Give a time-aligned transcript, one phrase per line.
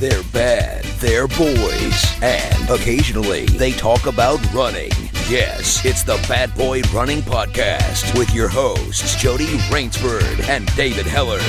[0.00, 4.90] They're bad, they're boys, and occasionally they talk about running.
[5.28, 11.42] Yes, it's the Bad Boy Running Podcast with your hosts, Jody Rainsford and David Hellard.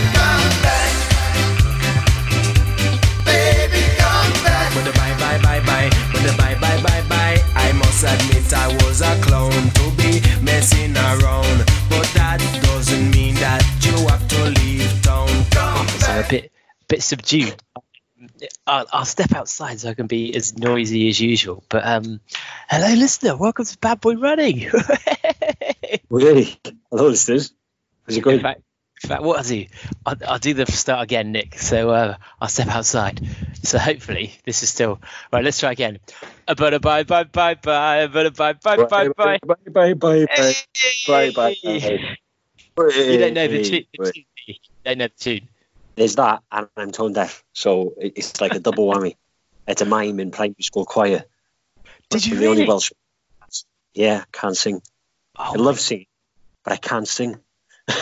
[4.75, 8.53] When the bye bye bye bye, when the bye bye bye bye, I must admit
[8.53, 14.27] I was a clown to be messing around, but that doesn't mean that you have
[14.27, 15.29] to leave town.
[15.51, 16.51] Come So a bit
[16.89, 17.55] bit subdued.
[18.65, 21.63] I'll, I'll step outside so I can be as noisy as usual.
[21.69, 22.19] But um,
[22.69, 23.37] hello, listener.
[23.37, 24.69] Welcome to Bad Boy Running.
[26.09, 26.59] Really?
[26.89, 27.53] Hello, listeners.
[28.05, 28.39] How's it in going?
[28.41, 28.61] fact,
[29.03, 29.65] in fact, what I'll do,
[30.05, 31.57] I'll, I'll do the start again, Nick.
[31.57, 33.21] So uh, I'll step outside.
[33.63, 34.99] So hopefully this is still
[35.31, 35.43] right.
[35.43, 35.99] Let's try again.
[36.47, 37.55] Uh, bye bye bye bye.
[37.55, 38.53] Bye bye bye bye.
[38.53, 40.55] bye, bye, bye, bye, bye, bye, bye, Hey!
[41.35, 42.17] bye.
[42.77, 43.85] You don't know the tune.
[43.97, 44.53] Wait, the tune, do you?
[44.53, 45.47] You don't know the tune.
[46.01, 49.17] There's that, and I'm tone deaf, so it's like a double whammy.
[49.67, 51.25] It's a mime in primary school choir.
[52.09, 52.67] Did you the only really?
[52.67, 52.91] Welsh.
[53.93, 54.81] Yeah, can't sing.
[55.37, 56.07] Oh, I love singing,
[56.63, 57.39] but I can't sing.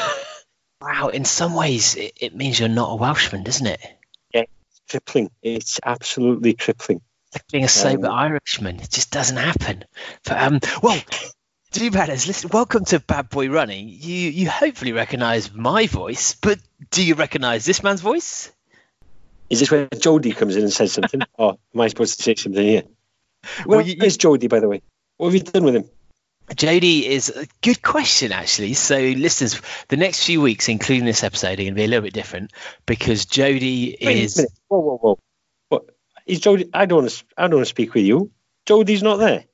[0.82, 1.10] Wow.
[1.10, 3.82] In some ways, it, it means you're not a Welshman, doesn't it?
[4.34, 5.30] Yeah, it's crippling.
[5.44, 7.02] It's absolutely crippling.
[7.34, 8.80] like being a sober Um, Irishman.
[8.80, 9.84] It just doesn't happen.
[10.24, 11.02] But um, well,
[11.72, 12.28] do matters.
[12.28, 13.90] Listen, welcome to Bad Boy Running.
[13.90, 16.60] You you hopefully recognise my voice, but
[16.92, 18.52] do you recognise this man's voice?
[19.50, 21.22] Is this where Jody comes in and says something?
[21.38, 22.84] or am I supposed to say something here?
[23.66, 24.82] Well, you- is Jody, by the way?
[25.18, 25.90] What have you done with him?
[26.56, 28.74] Jody is a good question, actually.
[28.74, 32.02] So, listeners, the next few weeks, including this episode, are going to be a little
[32.02, 32.54] bit different
[32.88, 34.38] because Jody is.
[34.38, 34.52] minute.
[34.68, 35.20] Whoa, whoa, whoa.
[35.70, 35.86] What?
[36.26, 36.68] Is Jody?
[36.74, 37.24] I don't want to.
[37.38, 38.32] I don't want to speak with you.
[38.66, 39.46] Jody's not there.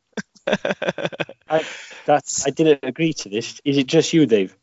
[0.47, 1.65] I,
[2.05, 2.45] that's.
[2.47, 3.61] I didn't agree to this.
[3.63, 4.55] Is it just you, Dave?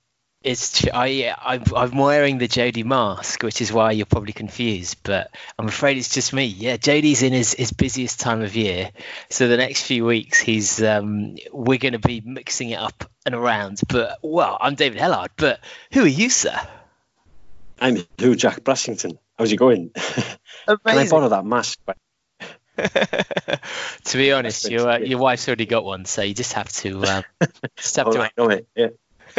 [0.43, 4.99] It's I I'm, I'm wearing the Jody mask, which is why you're probably confused.
[5.05, 6.47] But I'm afraid it's just me.
[6.47, 8.91] Yeah, Jody's in his, his busiest time of year,
[9.31, 13.37] so the next few weeks he's um we're going to be mixing it up and
[13.37, 13.81] around.
[13.89, 15.31] But well, I'm David Hellard.
[15.37, 15.61] But
[15.93, 16.59] who are you, sir?
[17.81, 18.35] I'm who?
[18.35, 19.19] Jack Brassington.
[19.39, 19.91] How's it going?
[20.67, 21.79] Can I borrow that mask?
[24.05, 27.05] to be honest, your uh, your wife's already got one, so you just have to
[27.05, 27.25] um,
[27.77, 28.67] just have All to right, know it.
[28.75, 28.89] Yeah.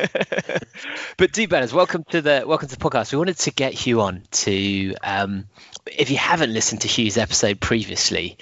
[1.18, 4.02] but do banners welcome to the welcome to the podcast we wanted to get Huw
[4.02, 5.46] on to um
[5.86, 8.40] if you haven't listened to Huw's episode previously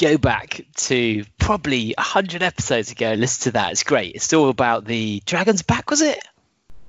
[0.00, 4.84] go back to probably 100 episodes ago listen to that it's great it's all about
[4.84, 6.18] the dragon's back was it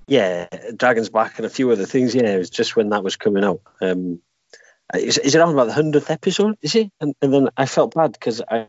[0.08, 2.14] Yeah, Dragon's Back and a few other things.
[2.14, 3.62] Yeah, it was just when that was coming out.
[3.82, 4.22] Um,
[4.94, 6.58] is, is it around about the hundredth episode?
[6.62, 6.92] Is it?
[7.00, 8.68] And, and then I felt bad because I,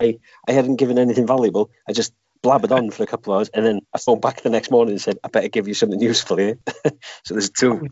[0.00, 0.18] I,
[0.48, 1.70] I hadn't given anything valuable.
[1.88, 4.50] I just blabbered on for a couple of hours, and then I phoned back the
[4.50, 6.58] next morning and said, "I better give you something useful here."
[7.24, 7.88] so there's two.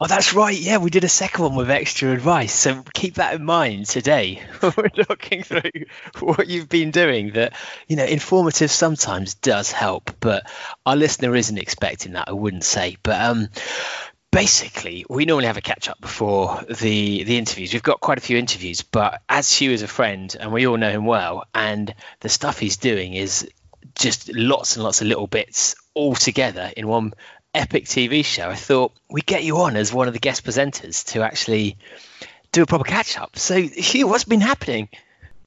[0.00, 3.34] oh that's right yeah we did a second one with extra advice so keep that
[3.34, 5.70] in mind today when we're talking through
[6.20, 7.54] what you've been doing that
[7.88, 10.50] you know informative sometimes does help but
[10.86, 13.48] our listener isn't expecting that i wouldn't say but um
[14.30, 18.20] basically we normally have a catch up before the the interviews we've got quite a
[18.20, 21.92] few interviews but as Huw is a friend and we all know him well and
[22.20, 23.48] the stuff he's doing is
[23.96, 27.12] just lots and lots of little bits all together in one
[27.54, 31.04] epic tv show i thought we'd get you on as one of the guest presenters
[31.04, 31.76] to actually
[32.52, 34.88] do a proper catch up so Huw what's been happening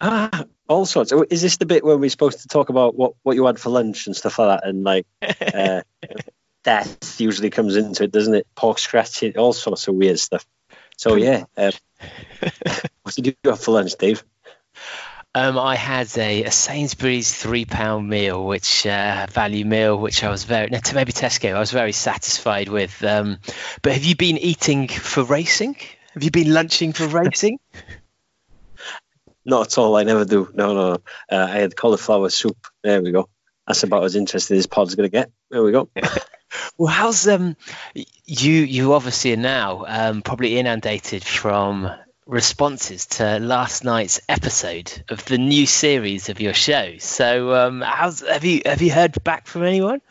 [0.05, 1.13] Ah, all sorts.
[1.13, 3.57] Oh, Is this the bit where we're supposed to talk about what, what you had
[3.57, 4.67] for lunch and stuff like that?
[4.67, 5.83] And like, uh,
[6.63, 8.47] death usually comes into it, doesn't it?
[8.56, 10.46] Pork scratching, all sorts of weird stuff.
[10.97, 11.72] So yeah, um,
[13.03, 14.24] what did you have for lunch, Dave?
[15.35, 20.29] Um, I had a, a Sainsbury's three pound meal, which uh, value meal, which I
[20.29, 21.56] was very no, to maybe Tesco.
[21.56, 23.03] I was very satisfied with.
[23.03, 23.40] Um,
[23.81, 25.75] but have you been eating for racing?
[26.13, 27.57] Have you been lunching for racing?
[29.44, 29.96] Not at all.
[29.96, 30.52] I never do.
[30.53, 30.94] No, no.
[30.94, 30.97] no.
[31.31, 32.68] Uh, I had cauliflower soup.
[32.84, 33.28] There we go.
[33.66, 35.31] That's about as interesting as pod's going to get.
[35.50, 35.90] There we go.
[36.78, 37.56] well, how's um
[38.25, 41.90] you you obviously are now um, probably inundated from
[42.26, 46.97] responses to last night's episode of the new series of your show.
[47.00, 50.02] So um, how's have you have you heard back from anyone?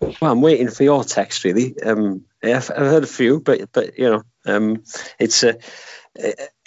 [0.00, 1.80] Well, I'm waiting for your text, really.
[1.80, 4.82] Um, yeah, I've, I've heard a few, but but you know, um,
[5.18, 5.54] it's uh,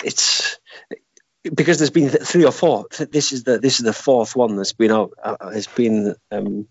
[0.03, 0.59] it's
[1.43, 2.85] because there's been three or four.
[3.11, 5.11] This is the this is the fourth one that's been out.
[5.21, 6.67] Uh, has been um,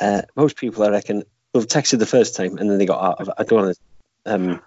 [0.00, 1.22] uh, most people, I reckon,
[1.56, 3.20] have texted the first time and then they got out.
[3.20, 4.34] of- I don't want to.
[4.34, 4.60] Um,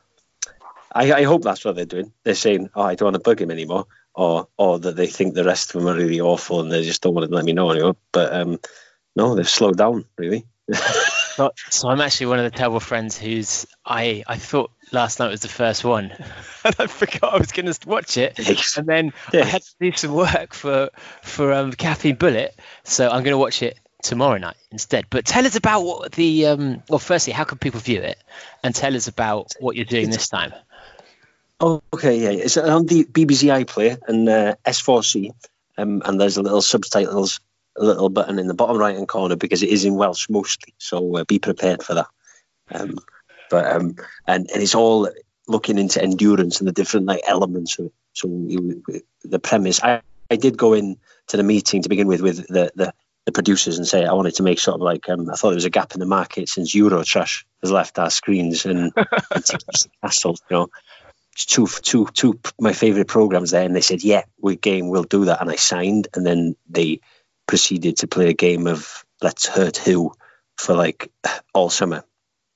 [0.94, 2.12] I, I hope that's what they're doing.
[2.24, 5.34] They're saying, "Oh, I don't want to bug him anymore," or or that they think
[5.36, 7.54] the rest of them are really awful and they just don't want to let me
[7.54, 7.96] know anymore.
[8.12, 8.60] But um,
[9.16, 10.46] no, they've slowed down really.
[11.40, 15.30] So, so I'm actually one of the terrible friends who's I I thought last night
[15.32, 16.12] was the first one,
[16.66, 18.76] and I forgot I was going to watch it, Yes.
[18.78, 20.90] and then I had to do some work for
[21.24, 22.54] for um, Caffeine Bullet,
[22.84, 25.06] so I'm going to watch it tomorrow night instead.
[25.10, 28.18] But tell us about what the um, well, firstly, how can people view it,
[28.64, 30.54] and tell us about what you're doing this time.
[31.62, 32.30] Okay, yeah.
[32.30, 35.34] It's on the BBC iPlayer and uh, S4C,
[35.78, 37.42] um, and there's a little subtitles,
[37.76, 40.74] little button in the bottom right hand corner because it is in Welsh mostly.
[40.78, 42.08] So uh, be prepared for that.
[42.72, 42.98] Um,
[43.50, 43.96] but um,
[44.26, 45.10] and, and it's all
[45.48, 47.94] looking into endurance and the different like elements of it.
[48.14, 48.84] So you,
[49.24, 50.98] the premise, I, I did go in
[51.28, 52.94] to the meeting to begin with with the the,
[53.26, 55.56] the producers and say I wanted to make sort of like um, I thought there
[55.56, 58.92] was a gap in the market since Eurotrash has left our screens and,
[59.32, 59.46] and
[60.04, 60.70] Castle, you know.
[61.36, 65.26] Two two two my favorite programs there and they said yeah we game we'll do
[65.26, 67.00] that and i signed and then they
[67.48, 70.12] proceeded to play a game of let's hurt Huw
[70.58, 71.10] for like
[71.54, 72.04] all summer.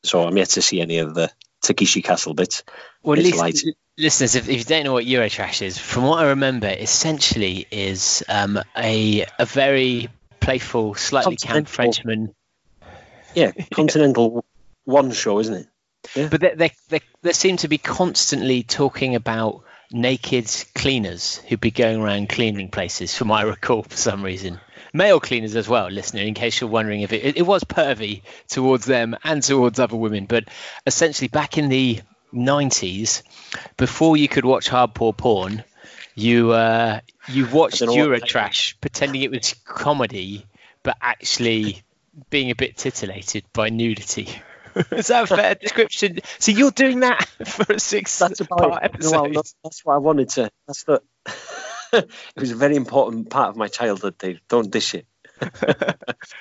[0.04, 1.32] So i'm yet to see any of the
[1.64, 2.64] Takeshi castle bits.
[3.04, 3.76] Well, at It's least, light.
[3.98, 8.22] listeners, if, if you don't know what Eurotrash is, from what I remember, essentially is
[8.28, 10.10] um, a a very
[10.44, 12.34] playful, slightly camp Frenchman.
[13.36, 14.46] Yeah continental
[14.86, 15.68] one show isn't
[16.16, 16.30] it?
[16.30, 21.72] But they, they, they, they seem to be constantly talking about naked cleaners who'd be
[21.72, 24.60] going around cleaning places, from I recall, for some reason.
[24.92, 28.24] Male cleaners as well, listener, in case you're wondering if it, it, it was pervy
[28.48, 30.26] towards them and towards other women.
[30.26, 30.46] But
[30.86, 32.02] essentially, back in the
[32.34, 33.24] 90s,
[33.78, 35.64] before you could watch hardcore porn,
[36.16, 40.46] you uh, you watched I don't know what- Eurotrash pretending it was comedy,
[40.84, 41.84] but actually
[42.30, 44.30] being a bit titillated by nudity.
[44.92, 46.20] Is that a fair description?
[46.40, 49.36] So you're doing that for a six that's part episode.
[49.36, 51.02] That's, that's what i wanted to that's the
[51.94, 55.06] it was a very important part of my childhood dave don't dish it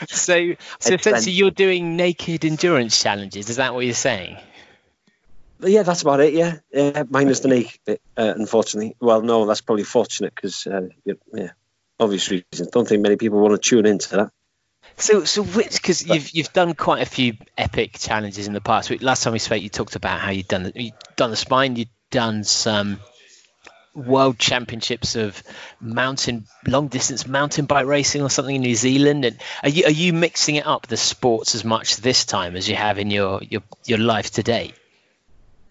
[0.08, 3.50] so, so essentially, you're doing naked endurance challenges.
[3.50, 4.36] Is that what you're saying?
[5.62, 6.34] Yeah, that's about it.
[6.34, 8.96] Yeah, yeah minus the naked bit, uh, unfortunately.
[9.00, 11.50] Well, no, that's probably fortunate because, uh, yeah,
[11.98, 12.70] obvious reasons.
[12.70, 14.30] Don't think many people want to tune into that.
[14.96, 18.90] So, so which because you've you've done quite a few epic challenges in the past.
[18.90, 21.36] We- Last time we spoke, you talked about how you'd done the, you'd done the
[21.36, 22.98] spine, you'd done some
[23.94, 25.42] world championships of
[25.80, 29.24] mountain long distance mountain bike racing or something in New Zealand.
[29.24, 32.68] And are you are you mixing it up the sports as much this time as
[32.68, 34.72] you have in your your your life today?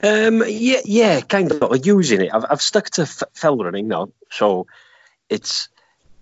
[0.03, 2.33] Um, yeah, yeah, kind of using it.
[2.33, 4.67] I've, I've stuck to f- fell running now, so
[5.29, 5.69] it's.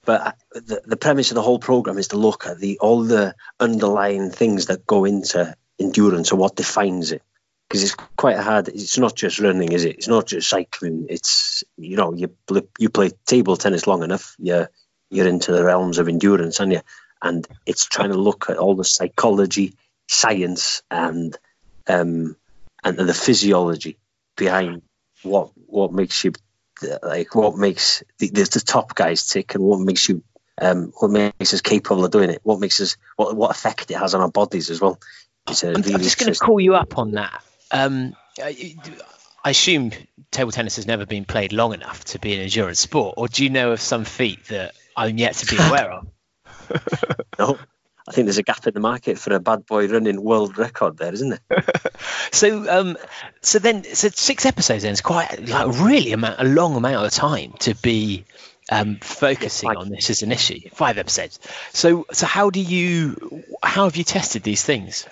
[0.06, 3.04] But I- the the premise of the whole program is to look at the all
[3.04, 7.22] the underlying things that go into endurance and what defines it.
[7.68, 8.68] Because it's quite hard.
[8.68, 9.98] It's not just running, is it?
[9.98, 11.06] It's not just cycling.
[11.10, 12.36] It's you know you
[12.80, 14.70] you play table tennis long enough, you're
[15.12, 16.82] you're into the realms of endurance, and you
[17.22, 19.76] and it's trying to look at all the psychology,
[20.08, 21.38] science, and
[21.88, 22.36] um,
[22.84, 23.98] and the physiology
[24.38, 24.82] behind
[25.24, 26.32] what what makes you
[27.04, 30.24] like what makes the, the, the top guys tick and what makes you
[30.62, 33.98] um, what makes us capable of doing it what makes us what, what effect it
[33.98, 35.00] has on our bodies as well
[35.50, 37.44] it's a I'm, really I'm just going to call you up on that.
[37.72, 38.76] Um, I,
[39.44, 39.92] I assume
[40.32, 43.44] table tennis has never been played long enough to be an endurance sport, or do
[43.44, 46.08] you know of some feat that I'm yet to be aware of?
[47.40, 47.58] no
[48.10, 50.98] I think there's a gap in the market for a bad boy running world record
[50.98, 51.64] there isn't there
[52.32, 52.98] So, um,
[53.42, 57.12] so then, so six episodes then is quite like really amount, a long amount of
[57.12, 58.26] time to be
[58.72, 60.70] um, focusing on this as an issue.
[60.72, 61.40] Five episodes.
[61.72, 65.08] So, so how do you, how have you tested these things?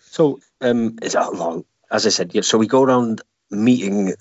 [0.00, 2.42] So, um, it's a long, as I said, yeah.
[2.42, 4.14] So we go around meeting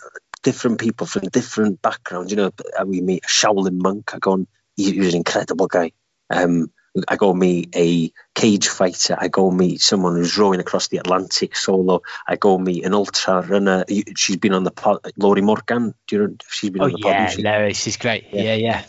[0.44, 2.32] different people from different backgrounds.
[2.32, 2.51] You know,
[2.86, 4.13] we meet a Shaolin monk.
[4.13, 5.92] I go he, he's an incredible guy.
[6.30, 6.72] Um,
[7.07, 9.15] I go meet a cage fighter.
[9.17, 12.01] I go meet someone who's rowing across the Atlantic solo.
[12.27, 13.86] I go meet an ultra runner.
[14.15, 15.93] She's been on the pod, Lowri Morgan.
[16.07, 16.36] Do you know?
[16.50, 17.12] She's been Oh on the pod.
[17.12, 17.83] yeah, hasn't she?
[17.83, 18.27] She's great.
[18.31, 18.41] Yeah.
[18.41, 18.83] Yeah, yeah.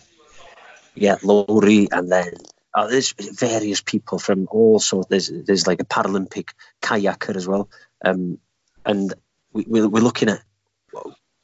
[0.95, 2.35] yeah, Laurie, and then
[2.75, 5.09] uh, there's various people from all sorts.
[5.09, 7.69] There's there's like a Paralympic kayaker as well,
[8.05, 8.39] um,
[8.85, 9.15] and
[9.53, 10.43] we, we're, we're looking at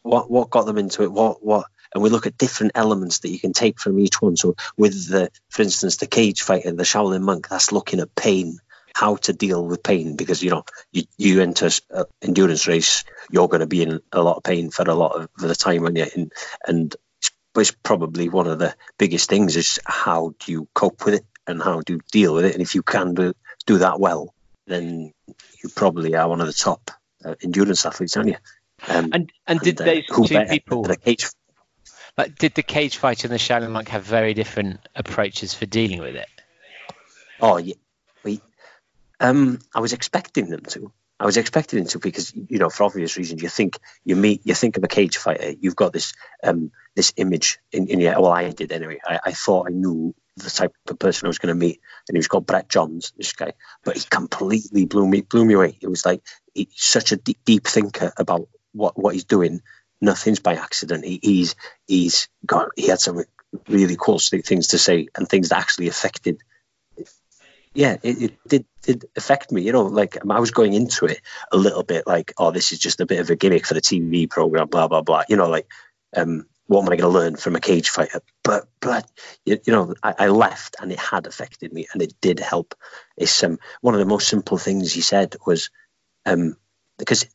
[0.03, 3.31] what what got them into it, what what, and we look at different elements that
[3.31, 4.37] you can take from each one.
[4.37, 8.59] So with the, for instance, the cage fighter, the Shaolin monk, that's looking at pain,
[8.95, 13.49] how to deal with pain, because you know you you enter an endurance race, you're
[13.49, 15.85] going to be in a lot of pain for a lot of for the time,
[15.87, 16.07] and you?
[16.15, 16.33] And
[16.67, 16.97] and
[17.57, 21.61] it's probably one of the biggest things is how do you cope with it and
[21.63, 22.53] how do you deal with it.
[22.53, 23.33] And if you can do,
[23.67, 24.33] do that well
[24.69, 25.13] then
[25.63, 26.91] you probably are one of the top
[27.25, 28.37] uh, endurance athletes aren't you?
[28.87, 30.89] Um, And and did uh, those two people?
[30.91, 31.27] a cage
[32.27, 36.17] did the cage fighter and the Shaolin monk have very different approaches for dealing with
[36.17, 36.29] it?
[37.41, 37.75] oh yeah
[38.25, 38.41] we
[39.21, 40.93] Um, I was expecting them to.
[41.21, 44.43] I was expecting them to because you know, for obvious reasons, you think you meet,
[44.45, 45.51] you think of a cage fighter.
[45.51, 48.21] You've got this um, this image in, in your.
[48.21, 49.01] Well, I did anyway.
[49.05, 52.15] I, I thought I knew the type of person I was going to meet, and
[52.15, 53.55] he was called Brett Johns, this guy.
[53.85, 55.79] But he completely blew me blew me away.
[55.81, 56.23] It was like
[56.55, 59.63] he's such a deep, deep thinker about what what he's doing.
[60.01, 61.05] Nothing's by accident.
[61.05, 63.25] He, he's he's got he had some
[63.69, 66.43] really cool things to say and things that actually affected
[67.75, 69.63] yeah, it, it, did did affect me.
[69.63, 71.21] You know, like I was going into it
[71.53, 73.81] a little bit like, oh, this is just a bit of a gimmick for the
[73.81, 75.23] TV program, blah blah blah.
[75.29, 75.69] You know, like,
[76.17, 78.21] um, what am I going to learn from a cage fighter?
[78.43, 79.09] But but
[79.45, 82.75] you, you know, I, I, left and it had affected me, and it did help.
[83.17, 85.71] It's um one of the most simple things he said was,
[86.27, 86.57] um,
[86.99, 87.27] because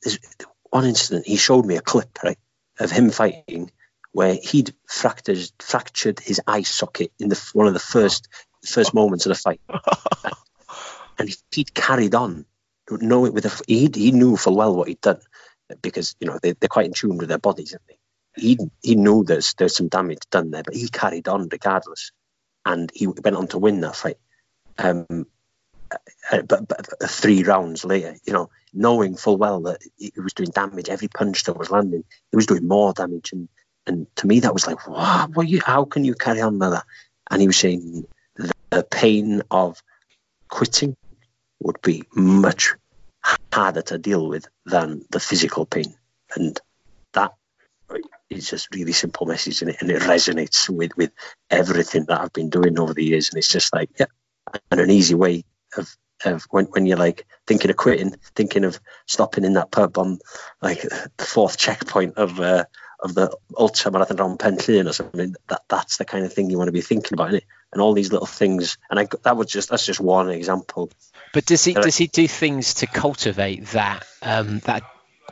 [0.69, 2.37] one incident he showed me a clip right
[2.79, 3.71] of him fighting
[4.11, 8.27] where he'd fractured fractured his eye socket in the one of the first
[8.65, 9.61] first moments of the fight,
[11.19, 12.45] and he'd carried on,
[12.89, 15.19] know it with a, he he knew full well what he'd done
[15.81, 17.97] because you know they, they're quite in tune with their bodies, aren't they?
[18.35, 22.11] He he knew there's there's some damage done there, but he carried on regardless,
[22.65, 24.17] and he went on to win that fight.
[24.77, 25.27] Um,
[26.33, 30.49] Uh, but, but, three rounds later, you know, knowing full well that he was doing
[30.49, 33.47] damage, every punch that was landing, he was doing more damage, and
[33.85, 35.29] and to me that was like, what?
[35.35, 35.61] What you?
[35.63, 36.85] How can you carry on like that?
[37.29, 38.05] And he was saying
[38.71, 39.81] the pain of
[40.49, 40.95] quitting
[41.59, 42.73] would be much
[43.53, 45.93] harder to deal with than the physical pain.
[46.35, 46.59] And
[47.13, 47.33] that
[48.29, 51.11] is just really simple message and it, and it resonates with, with
[51.49, 53.29] everything that I've been doing over the years.
[53.29, 54.07] And it's just like, yeah,
[54.71, 55.45] and an easy way
[55.77, 59.97] of, of when, when you're like thinking of quitting, thinking of stopping in that pub
[59.97, 60.19] on
[60.61, 62.65] like the fourth checkpoint of, uh,
[63.03, 65.35] of the ultra marathon around Penllyn or something.
[65.49, 67.43] That that's the kind of thing you want to be thinking about, it?
[67.71, 68.77] And all these little things.
[68.89, 70.89] And I that was just that's just one example.
[71.33, 74.83] But does he does he do things to cultivate that um, that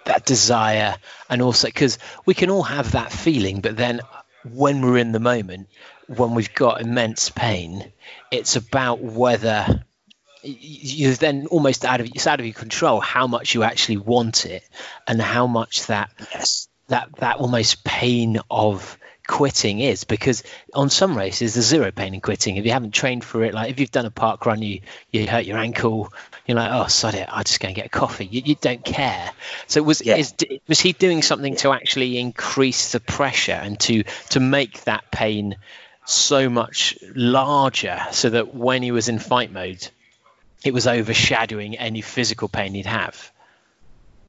[0.06, 0.96] that desire
[1.30, 4.02] and also because we can all have that feeling, but then
[4.44, 5.70] when we're in the moment,
[6.08, 7.92] when we've got immense pain,
[8.32, 9.86] it's about whether
[10.44, 14.46] you're then almost out of it's out of your control how much you actually want
[14.46, 14.64] it
[15.08, 16.68] and how much that yes.
[16.88, 20.04] that that almost pain of quitting is.
[20.04, 20.44] Because
[20.74, 22.58] on some races there's zero pain in quitting.
[22.58, 24.82] If you haven't trained for it like if you've done a park run you
[25.12, 26.12] you hurt your ankle
[26.46, 27.28] you're like oh sod it.
[27.32, 28.26] I'm just going to get a coffee.
[28.26, 29.32] You, you don't care.
[29.68, 30.18] So was yeah.
[30.18, 30.34] is,
[30.68, 35.58] was he doing something to actually increase the pressure and to to make that pain
[36.06, 39.88] so much larger so that when he was in fight mode
[40.64, 43.32] it was overshadowing any physical pain he'd have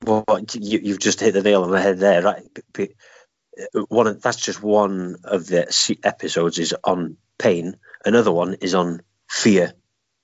[0.05, 2.45] well, you, have just hit the nail on the head there, right?
[2.79, 7.77] Uh, one of, that's just one of the episodes is on pain.
[8.05, 9.73] Another one is on fear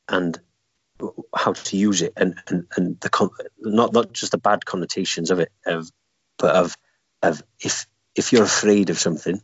[0.09, 0.38] and
[1.35, 5.38] how to use it, and and, and the not not just the bad connotations of
[5.38, 5.91] it, of
[6.38, 6.77] but of
[7.23, 7.87] of if
[8.17, 9.41] if you're afraid of something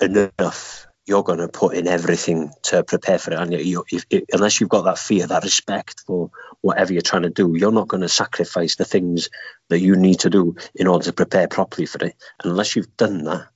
[0.00, 3.38] enough you're going to put in everything to prepare for it.
[3.38, 7.30] And you, if, unless you've got that fear, that respect for whatever you're trying to
[7.30, 9.30] do, you're not going to sacrifice the things
[9.68, 12.16] that you need to do in order to prepare properly for it.
[12.42, 13.48] And unless you've done that,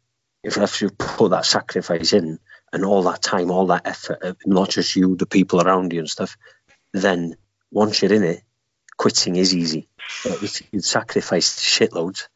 [0.45, 2.39] if you've put that sacrifice in
[2.73, 6.09] and all that time, all that effort, not just you, the people around you and
[6.09, 6.37] stuff,
[6.93, 7.37] then
[7.73, 8.43] once you're in it,
[8.97, 9.89] quitting is easy.
[10.25, 12.29] But you sacrifice shitloads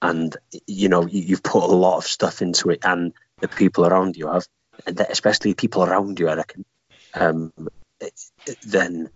[0.00, 4.16] and you know you've put a lot of stuff into it and the people around
[4.16, 4.46] you have,
[4.86, 6.64] especially people around you, I reckon,
[7.14, 7.52] um,
[8.66, 9.10] then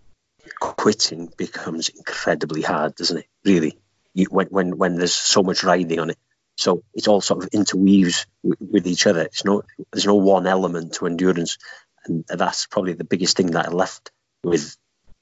[0.59, 3.27] quitting becomes incredibly hard, doesn't it?
[3.45, 3.77] Really,
[4.13, 6.17] you, when when when there's so much riding on it,
[6.57, 9.21] so it all sort of interweaves with, with each other.
[9.21, 11.57] It's no there's no one element to endurance,
[12.05, 14.11] and that's probably the biggest thing that I left
[14.43, 14.75] with.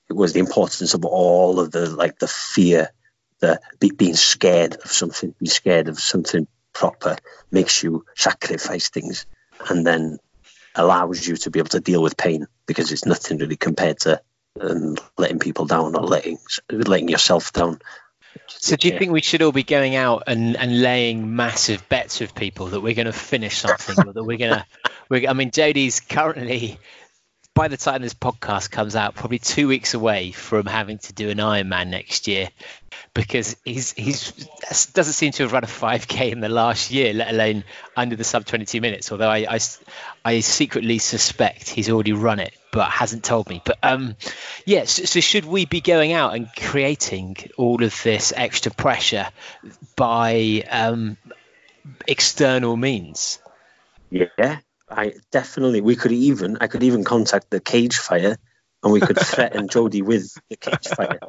[0.10, 2.90] It was the importance of all of the like the fear,
[3.40, 3.60] the
[3.96, 7.18] being scared of something, being scared of something proper
[7.52, 9.26] makes you sacrifice things,
[9.70, 10.20] and then
[10.76, 14.22] allows you to be able to deal with pain because it's nothing really compared to
[14.60, 16.38] um, letting people down or letting
[16.70, 17.80] letting yourself down.
[18.48, 22.20] So, do you think we should all be going out and, and laying massive bets
[22.20, 24.62] with people that we're going to finish something, or that we're going
[25.12, 25.28] to?
[25.30, 26.80] I mean, Jody's currently,
[27.54, 31.30] by the time this podcast comes out, probably two weeks away from having to do
[31.30, 32.50] an Ironman next year
[33.14, 34.32] because he's he's
[34.94, 37.64] doesn't seem to have run a 5k in the last year, let alone
[37.96, 39.12] under the sub 22 minutes.
[39.12, 39.60] Although I, I,
[40.24, 43.62] I secretly suspect he's already run it, but hasn't told me.
[43.64, 44.16] But um.
[44.66, 49.28] Yeah, so, so should we be going out and creating all of this extra pressure
[49.96, 51.18] by um,
[52.08, 53.40] external means?
[54.10, 54.60] Yeah,
[54.92, 55.82] I definitely.
[55.82, 58.38] We could even I could even contact the cage fire
[58.84, 61.20] and we could threaten Jody with the cage fire.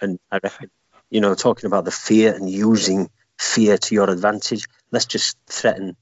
[0.00, 0.70] And I reckon,
[1.10, 5.96] you know, talking about the fear and using fear to your advantage, let's just threaten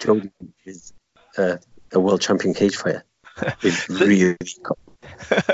[0.00, 0.30] Jody
[0.64, 0.92] with
[1.36, 1.56] uh,
[1.92, 3.04] a world champion cage fire
[3.62, 4.36] With really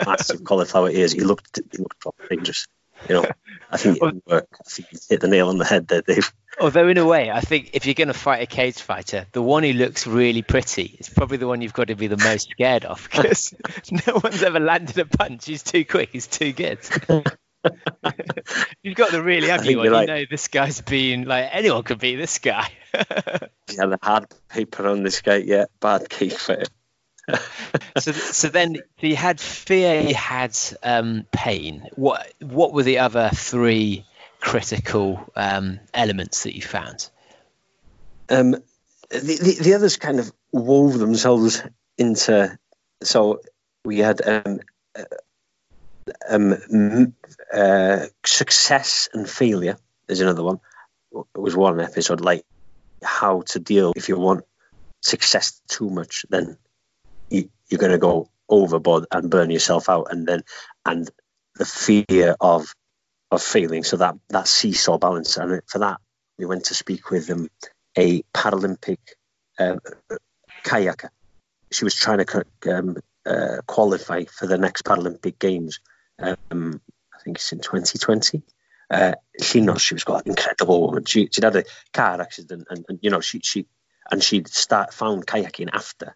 [0.07, 1.13] massive cauliflower ears.
[1.13, 2.67] He looked, he looked dangerous.
[3.09, 3.27] You know,
[3.71, 4.49] I think it would work.
[4.53, 6.33] I think you hit the nail on the head there, Dave.
[6.61, 9.43] Although in a way, I think if you're going to fight a cage fighter, the
[9.43, 12.51] one who looks really pretty is probably the one you've got to be the most
[12.51, 13.55] scared of because
[13.91, 15.47] no one's ever landed a punch.
[15.47, 16.11] He's too quick.
[16.13, 16.79] He's too good.
[18.83, 19.91] you've got the really ugly one.
[19.91, 20.09] Right.
[20.09, 22.69] You know, this guy's been like anyone could be this guy.
[22.95, 25.37] yeah, the hard paper on this guy.
[25.37, 26.67] Yeah, bad cage fighter.
[27.99, 31.89] So, so then you had fear, you had um, pain.
[31.95, 34.05] What what were the other three
[34.41, 37.09] critical um, elements that you found?
[38.29, 38.53] Um,
[39.11, 41.63] the, the, the others kind of wove themselves
[41.99, 42.59] into.
[43.03, 43.41] So
[43.85, 44.61] we had um,
[44.97, 45.05] uh,
[46.29, 47.15] um,
[47.53, 49.77] uh, success and failure.
[50.07, 50.61] There's another one.
[51.13, 52.45] It was one episode like
[53.03, 54.45] how to deal if you want
[55.03, 56.57] success too much, then
[57.73, 60.43] you're going to go overboard and burn yourself out, and then
[60.85, 61.11] and
[61.57, 62.73] the fear of
[63.31, 63.83] of failing.
[63.85, 65.99] So that that seesaw balance, and for that
[66.39, 67.49] we went to speak with um,
[67.97, 68.99] a Paralympic
[69.59, 69.77] uh,
[70.65, 71.09] kayaker.
[71.71, 75.81] She was trying to um, uh, qualify for the next Paralympic Games.
[76.19, 76.81] Um,
[77.15, 78.43] I think it's in 2020.
[78.91, 81.05] Uh, she knows she was quite an incredible woman.
[81.05, 81.65] She she'd had a
[81.95, 83.67] car accident, and, and you know she she
[84.11, 86.15] and she'd start found kayaking after,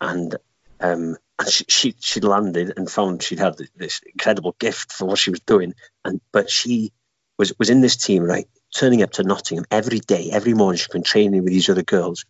[0.00, 0.34] and
[0.82, 5.18] um, and she, she she landed and found she'd had this incredible gift for what
[5.18, 5.74] she was doing,
[6.04, 6.92] and but she
[7.38, 10.78] was was in this team right, turning up to Nottingham every day, every morning.
[10.78, 12.24] She'd been training with these other girls.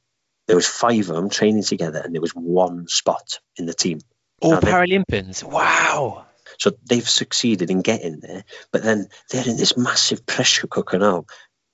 [0.46, 4.00] There was five of them training together, and there was one spot in the team.
[4.40, 5.42] All Paralympians!
[5.42, 6.26] Wow.
[6.58, 11.24] So they've succeeded in getting there, but then they're in this massive pressure cooker now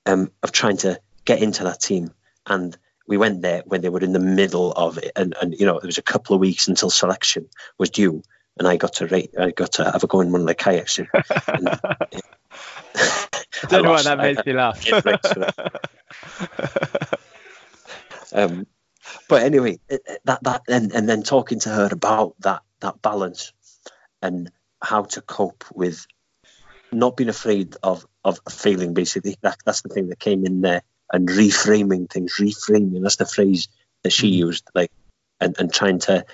[0.05, 2.11] um, of trying to get into that team.
[2.45, 2.77] And
[3.09, 5.79] we went there when they were in the middle of it, and, and you know
[5.79, 8.21] it was a couple of weeks until selection was due,
[8.57, 10.53] and I got to rate, I got to have a go in one of the
[10.53, 10.99] kayaks.
[10.99, 11.19] And, I
[13.67, 14.79] don't know why that makes me laugh.
[18.33, 18.67] um,
[19.27, 19.79] but anyway,
[20.25, 23.53] that that and, and then talking to her about that that balance
[24.21, 26.05] and how to cope with
[26.91, 28.93] not being afraid of of failing.
[28.93, 32.35] Basically, that, that's the thing that came in there, and reframing things.
[32.39, 33.67] Reframing that's the phrase
[34.03, 34.47] that she mm-hmm.
[34.47, 34.69] used.
[34.73, 34.91] Like,
[35.39, 36.25] and and trying to,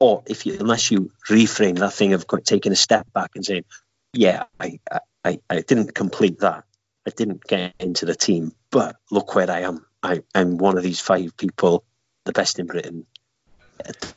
[0.00, 3.64] or if you unless you reframe that thing of taking a step back and saying,
[4.12, 4.80] yeah, I
[5.24, 6.64] I, I didn't complete that.
[7.06, 9.84] I didn't get into the team, but look where I am.
[10.02, 11.84] I, I'm one of these five people,
[12.24, 13.06] the best in Britain,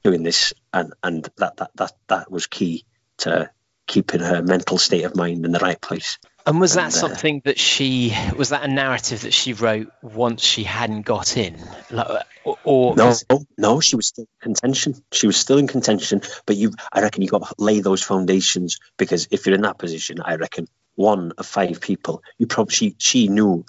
[0.03, 2.85] doing this, and and that that that that was key
[3.17, 3.49] to
[3.87, 6.19] keeping her mental state of mind in the right place.
[6.45, 9.91] And was that and, uh, something that she was that a narrative that she wrote
[10.01, 11.57] once she hadn't got in,
[11.91, 13.13] like, or, or no,
[13.57, 14.95] no, she was still in contention.
[15.11, 18.79] She was still in contention, but you, I reckon, you got to lay those foundations
[18.97, 22.95] because if you're in that position, I reckon one of five people, you probably she,
[22.97, 23.65] she knew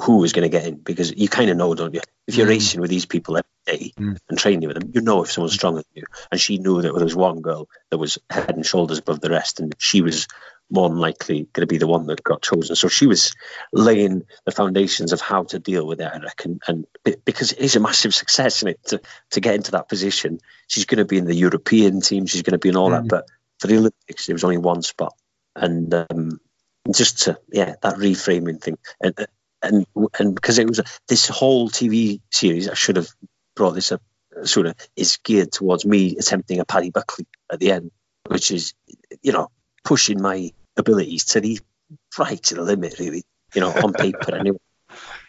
[0.00, 2.00] who was going to get in because you kind of know, don't you?
[2.26, 2.50] If you're mm.
[2.50, 4.16] racing with these people every day mm.
[4.28, 6.04] and training with them, you know if someone's stronger than you.
[6.30, 9.30] And she knew that there was one girl that was head and shoulders above the
[9.30, 10.28] rest, and she was
[10.72, 12.74] more than likely going to be the one that got chosen.
[12.74, 13.34] So she was
[13.72, 16.60] laying the foundations of how to deal with it, I reckon.
[16.66, 16.86] And
[17.24, 20.86] because it is a massive success in it to, to get into that position, she's
[20.86, 23.02] going to be in the European team, she's going to be in all mm.
[23.02, 23.08] that.
[23.08, 23.26] But
[23.60, 25.14] for the Olympics, there was only one spot.
[25.54, 26.40] And um,
[26.90, 28.78] just to, yeah, that reframing thing.
[29.00, 29.26] And,
[29.62, 29.86] and
[30.18, 33.08] and because it was a, this whole TV series, I should have
[33.54, 34.02] brought this up
[34.44, 37.90] sort of is geared towards me attempting a Paddy Buckley at the end,
[38.26, 38.74] which is
[39.22, 39.50] you know
[39.84, 41.60] pushing my abilities to the
[42.18, 43.24] right to the limit, really.
[43.54, 44.58] You know, on paper anyway.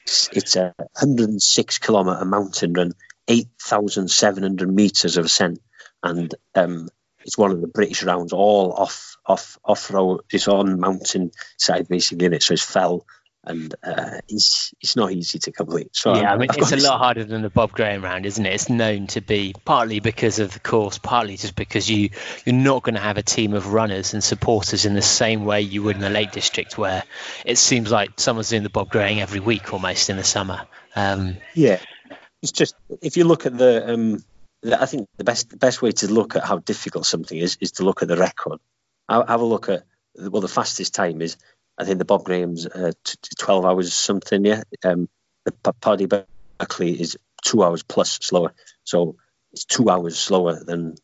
[0.04, 2.92] It's, it's a 106 kilometer mountain run,
[3.28, 5.62] 8,700 meters of ascent,
[6.02, 6.90] and um,
[7.22, 10.22] it's one of the British rounds, all off off off road.
[10.32, 13.06] It's on mountain side basically in it, so it's fell
[13.46, 15.90] and uh, it's it's not easy to complete.
[15.96, 18.54] So yeah, i mean it's a lot harder than the Bob Graham round, isn't it?
[18.54, 22.10] It's known to be partly because of the course, partly just because you
[22.46, 25.62] you're not going to have a team of runners and supporters in the same way
[25.62, 27.04] you would in the Lake District, where
[27.46, 30.66] it seems like someone's doing the Bob Graham every week almost in the summer.
[30.96, 31.80] Um, yeah,
[32.42, 34.24] it's just if you look at the, um,
[34.62, 37.58] the, I think the best the best way to look at how difficult something is
[37.60, 38.60] is to look at the record.
[39.10, 39.84] Have a look at
[40.16, 41.38] well, the fastest time is
[41.78, 44.64] I think the Bob Graham's uh, t- 12 hours something, yeah.
[44.84, 45.10] Um,
[45.46, 48.54] the Paddy Buckley is two hours plus slower.
[48.84, 49.16] So
[49.52, 50.96] it's two hours slower than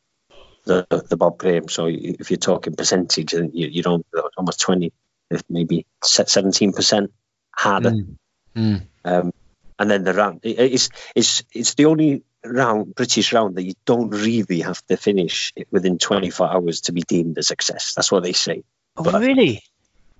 [0.65, 1.67] the the Bob Graham.
[1.67, 4.05] So if you're talking percentage, you, you don't
[4.37, 4.93] almost twenty,
[5.49, 7.11] maybe seventeen percent
[7.51, 7.91] harder.
[7.91, 8.15] Mm.
[8.55, 8.81] Mm.
[9.05, 9.33] Um,
[9.77, 14.09] and then the round it's it's it's the only round British round that you don't
[14.09, 17.93] really have to finish within 24 hours to be deemed a success.
[17.95, 18.63] That's what they say.
[18.95, 19.61] Oh, but, really?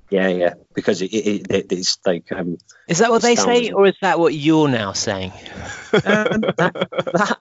[0.09, 0.53] Yeah, yeah.
[0.73, 2.31] Because it, it, it's like.
[2.31, 5.31] Um, is that what they say, or is that what you're now saying?
[5.93, 6.01] Um,
[6.57, 7.37] that, that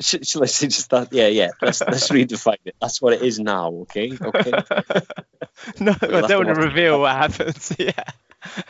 [0.00, 1.12] Shall I say just that?
[1.12, 1.50] Yeah, yeah.
[1.60, 2.76] Let's let's redefine it.
[2.80, 3.70] That's what it is now.
[3.82, 4.12] Okay.
[4.20, 4.50] Okay.
[5.80, 7.74] no, I don't want to reveal what happens.
[7.78, 8.04] Yeah.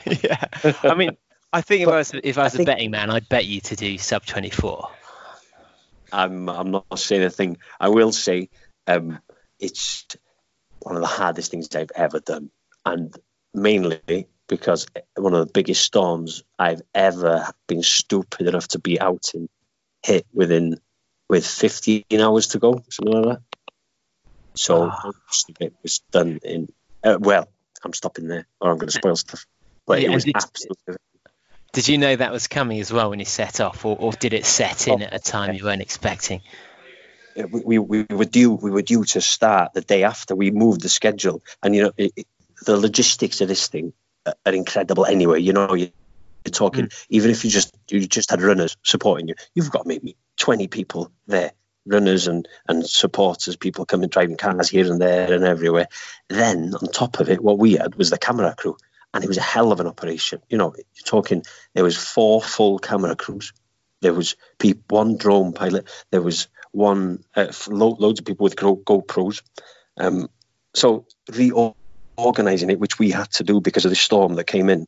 [0.06, 0.44] Yeah.
[0.82, 1.16] I mean,
[1.52, 3.44] I think if I was if I was I a think, betting man, I'd bet
[3.44, 4.88] you to do sub twenty four.
[6.12, 7.58] I'm I'm not saying a thing.
[7.78, 8.48] I will say
[8.86, 9.18] um,
[9.58, 10.06] it's
[10.86, 12.48] one of the hardest things I've ever done,
[12.84, 13.12] and
[13.52, 19.32] mainly because one of the biggest storms I've ever been stupid enough to be out
[19.34, 19.48] in
[20.04, 20.78] hit within
[21.28, 23.42] with 15 hours to go, something like that.
[24.54, 25.10] So ah.
[25.58, 26.68] it was done in.
[27.02, 27.48] Uh, well,
[27.84, 29.44] I'm stopping there, or I'm going to spoil stuff.
[29.86, 30.94] But yeah, it was did, absolutely.
[31.72, 34.34] Did you know that was coming as well when you set off, or, or did
[34.34, 35.58] it set in oh, at a time yeah.
[35.58, 36.42] you weren't expecting?
[37.36, 40.80] We, we, we were due we were due to start the day after we moved
[40.80, 42.26] the schedule, and you know it, it,
[42.64, 43.92] the logistics of this thing
[44.24, 45.04] are incredible.
[45.04, 45.90] Anyway, you know you,
[46.46, 47.06] are talking mm.
[47.10, 51.10] even if you just you just had runners supporting you, you've got maybe 20 people
[51.26, 51.52] there
[51.86, 55.88] runners and, and supporters, people coming driving cars here and there and everywhere.
[56.28, 58.76] Then on top of it, what we had was the camera crew,
[59.14, 60.42] and it was a hell of an operation.
[60.48, 61.44] You know, you're talking
[61.74, 63.52] there was four full camera crews.
[64.02, 64.36] There was
[64.88, 65.88] one drone pilot.
[66.10, 69.42] There was one uh, loads of people with Go, GoPros.
[69.96, 70.28] Um,
[70.74, 74.86] so reorganizing it, which we had to do because of the storm that came in,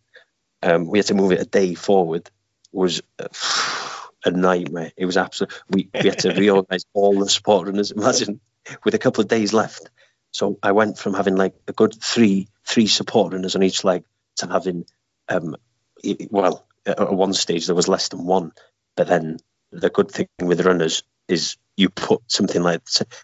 [0.62, 2.31] um, we had to move it a day forward.
[2.72, 3.29] Was uh,
[4.24, 4.92] a nightmare.
[4.96, 5.55] It was absolute.
[5.70, 7.90] We, we had to reorganize all the support runners.
[7.90, 8.40] Imagine
[8.85, 9.88] with a couple of days left.
[10.31, 14.05] So I went from having like a good three three support runners on each leg
[14.37, 14.85] to having,
[15.29, 15.57] um,
[16.29, 18.53] well, at one stage there was less than one.
[18.94, 19.38] But then
[19.72, 22.83] the good thing with runners is you put something like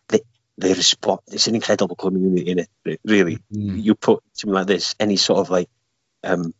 [0.08, 0.20] they
[0.56, 1.20] they respond.
[1.26, 3.00] It's an incredible community in it.
[3.04, 3.82] Really, mm.
[3.82, 5.68] you put something like this, any sort of like
[6.22, 6.54] um,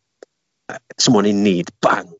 [0.99, 2.13] someone in need, bang,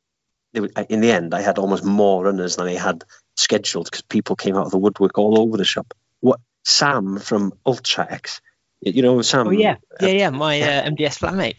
[0.55, 3.05] in the end, I had almost more runners than I had
[3.37, 5.95] scheduled because people came out of the woodwork all over the shop.
[6.21, 8.41] What Sam from Ultra X,
[8.81, 9.49] you know Sam?
[9.49, 11.57] Oh yeah, yeah, yeah, my uh, MDS flatmate.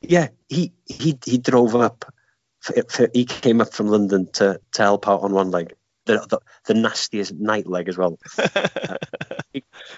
[0.00, 2.06] Yeah, he he he drove up.
[2.60, 5.72] For, for, he came up from London to, to help out on one leg,
[6.10, 8.18] the, the, the nastiest night leg as well.
[8.38, 8.96] uh,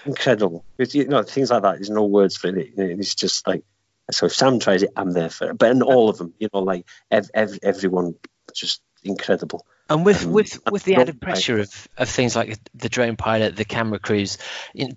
[0.05, 0.65] incredible.
[0.77, 1.75] It's, you know, things like that.
[1.75, 2.73] There's no words for it.
[2.77, 3.63] It's just like
[4.11, 4.27] so.
[4.27, 5.57] If Sam tries it, I'm there for it.
[5.57, 8.15] But in all of them, you know, like ev- ev- everyone
[8.53, 9.65] just incredible.
[9.89, 13.55] And with um, with with the added pressure of, of things like the drone pilot,
[13.55, 14.37] the camera crews,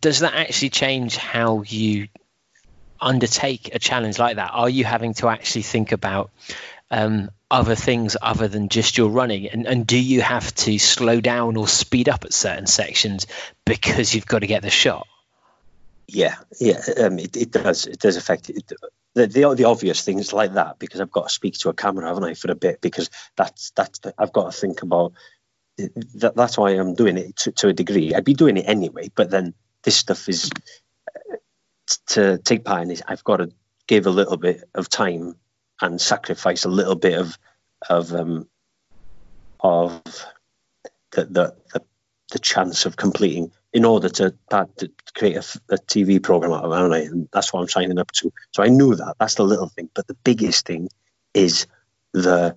[0.01, 2.09] does that actually change how you
[3.01, 4.51] undertake a challenge like that?
[4.53, 6.31] Are you having to actually think about
[6.91, 9.49] um, other things other than just your running?
[9.49, 13.27] And, and do you have to slow down or speed up at certain sections
[13.65, 15.07] because you've got to get the shot?
[16.09, 17.87] Yeah, yeah, um, it, it does.
[17.87, 18.73] It does affect it
[19.17, 22.07] the, the, the obvious things like that because I've got to speak to a camera,
[22.07, 22.83] haven't I, for a bit?
[22.83, 25.15] Because that's that's I've got to think about.
[25.79, 28.15] That, that's why I'm doing it to, to a degree.
[28.15, 30.51] I'd be doing it anyway, but then this stuff is
[31.11, 31.37] uh,
[32.09, 32.91] to take part in.
[32.91, 33.51] Is I've got to
[33.87, 35.37] give a little bit of time
[35.81, 37.39] and sacrifice a little bit of
[37.89, 38.49] of um,
[39.61, 40.03] of
[41.13, 41.83] the, the the
[42.33, 46.93] the chance of completing in order to, to create a, a, TV program out of
[46.93, 48.33] it, and that's what I'm signing up to.
[48.53, 49.17] So I knew that.
[49.21, 50.89] That's the little thing, but the biggest thing
[51.35, 51.67] is
[52.13, 52.57] the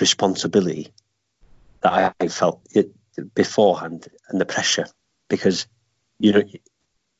[0.00, 0.92] responsibility
[1.80, 2.92] that I, I felt it
[3.34, 4.86] beforehand and the pressure
[5.28, 5.66] because
[6.18, 6.42] you know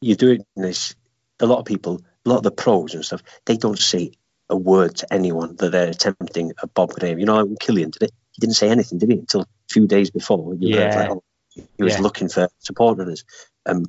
[0.00, 0.94] you do it in this.
[1.40, 4.12] A lot of people, a lot of the pros and stuff, they don't say
[4.50, 7.18] a word to anyone that they're attempting a Bob Graham.
[7.18, 8.12] You know, like Kilian did it.
[8.32, 9.18] He didn't say anything, did he?
[9.18, 10.54] Until a few days before.
[10.54, 11.00] You yeah.
[11.00, 12.00] Like, oh, he was yeah.
[12.00, 13.24] looking for support runners
[13.66, 13.86] um,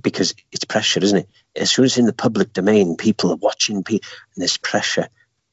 [0.00, 1.28] because it's pressure, isn't it?
[1.56, 4.00] As soon as it's in the public domain, people are watching, and
[4.36, 5.08] there's pressure.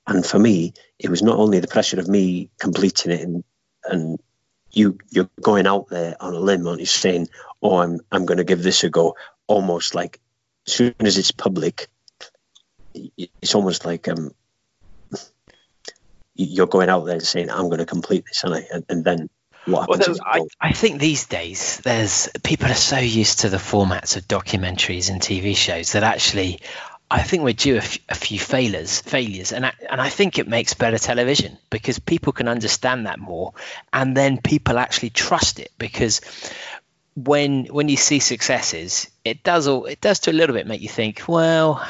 [0.07, 3.43] And for me, it was not only the pressure of me completing it and
[3.83, 4.19] and
[4.71, 7.27] you you're going out there on a limb and you're saying,
[7.61, 9.15] "Oh, I'm I'm going to give this a go,"
[9.47, 10.19] almost like
[10.67, 11.89] as soon as it's public,
[12.93, 14.31] it's almost like um
[16.36, 19.04] you're going out there and saying, "I'm going to complete this," and I and, and
[19.04, 19.30] then
[19.65, 24.17] what well, I, I think these days there's people are so used to the formats
[24.17, 26.62] of documentaries and TV shows that actually
[27.12, 30.39] I think we're due a, f- a few failures, failures, and I, and I think
[30.39, 33.54] it makes better television because people can understand that more,
[33.91, 36.22] and then people actually trust it because
[37.15, 40.82] when when you see successes, it does all it does to a little bit make
[40.82, 41.86] you think, well,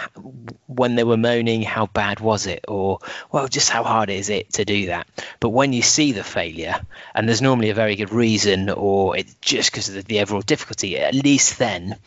[0.67, 2.99] when they were moaning, how bad was it, or
[3.31, 5.07] well, just how hard is it to do that?
[5.39, 6.79] But when you see the failure,
[7.13, 10.41] and there's normally a very good reason, or it's just because of the, the overall
[10.41, 11.97] difficulty, at least then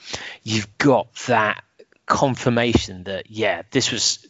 [0.42, 1.62] you've got that
[2.07, 4.27] confirmation that yeah, this was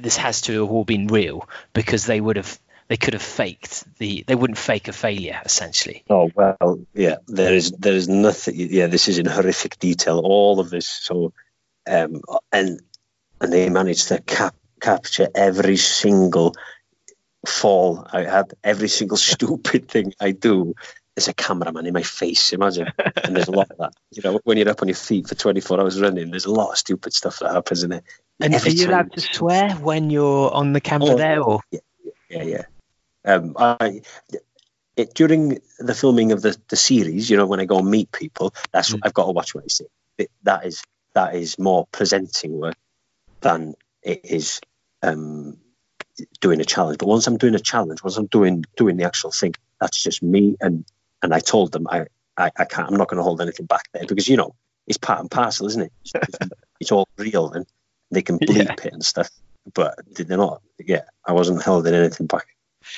[0.00, 2.58] this has to have all been real because they would have
[2.92, 6.04] they could have faked the they wouldn't fake a failure essentially.
[6.10, 10.60] Oh well yeah there is there is nothing yeah this is in horrific detail all
[10.60, 11.32] of this so
[11.86, 12.20] um
[12.52, 12.82] and
[13.40, 16.54] and they managed to cap, capture every single
[17.46, 20.74] fall i had every single stupid thing i do.
[21.14, 22.88] There's a cameraman in my face imagine.
[23.24, 25.34] And there's a lot of that you know when you're up on your feet for
[25.34, 28.04] 24 hours running there's a lot of stupid stuff that happens in it?
[28.38, 31.60] And every are you allowed to swear when you're on the camera oh, there or?
[31.70, 31.80] yeah
[32.32, 32.64] yeah, yeah.
[33.24, 34.02] Um, I
[34.96, 38.12] it, during the filming of the, the series, you know, when I go and meet
[38.12, 39.00] people, that's mm.
[39.02, 39.86] I've got to watch what I say.
[40.18, 40.82] It, that is
[41.14, 42.76] that is more presenting work
[43.40, 44.60] than it is
[45.02, 45.58] um,
[46.40, 46.98] doing a challenge.
[46.98, 50.22] But once I'm doing a challenge, once I'm doing doing the actual thing, that's just
[50.22, 50.56] me.
[50.60, 50.84] And
[51.22, 52.06] and I told them I
[52.36, 52.88] I, I can't.
[52.88, 54.54] I'm not going to hold anything back there because you know
[54.86, 55.92] it's part and parcel, isn't it?
[56.02, 56.38] It's, it's,
[56.80, 57.66] it's all real, and
[58.10, 58.86] they can bleep yeah.
[58.86, 59.30] it and stuff.
[59.74, 60.62] But did they're not.
[60.78, 62.46] Yeah, I wasn't holding anything back.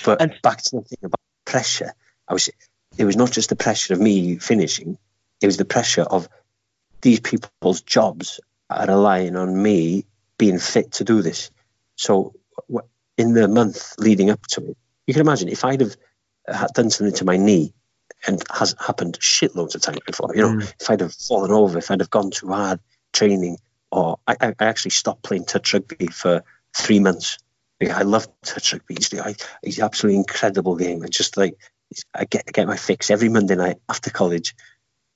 [0.04, 1.92] But and back to the thing about pressure,
[2.28, 2.50] I was.
[2.96, 4.98] It was not just the pressure of me finishing;
[5.40, 6.28] it was the pressure of
[7.00, 10.06] these people's jobs are relying on me
[10.38, 11.50] being fit to do this.
[11.96, 12.34] So,
[13.18, 15.96] in the month leading up to it, you can imagine if I'd have
[16.72, 17.74] done something to my knee,
[18.26, 20.34] and has happened shitloads of times before.
[20.34, 20.74] You know, mm.
[20.80, 22.80] if I'd have fallen over, if I'd have gone too hard
[23.12, 23.58] training,
[23.90, 26.42] or I, I actually stopped playing touch rugby for
[26.76, 27.38] three months
[27.90, 28.96] I love touch rugby.
[29.20, 31.02] I, an absolutely incredible game.
[31.04, 31.56] It's just like
[32.14, 34.54] I get get my fix every Monday night after college.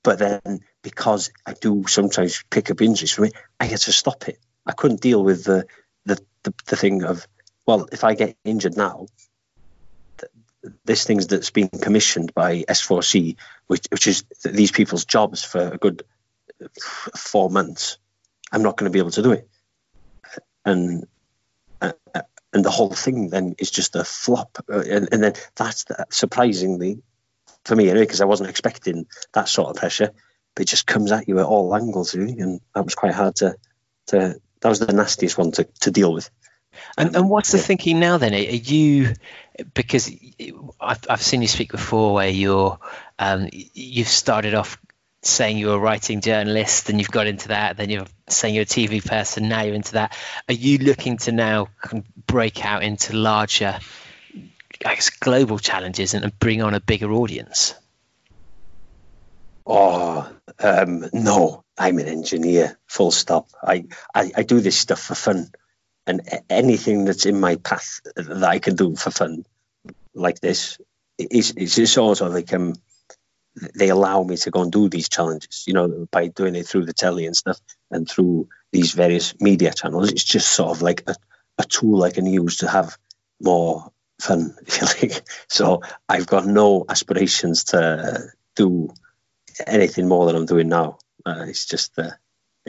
[0.03, 4.29] But then because I do sometimes pick up injuries for me, I had to stop
[4.29, 4.39] it.
[4.65, 5.67] I couldn't deal with the
[6.05, 7.27] the, the, the thing of
[7.67, 9.07] well, if I get injured now,
[10.85, 15.79] this thing's that's been commissioned by S4C, which which is these people's jobs for a
[15.79, 16.03] good
[17.17, 17.99] four months.
[18.51, 19.49] I'm not going to be able to do it,
[20.65, 21.07] and
[21.81, 21.93] uh,
[22.53, 24.59] and the whole thing then is just a flop.
[24.71, 27.03] Uh, and, and then that's the, surprisingly
[27.65, 30.11] for me anyway, because I wasn't expecting that sort of pressure.
[30.55, 33.37] But it just comes at you at all angles, really, and that was quite hard
[33.37, 33.57] to
[34.09, 34.41] to.
[34.61, 36.29] That was the nastiest one to, to deal with.
[36.97, 38.35] And, and what's the thinking now then?
[38.35, 39.15] Are you
[39.75, 40.11] because
[40.81, 42.79] I've, I've seen you speak before where you're
[43.19, 44.79] um, you've started off
[45.23, 48.67] saying you're a writing journalist and you've got into that, then you're saying you're a
[48.67, 50.17] TV person, now you're into that.
[50.49, 51.69] Are you looking to now
[52.27, 53.79] break out into larger,
[54.85, 57.75] I guess, global challenges and bring on a bigger audience?
[59.67, 63.49] Oh, um, no, I'm an engineer, full stop.
[63.63, 65.51] I, I, I do this stuff for fun.
[66.07, 69.45] And anything that's in my path that I can do for fun,
[70.15, 70.79] like this,
[71.19, 72.75] is, is sort of like um,
[73.75, 76.85] they allow me to go and do these challenges, you know, by doing it through
[76.85, 80.11] the telly and stuff and through these various media channels.
[80.13, 81.15] It's just sort of like a,
[81.59, 82.97] a tool I can use to have
[83.41, 85.23] more fun, if you like.
[85.49, 88.93] So I've got no aspirations to do
[89.67, 90.99] anything more than I'm doing now.
[91.27, 92.11] Uh, it's just uh,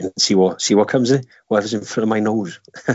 [0.00, 2.60] and see what see what comes in, whatever's in front of my nose.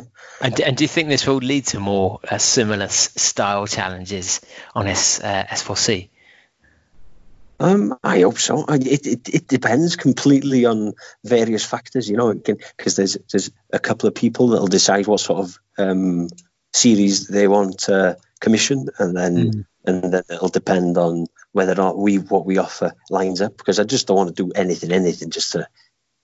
[0.41, 4.41] and, and do you think this will lead to more uh, similar style challenges
[4.73, 6.09] on S uh, S4C?
[7.59, 8.65] Um, I hope so.
[8.67, 14.07] It, it, it depends completely on various factors, you know, because there's there's a couple
[14.07, 16.27] of people that'll decide what sort of um,
[16.73, 19.65] series they want to commission, and then mm.
[19.85, 23.57] and then it'll depend on whether or not we what we offer lines up.
[23.57, 25.67] Because I just don't want to do anything, anything just to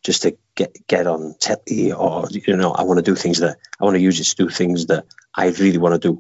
[0.04, 3.58] just to get get on telly, or you know, I want to do things that
[3.80, 6.20] I want to use it to do things that I really want to do,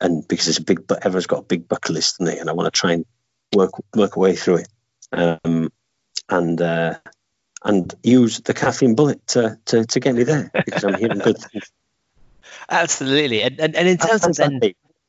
[0.00, 2.72] and because it's a big, but everyone's got a big bucket list, and I want
[2.72, 3.04] to try and
[3.52, 4.68] work work away through it,
[5.12, 5.72] um,
[6.28, 6.94] and uh,
[7.64, 11.38] and use the caffeine bullet to, to, to get me there because I'm hearing good
[11.38, 11.70] things.
[12.68, 14.60] Absolutely, and, and, and in terms of then,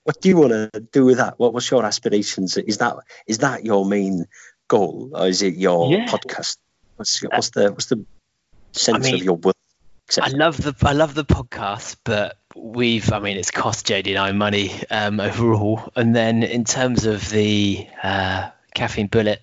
[0.04, 1.38] what do you want to do with that?
[1.38, 2.58] What was your aspirations?
[2.58, 4.26] Is that is that your main
[4.68, 6.06] goal, or is it your yeah.
[6.06, 6.58] podcast?
[6.96, 8.06] What's, what's the what's the
[8.72, 9.56] sense I mean, of your work?
[10.22, 14.18] I love the I love the podcast, but we've I mean it's cost JD and
[14.18, 19.42] I money um, overall, and then in terms of the uh, caffeine bullet,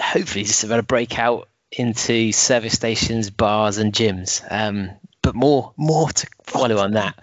[0.00, 4.42] hopefully this is about to break out into service stations, bars, and gyms.
[4.50, 4.90] Um,
[5.22, 7.18] but more more to follow on that.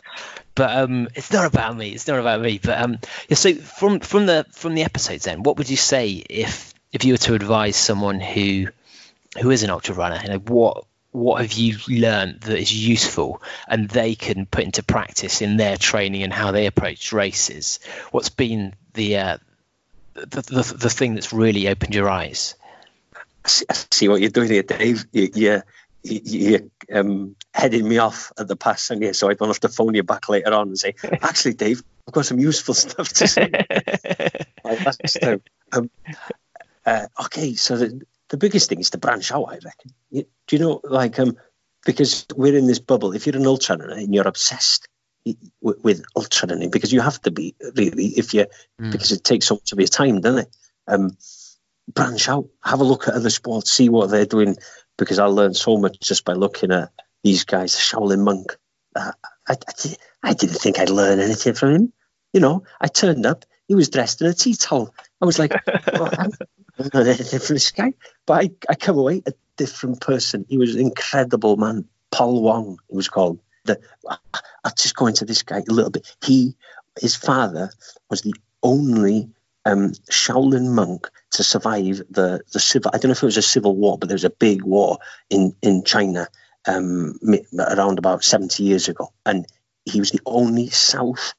[0.53, 1.91] But um, it's not about me.
[1.91, 2.59] It's not about me.
[2.61, 6.11] But um, yeah, so from from the from the episodes, then, what would you say
[6.29, 8.67] if if you were to advise someone who
[9.41, 13.41] who is an ultra runner, you know, what what have you learned that is useful
[13.67, 17.79] and they can put into practice in their training and how they approach races?
[18.11, 19.37] What's been the uh,
[20.13, 22.55] the, the, the thing that's really opened your eyes?
[23.43, 25.05] I see, I see what you're doing here, Dave.
[25.11, 25.61] You, you,
[26.03, 26.61] you're
[26.93, 29.93] um, heading me off at the pass, and yeah, so I don't have to phone
[29.93, 33.51] you back later on and say, actually, Dave, I've got some useful stuff to say.
[35.73, 35.89] um,
[36.85, 39.93] uh, okay, so the, the biggest thing is to branch out, I reckon.
[40.09, 41.37] You, do you know, like, um,
[41.85, 43.13] because we're in this bubble.
[43.13, 44.87] If you're an ultra runner and you're obsessed
[45.25, 48.47] with, with ultra running, because you have to be really, if you,
[48.79, 48.91] mm.
[48.91, 50.55] because it takes so much of your time, doesn't it?
[50.87, 51.17] Um,
[51.93, 54.55] branch out, have a look at other sports, see what they're doing,
[54.97, 56.89] because I learned so much just by looking at
[57.23, 57.75] these guys.
[57.75, 58.55] Shaolin monk,
[58.95, 59.11] uh,
[59.47, 61.93] I, I, I, didn't think I'd learn anything from him.
[62.31, 64.95] You know, I turned up, he was dressed in a tea towel.
[65.19, 65.53] I was like,
[65.93, 66.13] well,
[66.77, 67.93] This guy.
[68.25, 70.45] But I, I come away a different person.
[70.49, 71.85] He was an incredible man.
[72.11, 73.39] Paul Wong, he was called.
[73.65, 76.15] The, I'll just go into this guy a little bit.
[76.23, 76.55] He,
[76.99, 77.69] his father
[78.09, 79.29] was the only
[79.65, 82.91] um, Shaolin monk to survive the the civil.
[82.93, 84.97] I don't know if it was a civil war, but there was a big war
[85.29, 86.27] in in China
[86.67, 87.19] um,
[87.59, 89.45] around about seventy years ago, and
[89.85, 91.33] he was the only South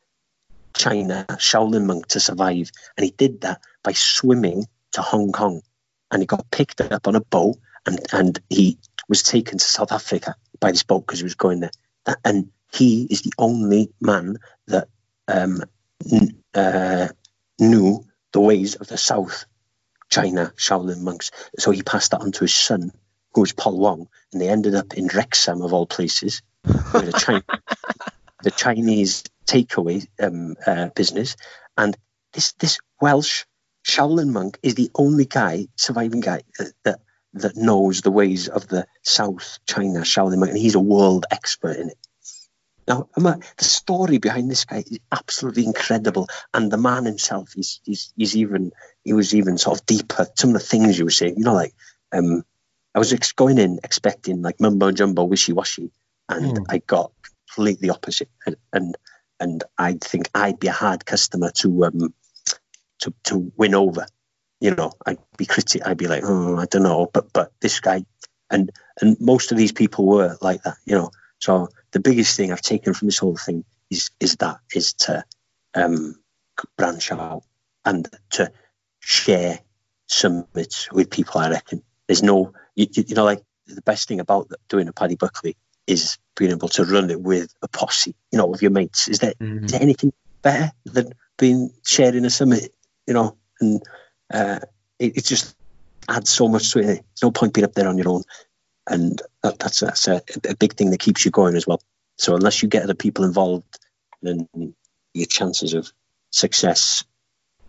[0.74, 5.62] China Shaolin monk to survive, and he did that by swimming to Hong Kong,
[6.10, 8.78] and he got picked up on a boat, and and he
[9.08, 13.06] was taken to South Africa by this boat because he was going there, and he
[13.10, 14.88] is the only man that
[15.28, 15.62] um,
[16.54, 17.08] uh,
[17.58, 19.46] knew the ways of the South
[20.10, 21.30] China Shaolin monks.
[21.58, 22.92] So he passed that on to his son,
[23.34, 27.12] who was Paul Wong, and they ended up in Wrexham, of all places, with the,
[27.12, 27.44] China,
[28.42, 31.36] the Chinese takeaway um, uh, business.
[31.76, 31.96] And
[32.32, 33.44] this this Welsh
[33.84, 37.00] Shaolin monk is the only guy, surviving guy, that, that,
[37.34, 41.76] that knows the ways of the South China Shaolin monk, and he's a world expert
[41.76, 41.98] in it.
[42.86, 48.12] Now, the story behind this guy is absolutely incredible, and the man himself, he's, he's,
[48.16, 48.72] he's even
[49.04, 50.26] he was even sort of deeper.
[50.36, 51.74] Some of the things you were saying, you know, like
[52.12, 52.44] um,
[52.94, 55.92] I was ex- going in expecting like mumbo jumbo, wishy washy,
[56.28, 56.66] and mm.
[56.68, 57.12] I got
[57.48, 58.96] completely opposite, and, and
[59.38, 62.14] and I think I'd be a hard customer to um
[63.02, 64.06] to to win over.
[64.60, 65.82] You know, I'd be critic.
[65.84, 68.04] I'd be like, oh, I don't know, but but this guy,
[68.50, 70.76] and and most of these people were like that.
[70.84, 74.58] You know, so the biggest thing I've taken from this whole thing is is that
[74.74, 75.24] is to
[75.74, 76.16] um,
[76.76, 77.42] branch out
[77.84, 78.52] and to
[79.00, 79.58] share
[80.06, 81.40] summits with people.
[81.40, 85.16] I reckon there's no you, you know like the best thing about doing a Paddy
[85.16, 89.08] Buckley is being able to run it with a posse, you know, with your mates.
[89.08, 89.64] Is there, mm-hmm.
[89.64, 90.12] is there anything
[90.42, 92.72] better than being sharing a summit,
[93.06, 93.36] you know?
[93.60, 93.82] And
[94.32, 94.60] uh,
[94.98, 95.56] it, it, just
[96.08, 96.84] adds so much to it.
[96.84, 98.22] There's no point being up there on your own
[98.86, 101.80] and that, that's that's a, a, big thing that keeps you going as well.
[102.16, 103.78] So unless you get other people involved,
[104.22, 104.48] then
[105.14, 105.92] your chances of
[106.30, 107.04] success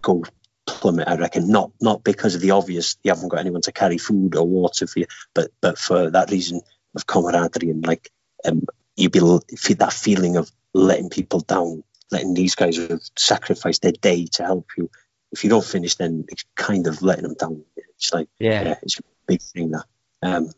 [0.02, 0.24] go
[0.66, 1.08] plummet.
[1.08, 4.36] I reckon not not because of the obvious you haven't got anyone to carry food
[4.36, 6.62] or water for you, but but for that reason
[6.96, 8.10] of camaraderie and like
[8.46, 8.64] um,
[8.96, 14.26] you be that feeling of letting people down, letting these guys have sacrificed their day
[14.26, 14.90] to help you.
[15.34, 17.64] If you don't finish, then it's kind of letting them down.
[17.76, 19.86] It's like yeah, yeah it's a big thing that.
[20.22, 20.52] Um,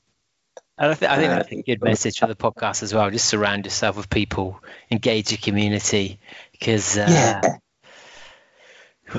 [0.77, 3.09] and I, th- I think that's a good message for the podcast as well.
[3.09, 4.61] Just surround yourself with people,
[4.91, 6.19] engage your community,
[6.51, 7.57] because uh, yeah.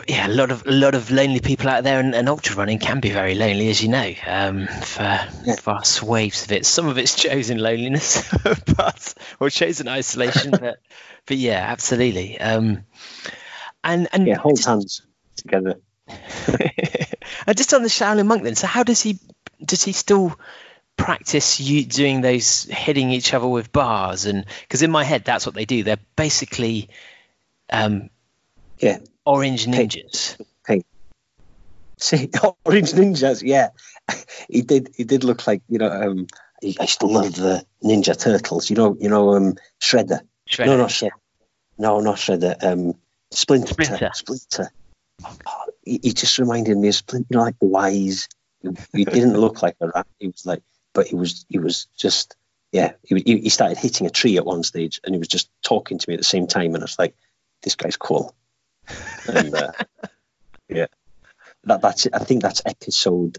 [0.06, 2.78] yeah, a lot of a lot of lonely people out there, and, and ultra running
[2.78, 4.12] can be very lonely, as you know.
[4.26, 5.56] Um, for yeah.
[5.62, 10.76] vast waves of it, some of it's chosen loneliness, but or chosen isolation, but
[11.24, 12.38] but yeah, absolutely.
[12.38, 12.84] Um,
[13.82, 15.00] and and yeah, hold hands
[15.36, 15.80] together.
[17.46, 18.54] and just on the Shaolin monk, then.
[18.54, 19.18] So how does he?
[19.64, 20.36] Does he still?
[20.96, 25.44] practice you doing those hitting each other with bars and because in my head that's
[25.44, 26.88] what they do they're basically
[27.70, 28.08] um
[28.78, 30.82] yeah orange ninjas hey,
[31.98, 32.30] see
[32.64, 33.68] orange ninjas yeah
[34.48, 36.26] he did he did look like you know um
[36.62, 40.66] i used to love the ninja turtles you know you know um shredder, shredder.
[40.66, 41.10] no not shredder
[41.76, 42.94] no not shredder um
[43.30, 44.72] splinter splinter, splinter.
[45.84, 48.28] He, just reminded me of splinter you know like wise.
[48.60, 50.06] He, he didn't look like a rat.
[50.18, 50.62] He was like
[50.92, 52.36] but he was he was just
[52.72, 55.98] yeah he, he started hitting a tree at one stage and he was just talking
[55.98, 57.14] to me at the same time and I was like
[57.62, 58.34] this guy's cool.
[59.28, 59.72] And uh,
[60.68, 60.86] yeah.
[61.64, 62.14] That that's it.
[62.14, 63.38] I think that's episode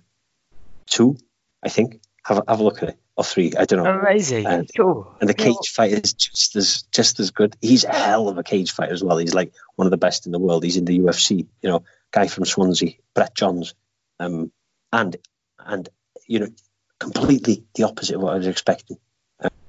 [0.86, 1.18] two
[1.64, 2.02] I think.
[2.24, 5.30] Have, have a look at it or three I don't know amazing and, cool and
[5.30, 5.62] the cage cool.
[5.74, 9.04] fight is just as just as good he's a hell of a cage fighter as
[9.04, 11.70] well he's like one of the best in the world he's in the UFC you
[11.70, 13.74] know guy from Swansea Brett Johns
[14.20, 14.52] um
[14.94, 15.18] and
[15.60, 15.90] and
[16.28, 16.48] you know
[17.00, 18.98] completely the opposite of what I was expecting.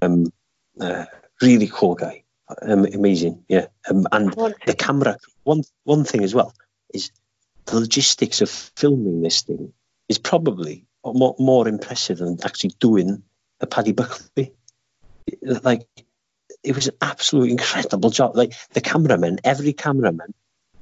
[0.01, 0.32] Um,
[0.80, 1.07] uh,
[1.42, 2.24] really cool guy,
[2.62, 3.66] um, amazing, yeah.
[3.88, 4.32] Um, and
[4.66, 5.16] the camera.
[5.44, 6.55] One one thing as well
[6.92, 7.11] is
[7.66, 9.72] the logistics of filming this thing
[10.09, 13.22] is probably more, more impressive than actually doing
[13.61, 14.52] a Paddy Buckley.
[15.42, 15.86] Like
[16.62, 18.36] it was an absolutely incredible job.
[18.36, 20.34] Like the cameraman, every cameraman,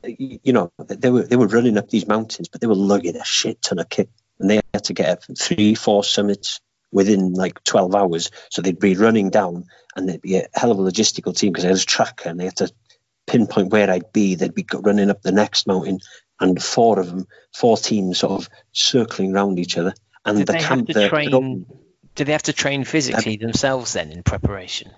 [0.04, 3.24] you know, they were they were running up these mountains, but they were lugging a
[3.24, 4.08] shit ton of kit,
[4.38, 6.60] and they had to get up three, four summits
[6.92, 8.30] within like 12 hours.
[8.50, 9.64] So they'd be running down,
[9.96, 12.38] and there'd be a hell of a logistical team because I was a tracker, and
[12.38, 12.70] they had to
[13.26, 14.34] pinpoint where I'd be.
[14.34, 15.98] They'd be running up the next mountain,
[16.40, 19.94] and four of them, four teams, sort of circling around each other.
[20.24, 21.66] And Did the camp, the- train?
[22.16, 24.90] Do they have to train physically themselves then in preparation?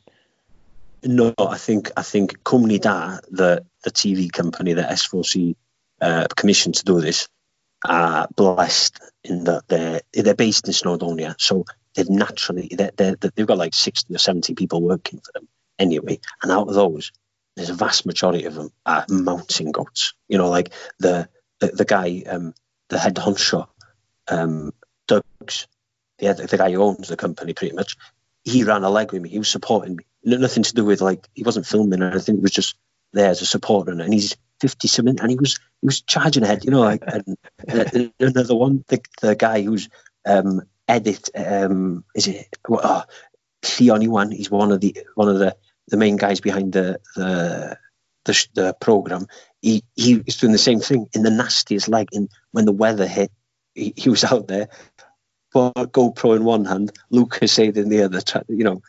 [1.02, 5.54] No, I think I think Cwmni Da, the the TV company that S4C
[6.00, 7.28] uh, commissioned to do this,
[7.84, 11.64] are blessed in that they're they're based in Snowdonia, so
[11.94, 15.48] they've naturally they're, they're, they've got like sixty or seventy people working for them
[15.78, 17.12] anyway, and out of those,
[17.56, 20.14] there's a vast majority of them are mountain goats.
[20.28, 21.28] You know, like the
[21.60, 22.54] the, the guy, um,
[22.88, 23.68] the head honcho,
[24.28, 24.72] um,
[25.06, 25.66] Doug's,
[26.18, 27.96] the, the guy who owns the company, pretty much
[28.44, 29.28] he ran a leg with me.
[29.28, 30.04] He was supporting me.
[30.24, 32.36] No- Nothing to do with like he wasn't filming or anything.
[32.36, 32.76] He was just
[33.12, 36.64] there as a supporter, and he's fifty something, and he was he was charging ahead.
[36.64, 39.88] You know, like and, and another one, the, the guy who's
[40.26, 43.04] um, edit um, is it oh,
[43.62, 44.30] Theon one?
[44.30, 45.56] He's one of the one of the,
[45.88, 47.78] the main guys behind the the
[48.24, 49.26] the, the program.
[49.60, 52.08] He he was doing the same thing in the nastiest leg.
[52.12, 53.32] And when the weather hit,
[53.74, 54.68] he, he was out there
[55.52, 58.82] but GoPro in one hand, Lucozade in the other, you know,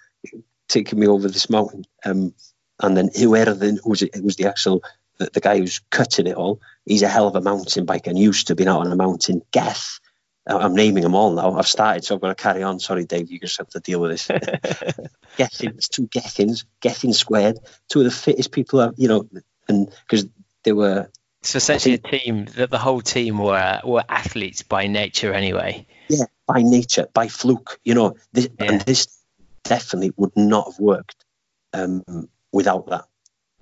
[0.67, 1.85] taking me over this mountain.
[2.05, 2.33] Um,
[2.81, 4.83] and then whoever then who was it, it was the actual
[5.17, 6.61] the, the guy who's cutting it all.
[6.85, 9.41] He's a hell of a mountain biker and used to be out on a mountain.
[9.51, 9.99] Geth.
[10.47, 11.53] I'm naming them all now.
[11.53, 12.79] I've started, so I've got to carry on.
[12.79, 14.27] Sorry, Dave, you just have to deal with this.
[15.37, 19.29] Gethins, two Gethins, Gethin squared, two of the fittest people, I've, you know,
[19.67, 20.25] and because
[20.63, 21.09] they were
[21.43, 25.85] So essentially a team that the whole team were were athletes by nature anyway.
[26.09, 28.71] Yeah, by nature, by fluke, you know, this, Yeah.
[28.71, 29.07] and this
[29.63, 31.25] definitely would not have worked
[31.73, 33.05] um, without that.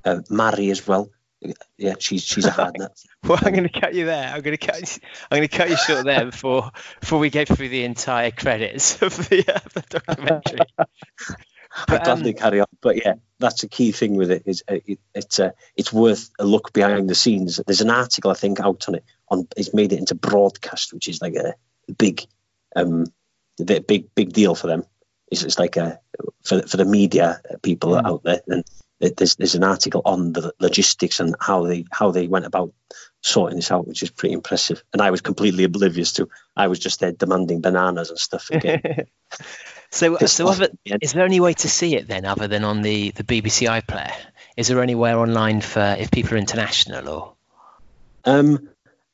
[0.06, 1.10] Uh, Mary as well,
[1.78, 2.98] yeah, she's she's a hard nut.
[3.24, 4.30] Well, I'm going to cut you there.
[4.34, 5.00] I'm going to cut.
[5.30, 6.72] I'm going to cut you short there before
[7.02, 10.60] before we go through the entire credits of the, uh, the documentary.
[11.90, 14.76] I um, gladly carry on, but yeah, that's a key thing with it is uh,
[14.86, 17.60] it, it's uh, it's worth a look behind the scenes.
[17.68, 21.10] There's an article I think out on it on it's made it into broadcast, which
[21.10, 21.54] is like a
[21.98, 22.26] big
[22.78, 23.06] um
[23.58, 24.84] the big big deal for them.
[25.32, 26.00] It's, it's like a
[26.44, 28.06] for for the media people Mm.
[28.06, 28.64] out there, and
[29.00, 32.74] there's there's an article on the logistics and how they how they went about
[33.22, 34.84] sorting this out, which is pretty impressive.
[34.94, 36.30] And I was completely oblivious to.
[36.56, 38.50] I was just there demanding bananas and stuff.
[38.52, 38.82] Again.
[39.92, 41.04] so, so other, at the end.
[41.04, 44.14] is there any way to see it then, other than on the the BBC iPlayer?
[44.56, 47.34] Is there anywhere online for if people are international or?
[48.26, 48.70] Um,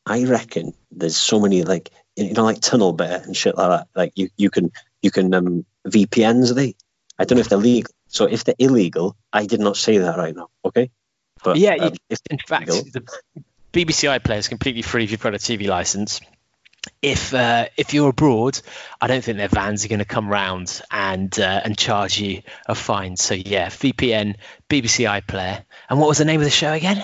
[0.05, 3.87] I reckon there's so many like you know like TunnelBear and shit like that.
[3.95, 6.75] Like you you can you can um VPNs are they?
[7.17, 7.91] I don't know if they're legal.
[8.07, 10.49] So if they're illegal, I did not say that right now.
[10.65, 10.91] Okay.
[11.43, 11.93] But Yeah, um,
[12.29, 13.03] In fact, the
[13.73, 16.21] BBC iPlayer is completely free if you've got a TV license.
[17.01, 18.59] If uh, if you're abroad,
[19.01, 22.41] I don't think their vans are going to come round and uh, and charge you
[22.67, 23.15] a fine.
[23.17, 24.35] So yeah, VPN,
[24.69, 27.03] BBC iPlayer, and what was the name of the show again?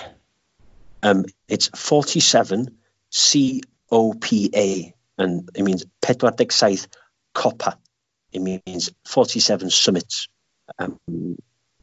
[1.02, 2.76] um, it's 47
[3.10, 6.88] C O P A, and it means pedwar deg saith
[7.34, 7.78] copa.
[8.32, 10.28] It means 47 summits.
[10.78, 10.98] Um,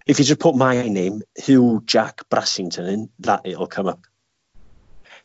[0.06, 4.00] if you just put my name, Huw Jack Brassington, in, that it'll come up.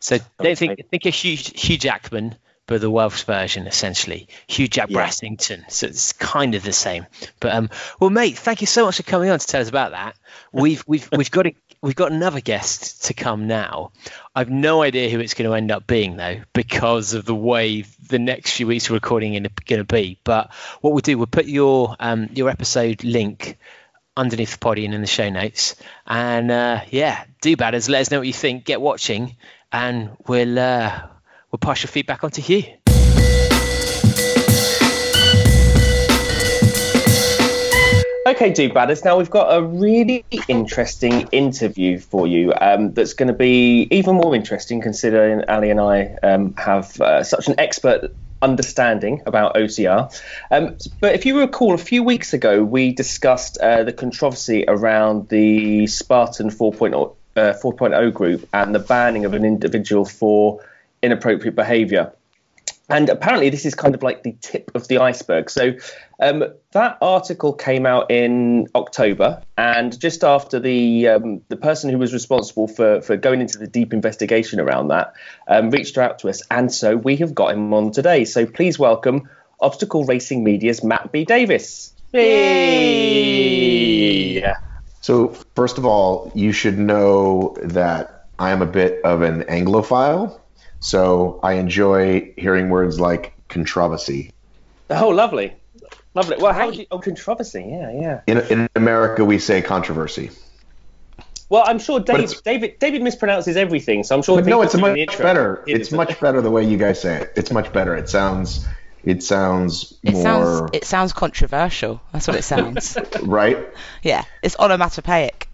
[0.00, 0.82] So don't think Okay.
[0.90, 2.34] think of Hugh, Hugh Jackman,
[2.66, 4.26] but the Welsh version essentially.
[4.48, 4.98] Huw Jack Yeah.
[4.98, 5.70] Brassington.
[5.70, 7.06] So it's kind of the same.
[7.38, 9.92] But um, well, mate, thank you so much for coming on to tell us about
[9.92, 10.16] that.
[10.52, 13.90] We've we've we've got a we've got another guest to come now.
[14.34, 17.82] I've no idea who it's going to end up being though, because of the way
[18.08, 20.18] the next few weeks of recording are going to be.
[20.24, 23.58] But what we'll do, we'll put your um your episode link
[24.16, 25.76] underneath the poddy and in the show notes.
[26.06, 27.88] And uh, yeah, do badders.
[27.88, 28.64] Let us know what you think.
[28.64, 29.36] Get watching,
[29.70, 31.08] and we'll uh,
[31.50, 32.81] we'll pass your feedback on to Huw.
[38.24, 39.04] Okay, do badders.
[39.04, 44.14] Now we've got a really interesting interview for you um, that's going to be even
[44.14, 50.16] more interesting considering Allie and I um, have uh, such an expert understanding about OCR.
[50.52, 55.28] Um, but if you recall, a few weeks ago we discussed uh, the controversy around
[55.28, 60.64] the Spartan 4.0, uh, 4.0 group and the banning of an individual for
[61.02, 62.12] inappropriate behaviour.
[62.92, 65.48] And apparently this is kind of like the tip of the iceberg.
[65.48, 65.72] So
[66.20, 71.96] um, that article came out in October, and just after the um, the person who
[71.96, 75.14] was responsible for for going into the deep investigation around that
[75.48, 78.26] um, reached out to us, and so we have got him on today.
[78.26, 81.94] So please welcome Obstacle Racing Media's Matt B Davis.
[82.12, 82.42] Yay!
[85.00, 90.38] So first of all, you should know that I am a bit of an Anglophile.
[90.82, 94.32] So I enjoy hearing words like controversy.
[94.90, 95.54] Oh, lovely,
[96.12, 96.38] lovely.
[96.38, 96.86] Well, how would you?
[96.90, 97.64] Oh, controversy.
[97.68, 98.20] Yeah, yeah.
[98.26, 100.32] In, in America, we say controversy.
[101.48, 104.42] Well, I'm sure Dave, David David mispronounces everything, so I'm sure.
[104.42, 105.62] No, it's much better.
[105.68, 105.96] It's this.
[105.96, 107.32] much better the way you guys say it.
[107.36, 107.94] It's much better.
[107.94, 108.66] It sounds.
[109.04, 112.00] It sounds It more sounds it sounds controversial.
[112.12, 112.98] That's what it sounds.
[113.22, 113.68] right.
[114.02, 115.48] yeah, it's onomatopoeic.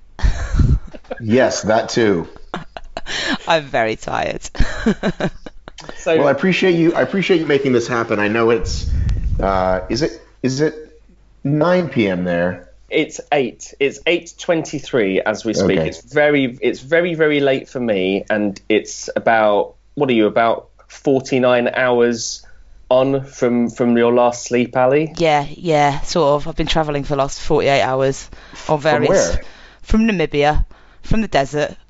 [1.20, 2.28] Yes, that too.
[3.48, 4.48] I'm very tired.
[5.96, 6.92] So, Well, I appreciate you.
[6.94, 8.18] I appreciate you making this happen.
[8.18, 8.90] I know it's.
[9.38, 10.20] Uh, is it?
[10.42, 11.00] Is it
[11.44, 12.24] 9 p.m.
[12.24, 12.68] there?
[12.90, 13.74] It's eight.
[13.78, 15.78] It's eight twenty-three as we speak.
[15.78, 15.88] Okay.
[15.88, 20.70] It's very, it's very, very late for me, and it's about what are you about
[20.88, 22.44] forty-nine hours
[22.88, 25.12] on from from your last sleep, Allie?
[25.16, 26.48] yeah, yeah, sort of.
[26.48, 28.30] I've been travelling for the last 48 hours
[28.68, 29.44] on various where?
[29.82, 30.64] from Namibia,
[31.02, 31.76] from the desert.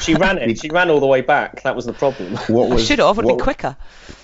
[0.00, 0.58] She ran it.
[0.58, 1.62] She ran all the way back.
[1.62, 2.36] That was the problem.
[2.48, 3.16] What I should have.
[3.16, 3.76] Would have been quicker.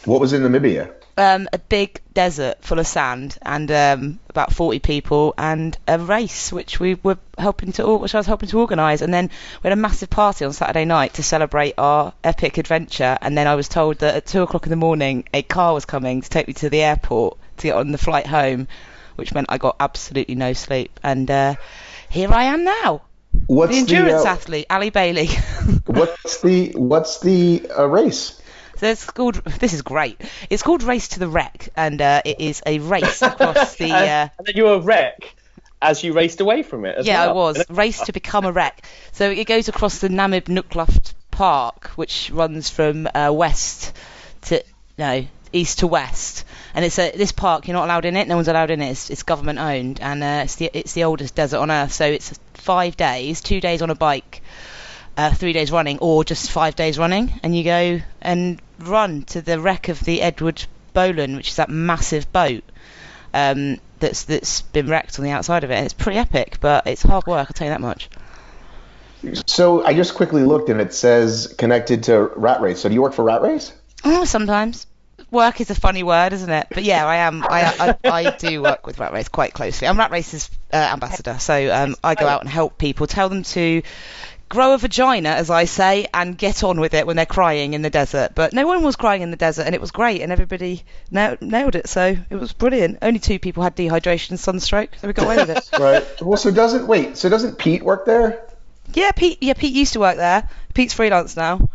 [0.04, 0.92] What was in Namibia?
[1.18, 6.52] Um, a big desert full of sand and um, about 40 people and a race
[6.52, 9.30] which we were helping to which I was helping to organise and then
[9.62, 13.46] we had a massive party on Saturday night to celebrate our epic adventure and then
[13.46, 16.28] I was told that at two o'clock in the morning a car was coming to
[16.28, 18.68] take me to the airport to get on the flight home
[19.14, 21.54] which meant I got absolutely no sleep and uh,
[22.10, 23.05] here I am now
[23.46, 25.26] What's the endurance uh, athlete Allie Bailey
[25.86, 28.40] What's the What's the uh, race?
[28.76, 29.36] So it's called.
[29.36, 30.20] This is great.
[30.50, 33.90] It's called Race to the Wreck, and uh, it is a race across the.
[33.90, 35.34] Uh, and, and then you were a wreck
[35.80, 36.96] as you raced away from it.
[36.96, 38.84] As yeah, I was race to become a wreck.
[39.12, 43.96] So it goes across the Namib Naukluft Park, which runs from uh, west
[44.42, 44.62] to
[44.98, 46.44] no east to west.
[46.74, 47.66] And it's a this park.
[47.66, 48.28] You're not allowed in it.
[48.28, 48.90] No one's allowed in it.
[48.90, 51.92] It's, it's government owned, and uh, it's the it's the oldest desert on earth.
[51.92, 54.42] So it's five days, two days on a bike,
[55.16, 59.40] uh, three days running, or just five days running, and you go and run to
[59.40, 62.64] the wreck of the Eduard Bohlen, which is that massive boat
[63.32, 65.74] um, that's that's been wrecked on the outside of it.
[65.74, 67.48] And it's pretty epic, but it's hard work.
[67.48, 68.10] I'll tell you that much.
[69.46, 72.80] So I just quickly looked and it says connected to Rat Race.
[72.80, 73.72] So do you work for Rat Race?
[74.04, 74.86] Oh, sometimes.
[75.30, 76.68] Work is a funny word, isn't it?
[76.72, 77.42] But yeah, I am.
[77.42, 79.88] I I, I do work with Rat Race quite closely.
[79.88, 83.42] I'm Rat Race's uh, ambassador, so um, I go out and help people, tell them
[83.42, 83.82] to
[84.48, 87.82] grow a vagina, as I say, and get on with it when they're crying in
[87.82, 88.32] the desert.
[88.34, 91.36] But no one was crying in the desert, and it was great, and everybody na-
[91.40, 91.88] nailed it.
[91.88, 92.98] So it was brilliant.
[93.02, 95.70] Only two people had dehydration and sunstroke, so we got away with it.
[95.78, 96.06] Right.
[96.22, 97.16] well, so doesn't wait.
[97.16, 98.46] So doesn't Pete work there?
[98.94, 99.38] Yeah, Pete.
[99.40, 100.48] Yeah, Pete used to work there.
[100.74, 101.68] Pete's freelance now.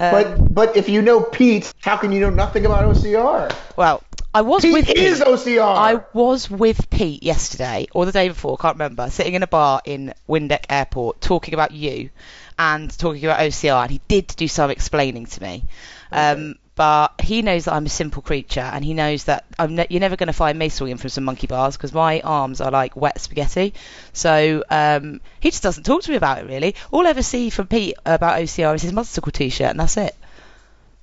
[0.00, 3.54] Um, But but if you know Pete, how can you know nothing about OCR?
[3.76, 5.26] well, I was Pete with is Pete.
[5.26, 5.60] OCR.
[5.76, 9.82] I was with Pete yesterday or the day before, can't remember, sitting in a bar
[9.84, 12.10] in Windhoek Airport talking about you
[12.58, 15.64] and talking about OCR, and he did do some explaining to me.
[16.12, 19.86] Um, but he knows that I'm a simple creature, and he knows that I'm ne-
[19.90, 22.70] you're never going to find me swinging from some monkey bars because my arms are
[22.70, 23.74] like wet spaghetti.
[24.14, 26.76] So um, he just doesn't talk to me about it really.
[26.90, 30.16] All I ever see from Pete about OCR is his Monstercle t-shirt, and that's it.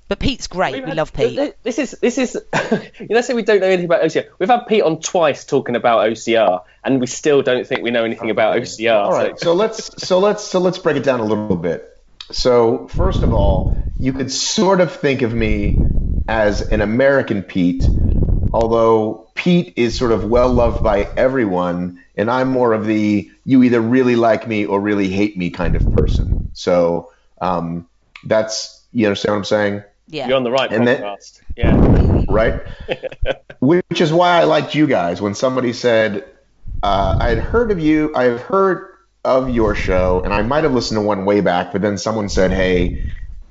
[0.07, 0.73] But Pete's great.
[0.73, 1.53] We've we had- love Pete.
[1.61, 2.35] This is this is.
[2.99, 4.29] you know, say we don't know anything about OCR.
[4.39, 8.03] We've had Pete on twice talking about OCR, and we still don't think we know
[8.03, 9.03] anything about OCR.
[9.03, 9.39] All right.
[9.39, 11.96] So let's so let's so let's break it down a little bit.
[12.31, 15.77] So first of all, you could sort of think of me
[16.27, 17.85] as an American Pete,
[18.53, 23.63] although Pete is sort of well loved by everyone, and I'm more of the you
[23.63, 26.49] either really like me or really hate me kind of person.
[26.53, 27.87] So um,
[28.25, 29.83] that's you understand what I'm saying?
[30.09, 30.27] yeah.
[30.27, 31.41] You're on the right And then- podcast.
[31.55, 32.23] yeah.
[32.29, 32.61] right?
[33.59, 36.23] Which is why I liked you guys when somebody said,
[36.83, 38.87] uh, I had heard of you, I have heard
[39.27, 42.29] of your show, and I might have listened to one way back, but then someone
[42.29, 43.03] said, hey,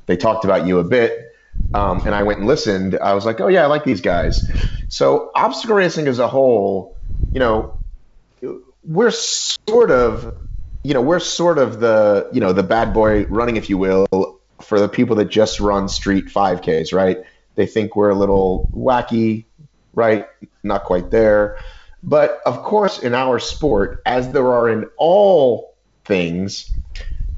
[0.07, 1.35] they talked about you a bit.
[1.75, 2.99] Um, and I went and listened.
[2.99, 4.49] I was like, oh, yeah, I like these guys.
[4.89, 6.97] So, obstacle racing as a whole,
[7.35, 7.75] you know,
[8.83, 10.35] we're sort of,
[10.83, 14.07] you know, we're sort of the, you know, the bad boy running, if you will,
[14.63, 17.19] for the people that just run street 5Ks, right?
[17.57, 19.45] They think we're a little wacky,
[19.93, 20.27] right?
[20.63, 21.59] Not quite there.
[22.03, 25.75] But of course, in our sport, as there are in all
[26.05, 26.73] things,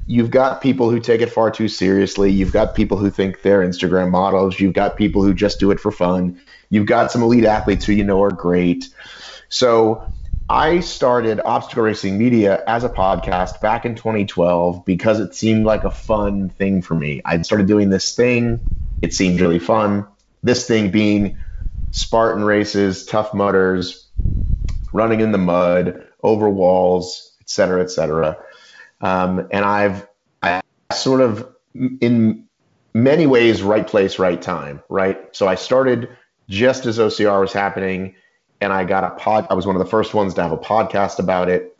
[0.05, 2.31] you've got people who take it far too seriously.
[2.31, 4.59] You've got people who think they're Instagram models.
[4.59, 6.41] You've got people who just do it for fun.
[6.69, 8.89] You've got some elite athletes who you know are great.
[9.49, 10.03] So
[10.49, 15.83] I started Obstacle Racing Media as a podcast back in 2012 because it seemed like
[15.83, 17.21] a fun thing for me.
[17.23, 18.59] I started doing this thing.
[19.03, 20.07] It seemed really fun.
[20.41, 21.37] This thing being
[21.91, 24.08] Spartan races, tough mudders,
[24.93, 28.37] running in the mud, over walls, et cetera, et cetera.
[29.01, 30.07] Um, and I've
[30.41, 30.61] I
[30.93, 32.45] sort of in
[32.93, 35.35] many ways right place, right time, right?
[35.35, 36.09] So I started
[36.49, 38.15] just as OCR was happening,
[38.59, 39.47] and I got a pod.
[39.49, 41.77] I was one of the first ones to have a podcast about it.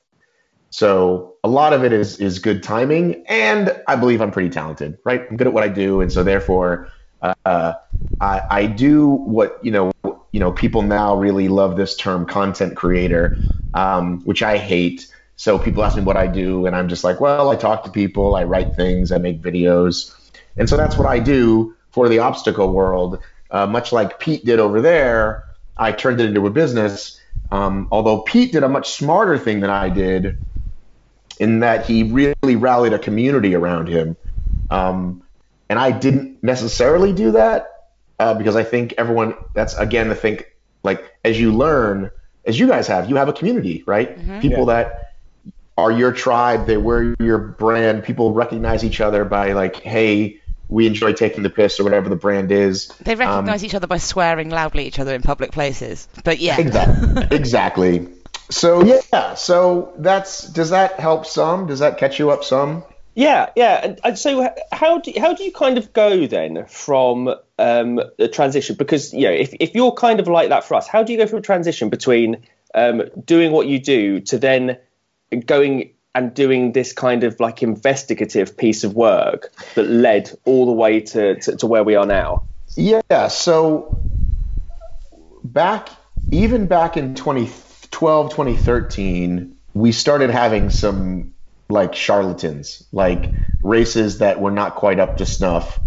[0.70, 5.00] So a lot of it is is good timing, and I believe I'm pretty talented,
[5.04, 5.26] right?
[5.30, 6.90] I'm good at what I do, and so therefore,
[7.22, 7.74] uh,
[8.20, 9.92] I, I do what you know.
[10.32, 13.36] You know, people now really love this term content creator,
[13.74, 15.08] um, which I hate.
[15.38, 17.90] So people ask me what I do, and I'm just like, well, I talk to
[17.90, 20.14] people, I write things, I make videos,
[20.56, 23.20] and so that's what I do for the obstacle world.
[23.50, 25.46] Uh, much like Pete did over there,
[25.78, 27.20] I turned it into a business.
[27.52, 30.38] Um, although Pete did a much smarter thing than I did,
[31.40, 34.16] in that he really rallied a community around him.
[34.70, 35.24] Um,
[35.70, 37.68] and I didn't necessarily do that
[38.20, 40.52] uh, because I think everyone, that's again, I think
[40.84, 42.12] like as you learn,
[42.46, 44.18] as you guys have, you have a community, right?
[44.18, 44.40] Mm-hmm.
[44.40, 45.14] People that
[45.78, 50.86] are your tribe, they wear your brand, people recognize each other by like, hey, we
[50.86, 52.88] enjoy taking the piss or whatever the brand is.
[53.04, 56.08] They Um, recognise each other by swearing loudly at each other in public places.
[56.24, 56.60] But yeah.
[56.60, 57.28] Exactly.
[57.38, 58.08] exactly.
[58.52, 61.68] So yeah, so that's does that help some?
[61.68, 62.84] Does that catch you up some?
[63.16, 63.96] Yeah, yeah.
[64.04, 68.76] And, so, how do how do you kind of go then from um, the transition?
[68.76, 71.18] Because you know, if if you're kind of like that for us, how do you
[71.18, 74.78] go from a transition between um, doing what you do to then
[75.46, 80.72] going and doing this kind of like investigative piece of work that led all the
[80.72, 82.44] way to, to, to where we are now?
[82.76, 84.00] Yeah, so
[85.44, 85.90] back
[86.32, 91.34] even back in 2012, 2013, we started having some
[91.70, 95.80] like charlatans, like races that were not quite up to snuff.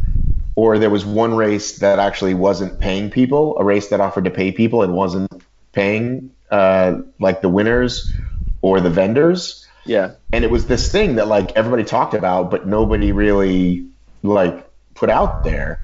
[0.55, 4.31] Or there was one race that actually wasn't paying people, a race that offered to
[4.31, 5.33] pay people and wasn't
[5.73, 8.13] paying uh, like the winners
[8.61, 9.67] or the vendors.
[9.87, 13.87] Yeah, and it was this thing that like everybody talked about but nobody really
[14.23, 15.81] like put out there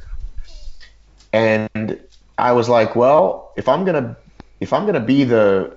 [1.32, 2.00] and
[2.38, 4.16] i was like well if i'm gonna
[4.60, 5.76] if i'm gonna be the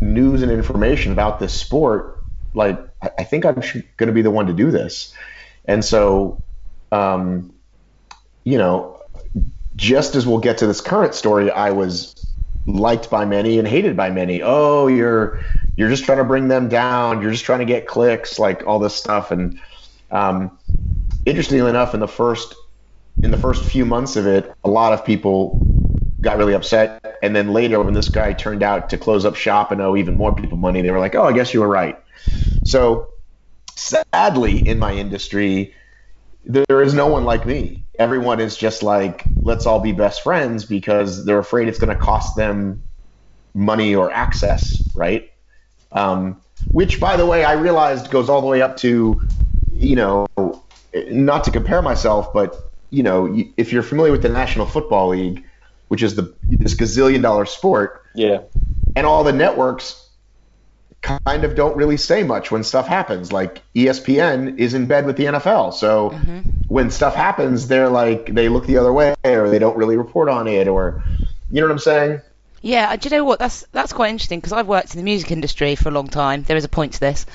[0.00, 2.22] news and information about this sport
[2.54, 2.78] like
[3.18, 5.14] i, think i'm sh- gonna be the one to do this
[5.66, 6.40] and so
[6.90, 7.52] um
[8.44, 9.00] you know
[9.76, 12.14] just as we'll get to this current story i was
[12.66, 15.40] liked by many and hated by many oh you're
[15.76, 17.22] you're just trying to bring them down.
[17.22, 19.30] You're just trying to get clicks, like all this stuff.
[19.30, 19.58] And
[20.10, 20.58] um,
[21.24, 22.54] interestingly enough, in the first
[23.22, 25.60] in the first few months of it, a lot of people
[26.20, 27.18] got really upset.
[27.22, 30.16] And then later, when this guy turned out to close up shop and owe even
[30.16, 31.98] more people money, they were like, "Oh, I guess you were right."
[32.64, 33.12] So
[33.74, 35.74] sadly, in my industry,
[36.44, 37.84] there is no one like me.
[37.98, 42.00] Everyone is just like, let's all be best friends because they're afraid it's going to
[42.00, 42.82] cost them
[43.54, 45.30] money or access, right?
[45.92, 49.20] Um, which, by the way, I realized goes all the way up to,
[49.72, 50.26] you know,
[50.94, 55.44] not to compare myself, but you know, if you're familiar with the National Football League,
[55.88, 58.40] which is the this gazillion dollar sport, yeah,
[58.94, 60.01] and all the networks
[61.02, 63.32] kind of don't really say much when stuff happens.
[63.32, 66.40] Like ESPN is in bed with the NFL, so Mm-hmm.
[66.68, 70.28] when stuff happens, they're like they look the other way or they don't really report
[70.28, 71.02] on it, or
[71.50, 72.20] you know what I'm saying?
[72.64, 73.40] Yeah, do you know what?
[73.40, 76.44] That's that's quite interesting because I've worked in the music industry for a long time.
[76.44, 77.26] There is a point to this,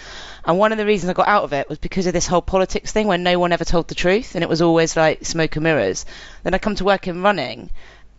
[0.46, 2.42] and one of the reasons I got out of it was because of this whole
[2.42, 5.58] politics thing, where no one ever told the truth, and it was always like smoke
[5.58, 6.06] and mirrors.
[6.44, 7.70] Then I come to work in running,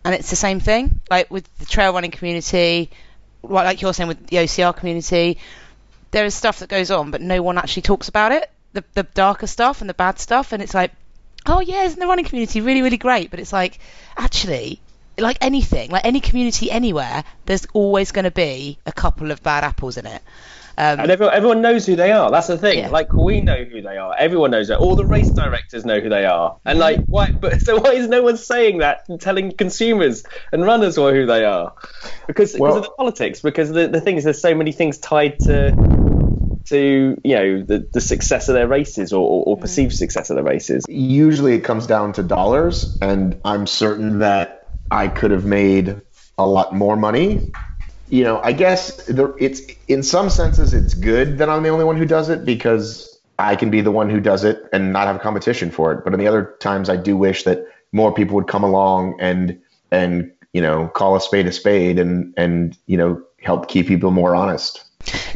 [0.05, 1.01] and it's the same thing.
[1.09, 2.91] Like with the trail running community,
[3.43, 5.37] like you're saying with the OCR community,
[6.11, 8.49] there is stuff that goes on, but no one actually talks about it.
[8.73, 10.91] The the darker stuff and the bad stuff, and it's like,
[11.45, 13.31] oh yeah, isn't the running community really really great?
[13.31, 13.79] But it's like,
[14.17, 14.79] actually,
[15.17, 19.63] like anything, like any community anywhere, there's always going to be a couple of bad
[19.63, 20.21] apples in it.
[20.79, 22.31] Um, and everyone, everyone knows who they are.
[22.31, 22.79] That's the thing.
[22.79, 22.87] Yeah.
[22.87, 24.15] Like we know who they are.
[24.17, 24.77] Everyone knows that.
[24.77, 26.57] All the race directors know who they are.
[26.63, 27.31] And like, why?
[27.37, 30.23] But so why is no one saying that and telling consumers
[30.53, 31.73] and runners what who they are?
[32.27, 33.41] Because Well- because of the politics.
[33.41, 35.75] Because the the thing is, there's so many things tied to
[36.67, 40.35] to you know the the success of their races or, or, or perceived success of
[40.35, 40.85] their races.
[40.87, 45.99] Usually it comes down to dollars, and I'm certain that I could have made
[46.37, 47.51] a lot more money.
[48.09, 51.95] You know, I guess it's in some senses it's good that I'm the only one
[51.95, 55.15] who does it because I can be the one who does it and not have
[55.15, 56.03] a competition for it.
[56.03, 59.59] But in the other times, I do wish that more people would come along and
[59.91, 64.11] and you know call a spade a spade and and you know help keep people
[64.11, 64.83] more honest.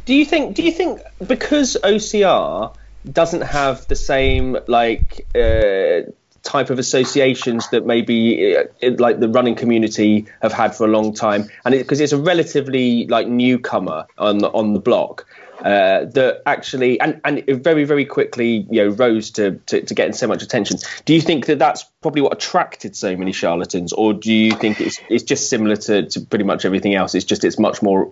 [0.05, 0.55] Do you think?
[0.55, 2.75] Do you think because OCR
[3.09, 6.11] doesn't have the same like uh,
[6.43, 10.89] type of associations that maybe uh, it, like the running community have had for a
[10.89, 15.25] long time, and because it, it's a relatively like newcomer on the, on the block.
[15.59, 19.93] Uh, that actually and, and it very very quickly you know rose to, to, to
[19.93, 20.77] getting so much attention.
[21.05, 24.81] Do you think that that's probably what attracted so many charlatans, or do you think
[24.81, 27.15] it's it's just similar to, to pretty much everything else?
[27.15, 28.11] It's just it's much more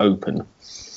[0.00, 0.46] open.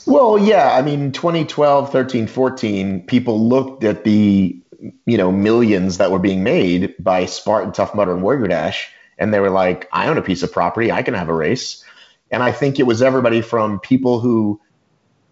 [0.05, 4.57] Well, yeah, I mean 2012, 13, 14, people looked at the
[5.05, 9.33] you know millions that were being made by Spartan, Tough Mudder, and Warrior Dash, and
[9.33, 11.83] they were like, I own a piece of property, I can have a race.
[12.31, 14.59] And I think it was everybody from people who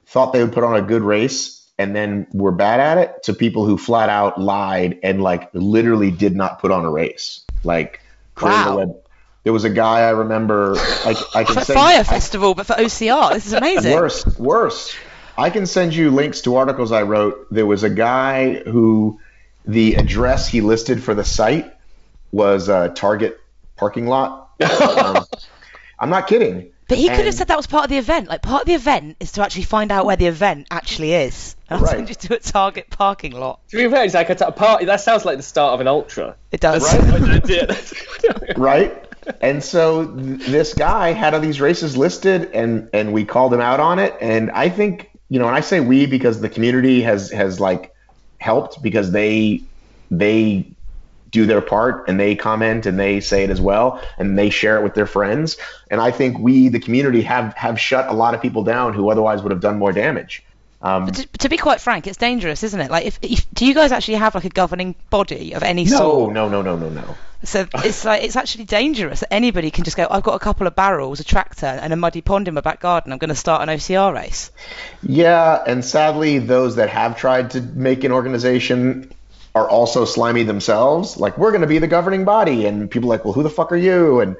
[0.05, 3.33] thought they would put on a good race and then were bad at it to
[3.33, 7.43] people who flat out lied and like literally did not put on a race.
[7.63, 7.99] Like
[8.41, 8.99] Wow.
[9.43, 10.75] There was a guy I remember.
[11.05, 13.33] Like I can For say Fyre Festival, but for OCR.
[13.33, 13.93] This is amazing.
[13.93, 14.95] Worse, worse.
[15.37, 17.47] I can send you links to articles I wrote.
[17.51, 19.19] There was a guy who
[19.65, 21.71] the address he listed for the site
[22.31, 23.39] was a Target
[23.77, 24.49] parking lot.
[24.63, 25.25] Um,
[25.99, 26.71] I'm not kidding.
[26.89, 28.27] But he could have said that was part of the event.
[28.27, 31.55] Like part of the event is to actually find out where the event actually is.
[31.69, 31.95] And I'll Right.
[31.95, 33.61] send you to a Target parking lot.
[33.69, 34.85] To be fair, it's like a, a party.
[34.85, 36.35] That sounds like the start of an ultra.
[36.51, 36.83] It does.
[38.57, 39.05] right?
[39.41, 43.61] And so th- this guy had all these races listed, and and we called him
[43.61, 44.15] out on it.
[44.19, 47.92] And I think you know, and I say we because the community has has like
[48.43, 49.63] helped because they
[50.11, 50.67] they
[51.31, 54.77] do their part and they comment and they say it as well and they share
[54.77, 55.57] it with their friends.
[55.89, 59.09] And I think we, the community, have have shut a lot of people down who
[59.09, 60.43] otherwise would have done more damage.
[60.83, 62.91] Um, to, to be quite frank, it's dangerous, isn't it?
[62.91, 66.33] Like, if, if do you guys actually have like a governing body of any sort?
[66.33, 67.15] no, no, no, no, no, no.
[67.43, 70.07] So it's like it's actually dangerous anybody can just go.
[70.09, 72.79] I've got a couple of barrels, a tractor, and a muddy pond in my back
[72.79, 73.11] garden.
[73.11, 74.51] I'm going to start an OCR race.
[75.01, 79.11] Yeah, and sadly, those that have tried to make an organization
[79.53, 81.17] are also slimy themselves.
[81.17, 83.49] Like, we're going to be the governing body, and people are like, well, who the
[83.49, 84.21] fuck are you?
[84.21, 84.37] And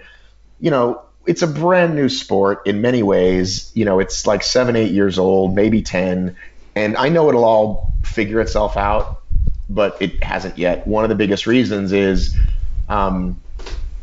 [0.62, 3.70] you know, it's a brand new sport in many ways.
[3.74, 6.38] You know, it's like seven, eight years old, maybe ten,
[6.74, 9.22] and I know it'll all figure itself out,
[9.70, 10.88] but it hasn't yet.
[10.88, 12.34] One of the biggest reasons is.
[12.90, 13.42] Um,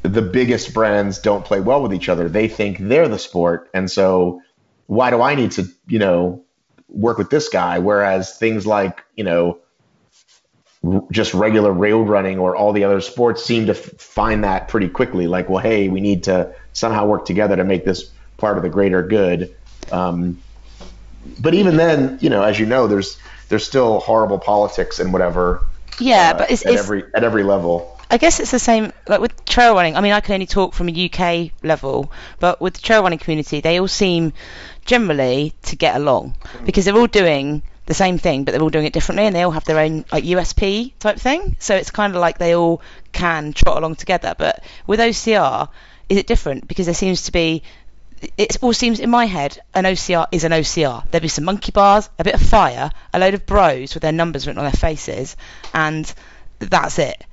[0.03, 2.29] the biggest brands don't play well with each other.
[2.29, 4.43] They think they're the sport, and so
[4.87, 6.43] why do I need to, you know,
[6.89, 7.79] work with this guy?
[7.79, 9.59] Whereas things like, you know,
[10.85, 14.69] r- just regular rail running or all the other sports seem to f- find that
[14.69, 15.29] pretty quickly.
[15.29, 18.69] Like, well, hey, we need to somehow work together to make this part of the
[18.69, 19.55] greater good.
[19.93, 20.43] Um,
[21.39, 23.19] but even then, you know, as you know, there's
[23.49, 25.63] there's still horrible politics and whatever.
[25.99, 28.00] Yeah, uh, but it's, at it's every at every level.
[28.11, 29.97] I guess it's the same like with trail running.
[29.97, 33.21] I mean, I can only talk from a UK level, but with the trail running
[33.21, 34.33] community, they all seem
[34.85, 36.67] generally to get along mm.
[36.67, 39.43] because they're all doing the same thing, but they're all doing it differently, and they
[39.43, 41.57] all have their own like USP type thing.
[41.61, 42.83] So it's kind of like they all
[43.13, 44.35] can trot along together.
[44.37, 45.69] But with OCR,
[46.09, 47.63] is it different because there seems to be
[48.37, 51.05] it all seems in my head an OCR is an OCR.
[51.11, 54.13] There'd be some monkey bars, a bit of fire, a load of bros with their
[54.13, 55.37] numbers written on their faces,
[55.73, 56.13] and
[56.59, 57.25] that's it.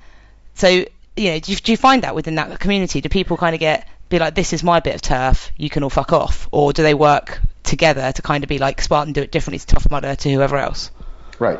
[0.57, 0.85] So
[1.15, 3.01] you know, do you, do you find that within that community?
[3.01, 5.83] Do people kind of get be like, this is my bit of turf, you can
[5.83, 9.21] all fuck off, or do they work together to kind of be like Spartan do
[9.21, 10.91] it differently to Tough Mudder to whoever else?
[11.39, 11.59] Right.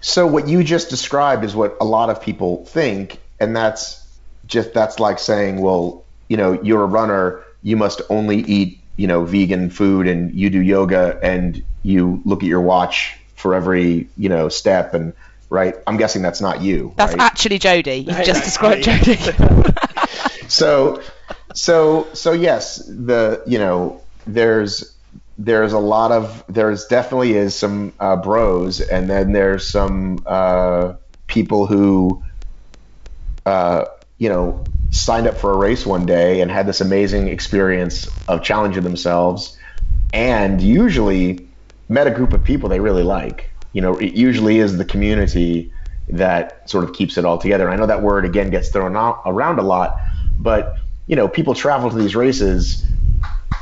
[0.00, 4.06] So what you just described is what a lot of people think, and that's
[4.46, 9.06] just that's like saying, well, you know, you're a runner, you must only eat, you
[9.06, 14.08] know, vegan food, and you do yoga, and you look at your watch for every,
[14.16, 15.14] you know, step, and
[15.50, 15.74] right.
[15.86, 16.92] I'm guessing that's not you.
[16.96, 17.22] That's right?
[17.22, 18.04] actually Jody.
[18.08, 19.16] You've just described Jody.
[20.48, 21.02] so
[21.54, 24.94] so so yes the you know there's
[25.38, 30.94] there's a lot of there's definitely is some uh, bros and then there's some uh,
[31.26, 32.22] people who
[33.44, 33.84] uh,
[34.18, 38.42] you know signed up for a race one day and had this amazing experience of
[38.42, 39.58] challenging themselves
[40.12, 41.48] and usually
[41.88, 45.70] met a group of people they really like you know it usually is the community
[46.08, 47.68] that sort of keeps it all together.
[47.68, 49.90] I know that word again gets thrown out, around a lot
[50.38, 52.60] but you know people travel to these races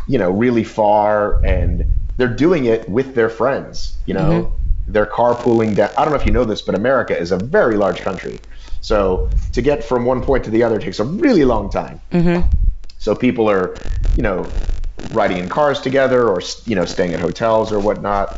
[0.07, 1.85] you know really far and
[2.17, 4.53] they're doing it with their friends you know?
[4.87, 7.77] They're carpooling down i don't know if you know this but america is a very
[7.77, 8.39] large country.
[8.83, 12.01] So to get from one point to the other takes a really long time.
[12.13, 12.41] Hmm
[13.05, 13.79] so people are,
[14.17, 14.51] you know,
[15.11, 18.29] riding in cars together or you know staying at hotels or whatnot.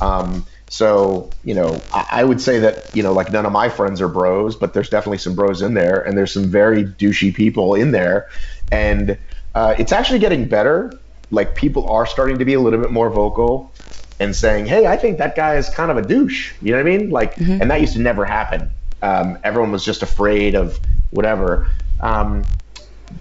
[0.00, 3.68] Um, So, you know, I, I would say that, you know, like none of my
[3.68, 7.34] friends are bros, but there's definitely some bros in there, and there's some very douchey
[7.34, 8.28] people in there.
[8.70, 9.18] And
[9.54, 10.98] uh, it's actually getting better.
[11.30, 13.72] Like, people are starting to be a little bit more vocal
[14.18, 16.54] and saying, hey, I think that guy is kind of a douche.
[16.60, 17.10] You know what I mean?
[17.10, 18.70] Like, and that used to never happen.
[19.02, 21.68] Um, everyone was just afraid of whatever.
[22.00, 22.46] Um,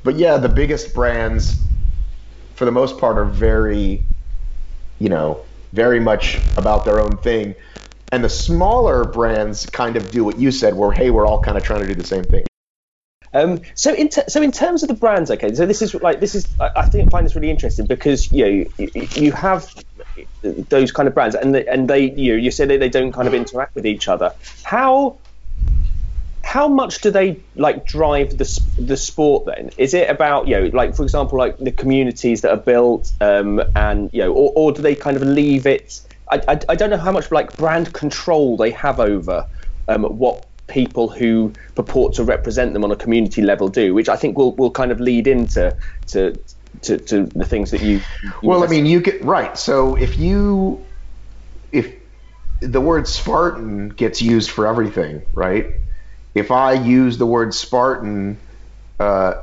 [0.03, 1.61] but yeah, the biggest brands,
[2.55, 4.03] for the most part, are very,
[4.99, 5.43] you know,
[5.75, 7.55] very much about their own thing.
[8.11, 11.57] And the smaller brands kind of do what you said, where hey, we're all kind
[11.57, 12.45] of trying to do the same thing.
[13.33, 15.53] Um, so in so in terms of the brands, okay.
[15.53, 18.45] So this is like this is I, think I find this really interesting because you
[18.45, 19.69] know, you, you have
[20.69, 23.11] those kind of brands and they, and they you know, you said that they don't
[23.11, 24.33] kind of interact with each other.
[24.63, 25.17] How
[26.45, 29.71] how much do they like drive the the sport then?
[29.77, 33.61] Is it about you know like for example like the communities that are built um,
[33.75, 35.99] and you know or, or do they kind of leave it?
[36.31, 39.47] I, I, I don't know how much like brand control they have over
[39.87, 44.15] um, what people who purport to represent them on a community level do, which I
[44.15, 45.75] think will, will kind of lead into
[46.07, 46.39] to,
[46.83, 48.01] to, to the things that you.
[48.23, 49.57] you Well, I mean, you get right.
[49.57, 50.85] So if you
[51.71, 51.93] if
[52.61, 55.84] the word Spartan gets used for everything, right?
[56.35, 58.37] If I use the word Spartan
[58.99, 59.35] uh,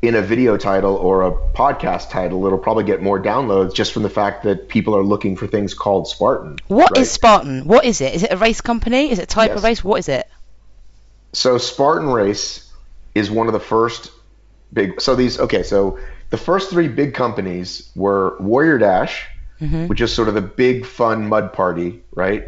[0.00, 4.04] in a video title or a podcast title, it'll probably get more downloads just from
[4.04, 6.58] the fact that people are looking for things called Spartan.
[6.68, 7.06] What is right?
[7.08, 7.64] Spartan?
[7.66, 8.14] What is it?
[8.14, 9.10] Is it a race company?
[9.10, 9.82] Is it a type of race?
[9.82, 10.28] What is it?
[11.32, 12.72] So Spartan Race
[13.14, 14.10] is one of the first
[14.72, 15.00] big.
[15.00, 15.64] So these okay.
[15.64, 15.98] So
[16.30, 19.26] the first three big companies were Warrior Dash,
[19.88, 22.44] which is sort of the big fun mud party, right?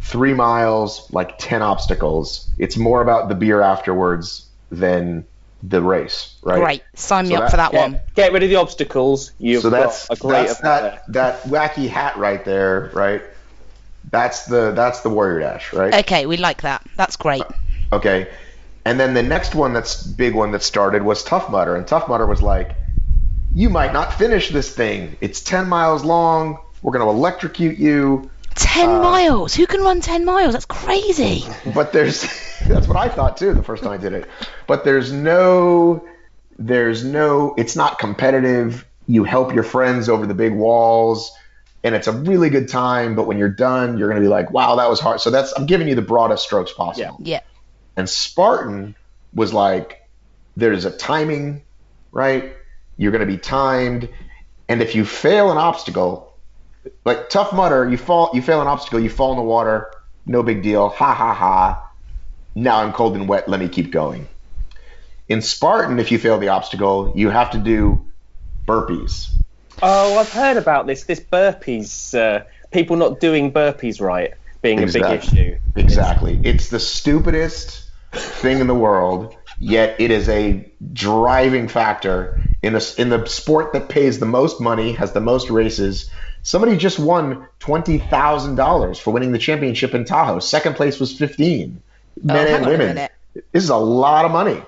[0.00, 2.48] Three miles, like ten obstacles.
[2.58, 5.24] It's more about the beer afterwards than
[5.62, 6.60] the race, right?
[6.60, 6.82] Great.
[6.94, 7.92] Sign me So up for that- that one.
[7.92, 9.32] get, get rid of the obstacles.
[9.38, 13.22] You've So that's got a great that's that that wacky hat right there, right?
[14.10, 15.94] That's the that's the Warrior Dash, right?
[15.96, 16.82] Okay, we like that.
[16.96, 17.42] That's great.
[17.92, 18.28] Okay.
[18.84, 21.76] And then the next one that's big one that started was Tough Mudder.
[21.76, 22.74] And Tough Mudder was like,
[23.54, 25.16] you might not finish this thing.
[25.20, 26.58] It's 10 miles long.
[26.80, 28.30] We're going to electrocute you.
[28.58, 29.54] Ten Uh, miles.
[29.54, 30.52] Who can run ten miles?
[30.52, 31.44] That's crazy.
[31.74, 32.22] But there's,
[32.66, 34.28] that's what I thought too the first time I did it.
[34.66, 36.04] But there's no,
[36.58, 38.84] there's no, it's not competitive.
[39.06, 41.32] You help your friends over the big walls.
[41.84, 43.14] And it's a really good time.
[43.14, 45.20] But when you're done, you're going to be like, wow, that was hard.
[45.20, 47.18] So that's, I'm giving you the broadest strokes possible.
[47.22, 47.40] Yeah.
[47.96, 48.96] And Spartan
[49.32, 50.08] was like,
[50.56, 51.62] there's a timing,
[52.10, 52.54] right?
[52.96, 54.08] You're going to be timed,
[54.68, 56.27] and if you fail an obstacle,
[57.04, 59.90] like Tough Mudder, you fall, you fail an obstacle, you fall in the water,
[60.26, 61.90] no big deal, ha ha ha.
[62.54, 63.48] Now I'm cold and wet.
[63.48, 64.28] Let me keep going.
[65.28, 68.04] In Spartan, if you fail the obstacle, you have to do
[68.66, 69.30] burpees.
[69.82, 71.04] Oh, I've heard about this.
[71.04, 75.58] This burpees, uh, people not doing burpees right, being a big issue.
[75.76, 76.40] Exactly.
[76.42, 82.80] It's the stupidest thing in the world, yet it is a driving factor in a,
[82.96, 86.10] in the sport that pays the most money, has the most races.
[86.42, 90.38] Somebody just won twenty thousand dollars for winning the championship in Tahoe.
[90.38, 91.82] Second place was fifteen.
[92.22, 93.08] Men Oh, hang and women.
[93.52, 94.60] This is a lot of money.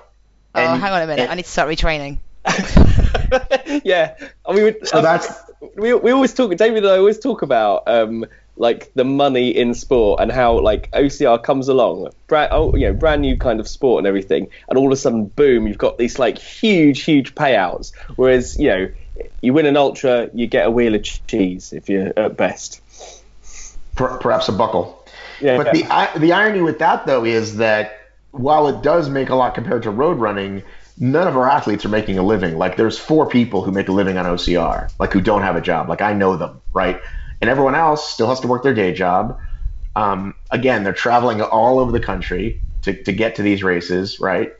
[0.55, 1.23] Oh, And- hang on a minute.
[1.23, 2.19] and- I need to start retraining.
[3.83, 4.15] yeah,
[4.45, 5.27] I mean, So um, that's
[5.75, 6.55] we, we always talk.
[6.55, 8.25] David and I always talk about um,
[8.57, 12.93] like the money in sport and how like OCR comes along, brand, oh, you know,
[12.93, 15.97] brand new kind of sport and everything, and all of a sudden, boom, you've got
[15.97, 17.91] these like huge, huge payouts.
[18.15, 18.89] Whereas you know,
[19.41, 22.81] you win an ultra, you get a wheel of cheese if you're at best.
[23.95, 25.05] perhaps a buckle.
[25.39, 27.97] Yeah, But the the irony with that though is that
[28.31, 30.63] while it does make a lot compared to road running,
[30.97, 32.57] none of our athletes are making a living.
[32.57, 35.61] Like there's four people who make a living on OCR, like who don't have a
[35.61, 35.89] job.
[35.89, 37.01] Like I know them, right?
[37.41, 39.37] And everyone else still has to work their day job.
[39.95, 44.53] Um, again, they're traveling all over the country to, to get to these races, right?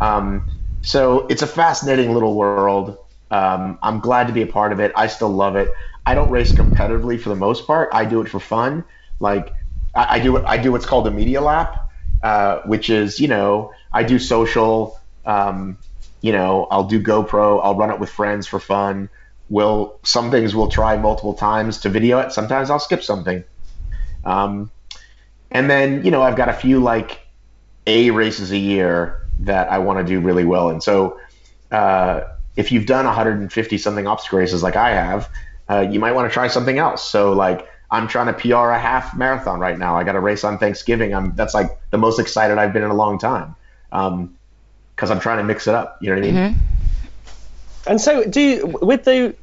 [0.00, 0.48] Um,
[0.82, 2.98] so it's a fascinating little world.
[3.30, 4.92] Um, I'm glad to be a part of it.
[4.96, 5.68] I still love it.
[6.04, 7.90] I don't race competitively for the most part.
[7.92, 8.84] I do it for fun.
[9.20, 9.54] Like
[9.94, 11.90] I, I do I do what's called a media lap,
[12.22, 14.98] uh, which is you know I do social.
[15.24, 15.78] Um,
[16.20, 17.60] you know I'll do GoPro.
[17.62, 19.08] I'll run it with friends for fun.
[19.48, 22.32] Will some things we'll try multiple times to video it.
[22.32, 23.44] Sometimes I'll skip something.
[24.24, 24.70] Um,
[25.50, 27.20] and then you know I've got a few like
[27.86, 30.68] a races a year that I want to do really well.
[30.68, 31.18] And so,
[31.70, 32.22] uh,
[32.60, 35.28] if you've done 150 something obstacle races like I have,
[35.68, 37.08] uh, you might want to try something else.
[37.08, 39.96] So, like, I'm trying to PR a half marathon right now.
[39.96, 41.14] I got a race on Thanksgiving.
[41.14, 43.56] I'm that's like the most excited I've been in a long time.
[43.90, 44.36] Um,
[44.94, 45.96] because I'm trying to mix it up.
[46.02, 46.56] You know what I mean?
[47.86, 49.34] And so, do you, with the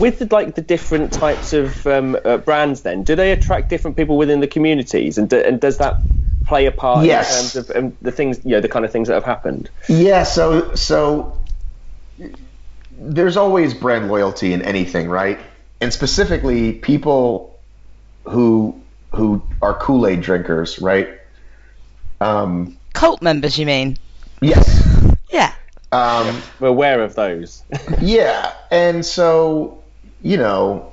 [0.00, 3.96] with the, like the different types of um, uh, brands, then do they attract different
[3.96, 5.98] people within the communities, and do, and does that
[6.46, 7.54] play a part Yes.
[7.54, 9.70] in terms of um, the things, you know, the kind of things that have happened?
[9.88, 11.38] Yeah, so so
[12.98, 15.38] there's always brand loyalty in anything, right?
[15.80, 17.58] And specifically people
[18.24, 18.80] who
[19.12, 21.08] who are Kool-Aid drinkers, right?
[22.20, 23.96] Um, Cult members, you mean?
[24.40, 24.82] yes.
[25.30, 25.54] Yeah.
[25.92, 27.62] Um, We're aware of those.
[28.00, 29.82] yeah, and so
[30.22, 30.92] you know,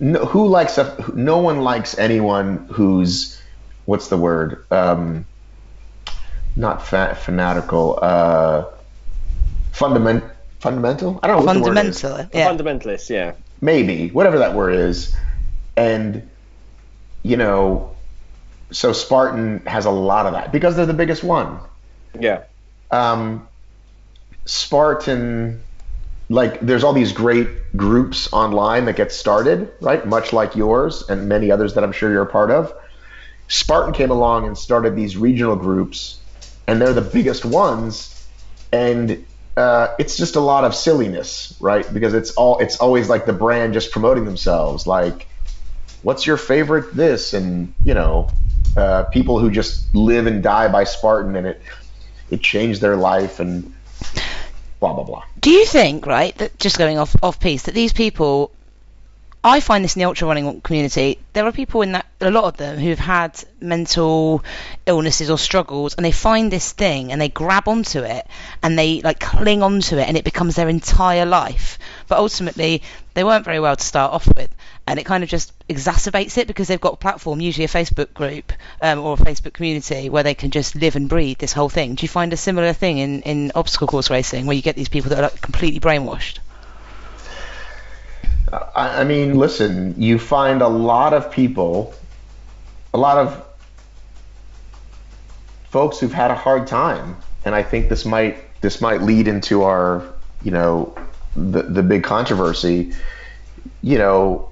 [0.00, 3.40] no, who likes a, no one likes anyone who's
[3.84, 4.64] what's the word?
[4.70, 5.26] Um,
[6.56, 7.98] not fa- fanatical.
[8.00, 8.64] Uh,
[9.72, 10.24] fundament
[10.62, 11.18] fundamental.
[11.22, 12.00] I don't know what the word is.
[12.00, 12.38] Fundamental.
[12.38, 12.48] Yeah.
[12.50, 13.34] Fundamentalists, yeah.
[13.60, 15.14] maybe whatever that word is
[15.76, 16.28] and
[17.22, 17.94] you know
[18.70, 21.58] so spartan has a lot of that because they're the biggest one
[22.18, 22.42] Yeah.
[22.90, 23.46] um,
[24.44, 25.62] spartan
[26.28, 31.28] like there's all these great groups online that get started right much like yours and
[31.28, 32.72] many others that i'm sure you're a part of
[33.48, 36.18] spartan came along and started these regional groups
[36.66, 38.26] and they're the biggest ones
[38.72, 39.24] and
[39.56, 41.92] uh, it's just a lot of silliness right?
[41.92, 44.86] Because it's all it's always like the brand just promoting themselves.
[44.86, 45.26] Like
[46.02, 47.34] what's your favorite this?
[47.34, 48.30] And you know
[48.76, 51.62] uh, people who just live and die by spartan and it
[52.30, 53.72] it changed their life and
[54.80, 55.22] blah blah blah.
[55.40, 58.50] Do you think, right, that just going off off piece, that these people,
[59.44, 62.44] I find this in the ultra running community, there are people in that, a lot
[62.44, 64.44] of them who've had mental
[64.86, 68.24] illnesses or struggles, and they find this thing and they grab onto it
[68.62, 71.80] and they like cling onto it, and it becomes their entire life.
[72.06, 72.82] But ultimately,
[73.14, 74.54] they weren't very well to start off with,
[74.86, 78.14] and it kind of just exacerbates it because they've got a platform, usually a Facebook
[78.14, 81.68] group um, or a Facebook community, where they can just live and breathe this whole
[81.68, 81.96] thing.
[81.96, 84.88] Do you find a similar thing in, in obstacle course racing where you get these
[84.88, 86.38] people that are like completely brainwashed?
[88.52, 91.94] I, I mean, listen, you find a lot of people,
[92.92, 93.46] a lot of
[95.70, 99.62] folks who've had a hard time, and I think this might this might lead into
[99.62, 100.04] our,
[100.42, 100.94] you know,
[101.34, 102.92] the the big controversy.
[103.80, 104.50] You know,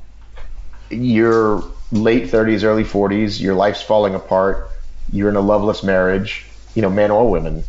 [0.89, 4.71] you're late 30s, early 40s, your life's falling apart,
[5.13, 7.65] you're in a loveless marriage, you know, men or women,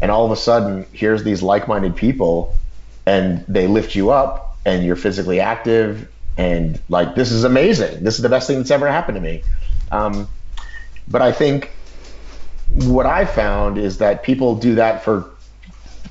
[0.00, 2.54] and all of a sudden, here's these like-minded people,
[3.06, 8.02] and they lift you up, and you're physically active, and like this is amazing.
[8.02, 9.42] This is the best thing that's ever happened to me.
[9.90, 10.28] Um,
[11.08, 11.70] but I think
[12.74, 15.30] what I found is that people do that for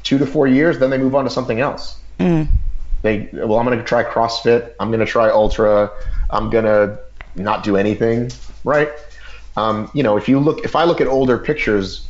[0.03, 1.99] two to four years, then they move on to something else.
[2.19, 2.47] Mm.
[3.01, 4.73] They well, I'm going to try CrossFit.
[4.79, 5.91] I'm going to try Ultra.
[6.29, 6.99] I'm going to
[7.35, 8.31] not do anything.
[8.63, 8.89] Right?
[9.57, 12.07] Um, you know, if you look, if I look at older pictures,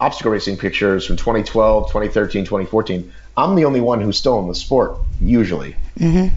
[0.00, 4.54] obstacle racing pictures from 2012, 2013, 2014, I'm the only one who's still in the
[4.54, 5.76] sport usually.
[5.98, 6.34] Mm-hmm.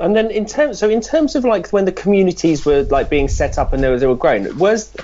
[0.00, 3.28] And then in terms, so in terms of like when the communities were like being
[3.28, 4.94] set up and they were, they were growing, was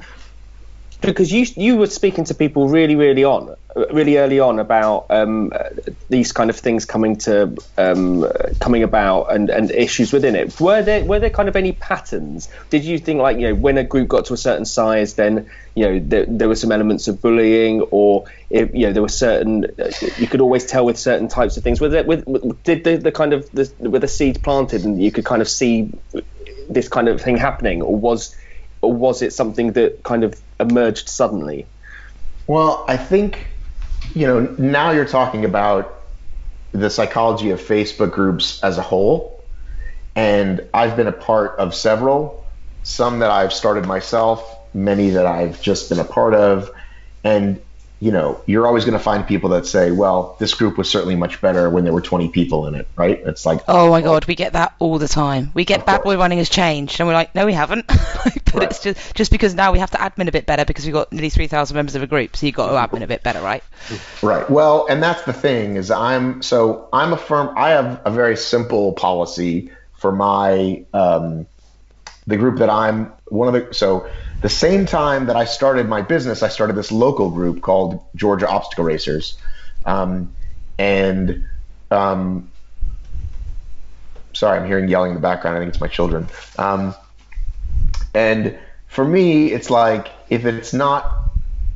[1.04, 3.54] because you you were speaking to people really really on
[3.90, 5.68] really early on about um, uh,
[6.08, 8.24] these kind of things coming to um,
[8.60, 10.60] coming about and, and issues within it.
[10.60, 12.48] Were there were there kind of any patterns?
[12.70, 15.50] Did you think like you know when a group got to a certain size, then
[15.74, 19.08] you know there, there were some elements of bullying, or if, you know there were
[19.08, 19.66] certain
[20.18, 21.80] you could always tell with certain types of things.
[21.80, 22.24] Were there, with,
[22.62, 25.48] did the, the kind of the, were the seeds planted and you could kind of
[25.48, 25.90] see
[26.68, 28.36] this kind of thing happening, or was
[28.84, 31.66] or was it something that kind of emerged suddenly?
[32.46, 33.46] Well, I think,
[34.14, 36.02] you know, now you're talking about
[36.72, 39.42] the psychology of Facebook groups as a whole.
[40.16, 42.44] And I've been a part of several,
[42.82, 46.70] some that I've started myself, many that I've just been a part of.
[47.24, 47.60] And,
[48.04, 51.16] you know, you're always going to find people that say, well, this group was certainly
[51.16, 53.18] much better when there were 20 people in it, right?
[53.24, 55.52] It's like, Oh my god, we get that all the time.
[55.54, 56.02] We get Bad.
[56.02, 57.86] Boy Running has changed, and we're like, no, we haven't.
[57.86, 58.70] but Right.
[58.70, 61.14] it's just just because now we have to admin a bit better because we've got
[61.14, 63.64] nearly 3,000 members of a group, so you've got to admin a bit better, right?
[64.22, 64.50] Right.
[64.50, 67.56] Well, and that's the thing is I'm so I'm a firm.
[67.56, 71.46] I have a very simple policy for my um,
[72.26, 73.72] the group that I'm one of the.
[73.72, 74.10] So
[74.44, 78.46] the same time that I started my business, I started this local group called Georgia
[78.46, 79.38] Obstacle Racers,
[79.86, 80.34] um,
[80.78, 81.46] and
[81.90, 82.50] um,
[84.34, 85.56] sorry, I'm hearing yelling in the background.
[85.56, 86.28] I think it's my children.
[86.58, 86.94] Um,
[88.12, 91.30] and for me, it's like if it's not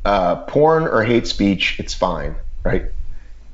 [0.05, 2.85] uh, porn or hate speech, it's fine, right?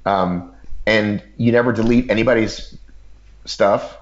[0.05, 0.51] Um,
[0.85, 2.77] and you never delete anybody's
[3.45, 3.97] stuff.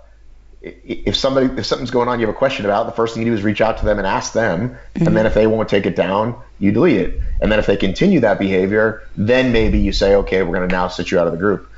[0.63, 3.29] If somebody if something's going on you have a question about, the first thing you
[3.29, 5.85] do is reach out to them and ask them, and then if they won't take
[5.85, 7.21] it down, you delete it.
[7.41, 10.73] And then if they continue that behavior, then maybe you say, okay, we're going to
[10.73, 11.69] now sit you out of the group.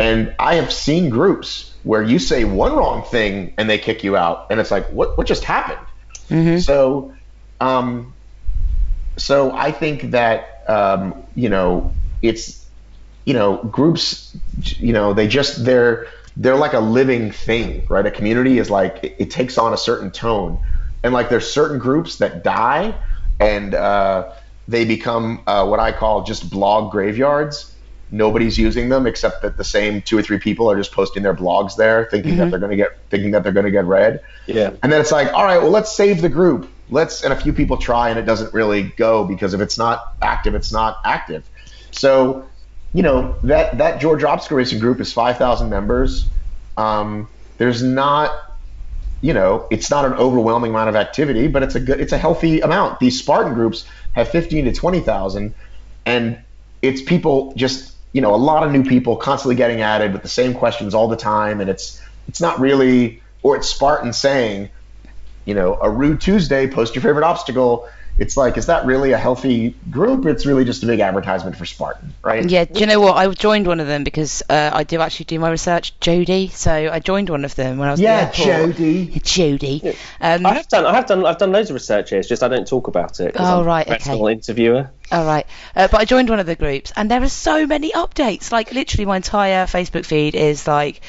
[0.00, 4.16] And I have seen groups where you say one wrong thing and they kick you
[4.16, 5.86] out, and it's like, what what just happened?
[6.60, 7.12] So,
[7.60, 8.14] um,
[9.18, 12.64] so I think that um, you know it's
[13.26, 18.06] you know groups you know they just they're they're like a living thing, right?
[18.06, 20.58] A community is like it, it takes on a certain tone,
[21.02, 22.94] and like there's certain groups that die
[23.40, 24.32] and uh,
[24.68, 27.74] they become uh, what I call just blog graveyards.
[28.10, 31.34] Nobody's using them except that the same two or three people are just posting their
[31.34, 34.20] blogs there, thinking that they're going to get thinking that they're going to get read.
[34.46, 34.70] Yeah.
[34.82, 36.68] And then it's like, all right, well, let's save the group.
[36.90, 40.14] Let's, and a few people try, and it doesn't really go because if it's not
[40.20, 41.48] active, it's not active.
[41.90, 42.46] So,
[42.92, 46.28] you know, that that Georgia Obstacle Racing group is five thousand members.
[46.76, 47.28] Um,
[47.58, 48.32] there's not,
[49.20, 52.18] you know, it's not an overwhelming amount of activity, but it's a good, it's a
[52.18, 53.00] healthy amount.
[53.00, 55.54] These Spartan groups have fifteen to twenty thousand,
[56.04, 56.38] and
[56.82, 60.28] it's people just, you know, a lot of new people constantly getting added with the
[60.28, 64.68] same questions all the time, and it's it's not really, or it's Spartan saying,
[65.44, 67.88] you know, a rude Tuesday, post your favorite obstacle.
[68.18, 70.26] It's like, is that really a healthy group?
[70.26, 72.48] It's really just a big advertisement for Spartan, right?
[72.48, 73.16] Yeah, do you know what?
[73.16, 76.48] I joined one of them because uh, I do actually do my research, Jody.
[76.48, 78.76] So I joined one of them when I was Yeah, at the airport.
[78.76, 79.20] Jody.
[79.24, 79.96] Jody.
[80.20, 80.84] Um, I have done.
[80.84, 81.24] I have done.
[81.24, 82.18] I've done loads of research here.
[82.18, 83.34] It's just I don't talk about it.
[83.38, 84.32] Oh, I'm a right, okay.
[84.32, 84.90] interviewer.
[85.10, 85.46] All right,
[85.76, 88.52] uh, but I joined one of the groups, and there are so many updates.
[88.52, 91.00] Like literally, my entire Facebook feed is like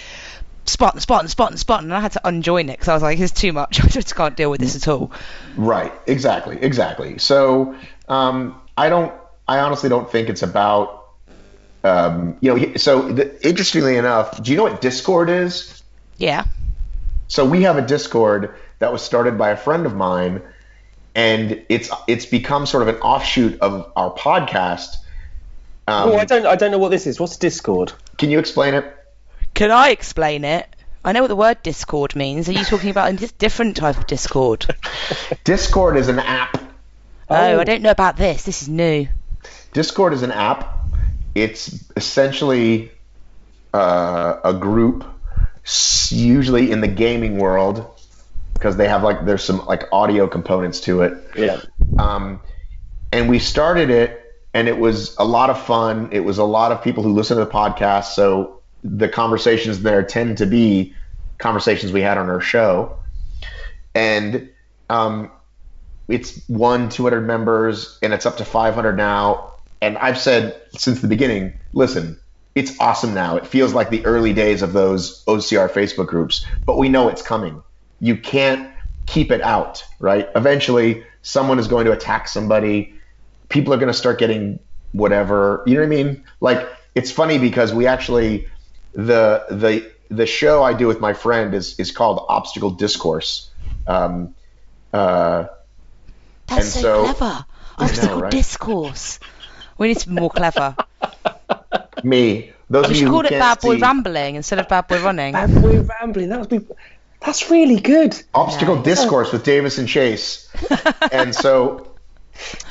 [0.65, 3.03] Spartan, Spartan, Spartan, Spartan, and spotten and I had to unjoin it because I was
[3.03, 3.79] like, "It's too much.
[3.83, 5.11] I just can't deal with this at all."
[5.57, 5.91] Right.
[6.07, 6.57] Exactly.
[6.61, 7.17] Exactly.
[7.17, 7.75] So
[8.07, 9.13] um, I don't.
[9.47, 11.03] I honestly don't think it's about.
[11.83, 12.75] Um, you know.
[12.75, 15.83] So the, interestingly enough, do you know what Discord is?
[16.17, 16.45] Yeah.
[17.27, 20.41] So we have a Discord that was started by a friend of mine,
[21.15, 24.95] and it's it's become sort of an offshoot of our podcast.
[25.87, 26.45] Um, oh, I don't.
[26.45, 27.19] I don't know what this is.
[27.19, 27.91] What's Discord?
[28.17, 28.97] Can you explain it?
[29.53, 30.67] Can I explain it?
[31.05, 32.47] I know what the word Discord means.
[32.47, 34.65] Are you talking about a different type of Discord?
[35.43, 36.61] Discord is an app.
[37.29, 38.43] Oh, I don't know about this.
[38.43, 39.07] This is new.
[39.73, 40.77] Discord is an app.
[41.35, 42.91] It's essentially
[43.73, 45.05] uh, a group,
[46.09, 47.85] usually in the gaming world,
[48.53, 51.17] because they have like there's some like audio components to it.
[51.35, 51.61] Yeah.
[51.99, 52.39] Um,
[53.11, 56.09] and we started it, and it was a lot of fun.
[56.11, 60.03] It was a lot of people who listen to the podcast, so the conversations there
[60.03, 60.93] tend to be
[61.37, 62.97] conversations we had on our show,
[63.95, 64.49] and
[64.89, 65.31] um,
[66.07, 69.51] it's one 200 members, and it's up to 500 now.
[69.81, 72.19] And I've said since the beginning, listen,
[72.55, 73.35] it's awesome now.
[73.35, 77.21] It feels like the early days of those OCR Facebook groups, but we know it's
[77.21, 77.61] coming.
[77.99, 78.69] You can't
[79.05, 80.29] keep it out, right?
[80.35, 82.93] Eventually, someone is going to attack somebody.
[83.49, 84.59] People are going to start getting
[84.91, 85.63] whatever.
[85.65, 86.23] You know what I mean?
[86.39, 88.47] Like it's funny because we actually
[88.93, 93.49] the the the show I do with my friend is is called Obstacle Discourse.
[93.87, 94.35] Um,
[94.93, 95.47] uh,
[96.47, 97.45] That's And so, so- clever.
[97.77, 98.31] Obstacle right?
[98.31, 99.19] discourse.
[99.79, 100.75] We need to be more clever.
[102.03, 104.67] me, those We of should you who call it Bad Boy see- Rambling instead of
[104.67, 105.33] Bad Boy Running.
[105.33, 106.29] Bad boy rambling.
[106.29, 106.61] That would be.
[107.19, 108.21] That's really good.
[108.35, 108.85] Obstacle Nice.
[108.85, 110.47] Discourse with Davis and Chase.
[111.11, 111.87] and so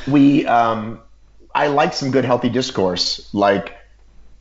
[0.07, 1.01] we, um,
[1.55, 3.29] I like some good, healthy discourse.
[3.33, 3.75] Like,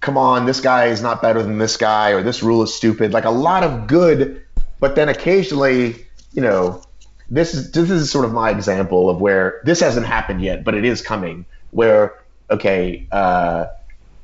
[0.02, 3.14] come on, this guy is not better than this guy, or this rule is stupid.
[3.14, 4.43] Like a lot of good,
[4.80, 6.84] but then occasionally, you know,
[7.30, 10.74] this is this is sort of my example of where this hasn't happened yet, but
[10.74, 11.45] it is coming.
[11.70, 13.68] Where okay, uh,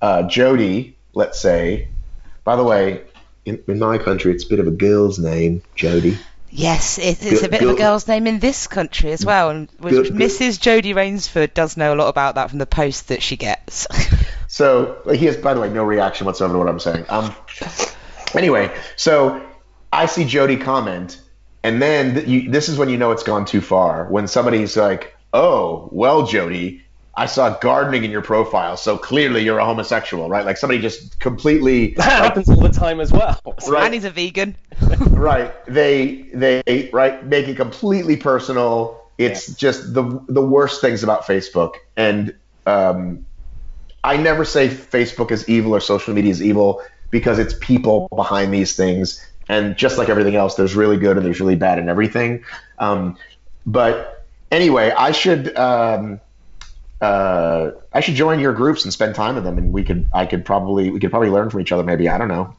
[0.01, 1.87] uh, Jody, let's say.
[2.43, 3.03] By the way,
[3.45, 6.17] in, in my country, it's a bit of a girl's name, Jody.
[6.49, 9.69] Yes, it, it's a bit of a girl's name in this country as well, and
[9.79, 10.13] which Good- good.
[10.15, 10.59] Mrs.
[10.59, 13.87] Jody Raynsford does know a lot about that from the post that she gets.
[14.49, 17.05] So he has, by the way, no reaction whatsoever to what I'm saying.
[17.09, 17.35] Um,
[18.33, 19.45] anyway, so
[19.91, 21.19] I see Jody comment,
[21.63, 24.05] and then th- you, this is when you know it's gone too far.
[24.09, 26.81] When somebody's like, "Oh, well, Jody,
[27.17, 31.19] I saw gardening in your profile, so clearly you're a homosexual, right?" Like somebody just
[31.19, 33.41] completely That happens all the time as well.
[33.67, 33.85] Right.
[33.85, 34.55] and he's a vegan.
[35.09, 41.23] right they they right make it completely personal it's just the the worst things about
[41.23, 42.35] facebook and
[42.67, 43.25] um
[44.03, 48.53] i never say facebook is evil or social media is evil because it's people behind
[48.53, 51.89] these things and just like everything else there's really good and there's really bad in
[51.89, 52.43] everything
[52.77, 53.17] um
[53.65, 56.21] but anyway i should um
[57.01, 60.25] uh, I should join your groups and spend time with them, and we could, I
[60.25, 61.83] could probably, we could probably learn from each other.
[61.83, 62.55] Maybe I don't know.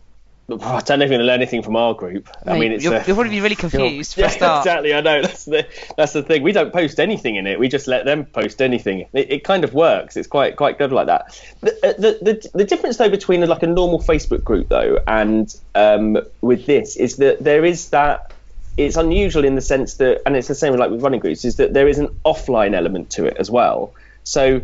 [0.51, 2.31] I don't know if you're going to learn anything from our group.
[2.47, 4.65] I mean, it's you'll, a, you'll probably be really confused for yeah, a start.
[4.67, 4.95] exactly.
[4.95, 5.67] I know that's the
[5.99, 6.43] that's the thing.
[6.43, 7.61] We don't post anything in it.
[7.61, 9.07] We just let them post anything.
[9.13, 10.17] It, it kind of works.
[10.17, 11.39] It's quite quite good like that.
[11.61, 15.55] The, uh, the the the difference though between like a normal Facebook group though and
[15.75, 18.33] um, with this is that there is that
[18.79, 21.57] it's unusual in the sense that, and it's the same like with running groups, is
[21.57, 23.93] that there is an offline element to it as well.
[24.29, 24.61] So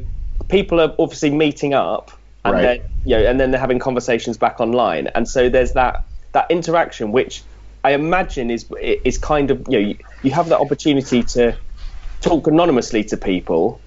[0.49, 2.11] people are obviously meeting up
[2.45, 2.65] and Right.
[2.65, 6.05] then you know, and then they're having conversations back online, and so there's that
[6.35, 7.45] that interaction, which
[7.82, 11.59] I imagine is is kind of you know you, you have that opportunity to
[12.20, 13.82] talk anonymously to people,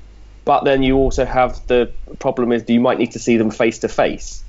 [0.45, 3.77] but then you also have the problem is you might need to see them face
[3.79, 4.43] to face,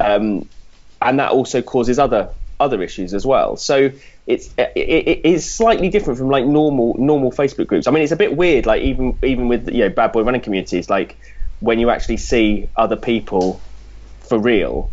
[0.00, 0.50] um,
[1.00, 2.30] and that also causes other
[2.60, 3.56] other issues as well.
[3.56, 3.90] So
[4.26, 7.86] it's it, it is slightly different from like normal normal Facebook groups.
[7.86, 10.40] I mean, it's a bit weird, like even even with you know bad boy running
[10.40, 11.16] communities, like
[11.60, 13.60] when you actually see other people
[14.20, 14.90] for real,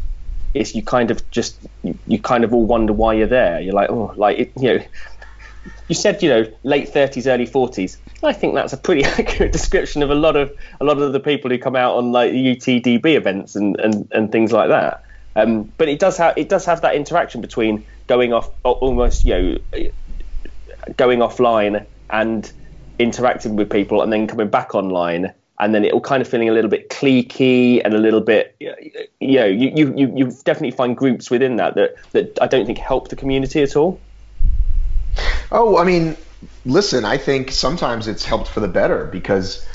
[0.54, 3.60] it's you kind of just you, you kind of all wonder why you're there.
[3.60, 4.86] You're like, oh, like it, you know.
[5.88, 7.98] You said, you know, late 30s, early 40s.
[8.24, 11.20] I think that's a pretty accurate description of a lot of a lot of the
[11.20, 15.05] people who come out on like UTDB events and, and, and things like that.
[15.36, 19.60] Um, but it does have it does have that interaction between going off almost you
[19.74, 19.90] know
[20.98, 22.52] going offline and
[23.00, 26.48] interacting with people and then coming back online and then it all kind of feeling
[26.48, 30.96] a little bit cliquey and a little bit you know you, you, you definitely find
[30.96, 34.00] groups within that, that that I don't think help the community at all.
[35.52, 36.18] Oh, I mean,
[36.66, 39.66] listen, I think sometimes it's helped for the better because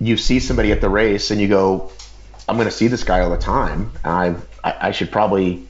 [0.00, 1.90] you see somebody at the race and you go,
[2.48, 3.92] I'm going to see this guy all the time.
[4.04, 5.64] And I, I, should probably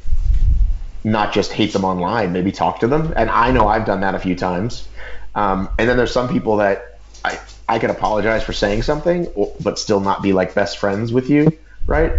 [1.04, 3.12] not just hate them online, maybe talk to them.
[3.14, 4.88] And I know I've done that a few times.
[5.34, 9.54] Um, and then there's some people that I, I can apologize for saying something, or,
[9.62, 11.52] but still not be like best friends with you,
[11.86, 12.12] right?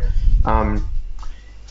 [0.46, 0.88] Um,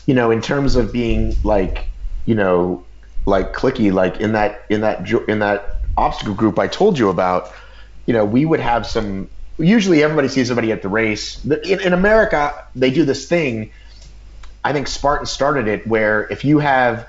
[0.05, 1.87] you know, in terms of being like,
[2.25, 2.83] you know,
[3.25, 7.51] like clicky, like in that in that in that obstacle group I told you about,
[8.05, 9.29] you know, we would have some.
[9.57, 11.43] Usually, everybody sees somebody at the race.
[11.45, 13.71] In, in America, they do this thing.
[14.67, 17.07] I think Spartan started it where if you have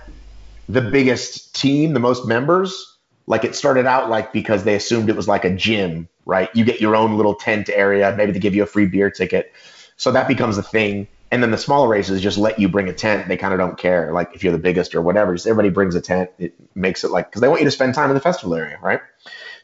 [0.68, 5.16] the biggest team, the most members, like it started out like because they assumed it
[5.16, 6.48] was like a gym, right?
[6.54, 9.52] You get your own little tent area, maybe they give you a free beer ticket.
[9.96, 11.08] So that becomes a thing.
[11.32, 13.26] And then the smaller races just let you bring a tent.
[13.26, 15.34] They kind of don't care, like if you're the biggest or whatever.
[15.34, 16.30] Just everybody brings a tent.
[16.38, 18.78] It makes it like because they want you to spend time in the festival area,
[18.80, 19.00] right?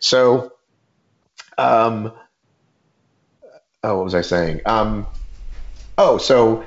[0.01, 0.53] So,
[1.59, 2.11] um,
[3.85, 4.63] oh, what was I saying?
[4.67, 5.07] Um,
[5.97, 6.67] oh, so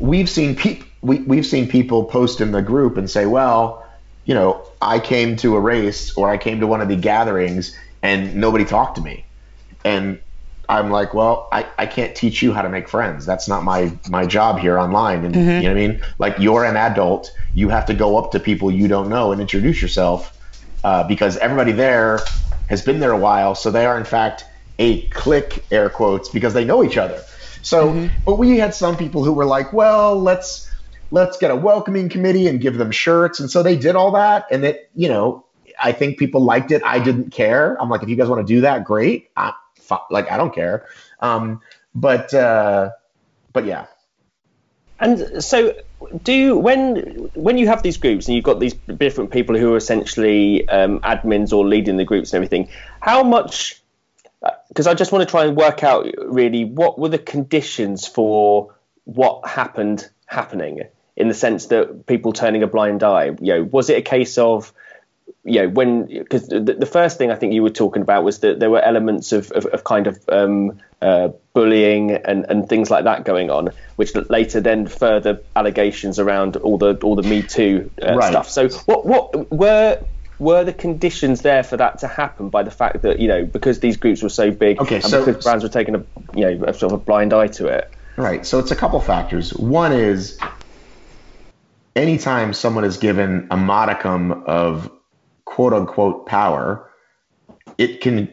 [0.00, 3.86] we've seen people we, we've seen people post in the group and say, well,
[4.24, 7.76] you know, I came to a race or I came to one of the gatherings
[8.02, 9.24] and nobody talked to me.
[9.82, 10.20] And
[10.68, 13.24] I'm like, well, I, I can't teach you how to make friends.
[13.24, 15.24] That's not my my job here online.
[15.24, 16.02] And you know what I mean?
[16.18, 19.40] Like you're an adult, you have to go up to people you don't know and
[19.40, 20.36] introduce yourself
[20.84, 22.20] uh, because everybody there
[22.68, 23.54] has been there a while.
[23.54, 24.44] So they are in fact
[24.78, 27.22] a clique, air quotes, because they know each other.
[27.62, 30.70] So, but we had some people who were like, well, let's
[31.10, 33.40] let's get a welcoming committee and give them shirts.
[33.40, 34.46] And so they did all that.
[34.50, 35.44] And it, you know,
[35.82, 36.82] I think people liked it.
[36.84, 37.76] I didn't care.
[37.80, 39.30] I'm like, if you guys want to do that, great.
[39.36, 39.52] I,
[40.10, 40.86] like, I don't care.
[41.20, 41.60] Um,
[41.94, 42.90] but, uh,
[43.52, 43.86] but yeah.
[45.00, 45.74] And so,
[46.22, 49.72] do you, when when you have these groups and you've got these different people who
[49.72, 52.68] are essentially um, admins or leading the groups and everything,
[53.00, 53.80] how much?
[54.68, 58.74] Because I just want to try and work out really what were the conditions for
[59.04, 60.82] what happened happening
[61.16, 63.26] in the sense that people turning a blind eye.
[63.40, 64.72] You know, was it a case of
[65.44, 68.40] you know when because the, the first thing I think you were talking about was
[68.40, 72.90] that there were elements of, of, of kind of um, uh, bullying and, and things
[72.90, 77.42] like that going on, which later then further allegations around all the all the Me
[77.42, 78.30] Too uh, Right.
[78.30, 78.48] stuff.
[78.50, 80.00] So what what were
[80.40, 83.80] were the conditions there for that to happen by the fact that you know because
[83.80, 86.04] these groups were so big Okay, and so- because brands were taking a
[86.34, 87.92] you know a sort of a blind eye to it.
[88.16, 88.44] Right.
[88.44, 89.54] So it's a couple factors.
[89.54, 90.38] One is
[91.96, 94.90] anytime someone is given a modicum of
[95.44, 96.90] quote unquote power,
[97.78, 98.28] it can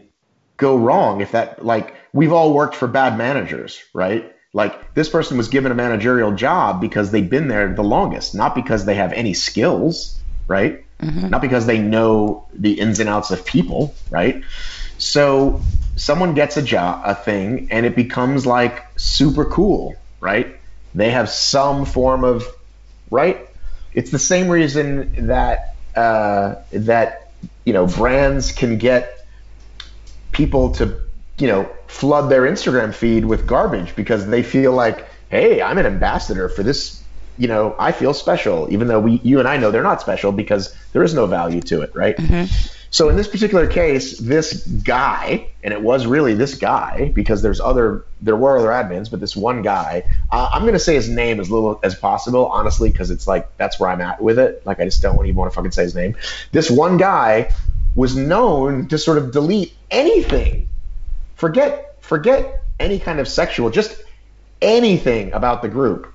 [0.57, 4.33] go wrong if that, like, we've all worked for bad managers, right?
[4.53, 8.55] Like, this person was given a managerial job because they've been there the longest, not
[8.55, 10.83] because they have any skills, right?
[11.29, 14.43] Not because they know the ins and outs of people, right?
[14.97, 15.61] So
[15.95, 20.55] someone gets a job, a thing, and it becomes like super cool, right?
[20.95, 22.47] They have some form of,
[23.11, 23.47] right?
[23.93, 27.31] It's the same reason that uh, that
[27.65, 29.25] you know brands can get
[30.31, 30.99] people to
[31.37, 35.85] you know flood their Instagram feed with garbage because they feel like, hey, I'm an
[35.85, 37.03] ambassador for this
[37.37, 40.31] you know, I feel special, even though we, you and I know they're not special
[40.31, 42.15] because there is no value to it, right?
[42.89, 47.59] So in this particular case, this guy, and it was really this guy because there's
[47.59, 51.39] other, there were other admins, but this one guy, uh, I'm gonna say his name
[51.41, 54.65] as little as possible, honestly, because it's like that's where I'm at with it.
[54.65, 56.15] Like I just don't even want to fucking say his name.
[56.53, 57.51] This one guy
[57.93, 60.69] was known to sort of delete anything,
[61.35, 64.01] forget, forget any kind of sexual, just
[64.61, 66.13] anything about the group.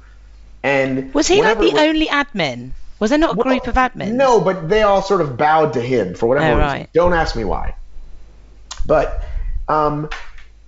[0.62, 2.72] And Was he like the only admin?
[3.00, 4.12] Was there not a group of admins?
[4.12, 6.78] no, but they all sort of bowed to him for whatever Oh, reason.
[6.78, 6.88] right.
[6.94, 7.74] Don't ask me why.
[8.86, 9.24] But,
[9.68, 10.08] um,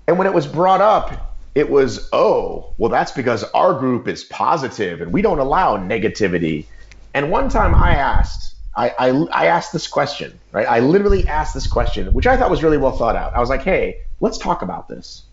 [0.09, 4.25] and when it was brought up, it was, oh, well, that's because our group is
[4.25, 6.67] positive and we don't allow negativity.
[7.15, 10.67] And one time I asked, I, I, I asked this question, right?
[10.67, 13.37] I literally asked this question, which I thought was really well thought out.
[13.37, 15.29] I was like, hey, let's talk about this.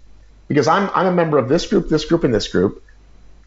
[0.47, 2.83] Because I'm, I'm a member of this group, this group, and this group,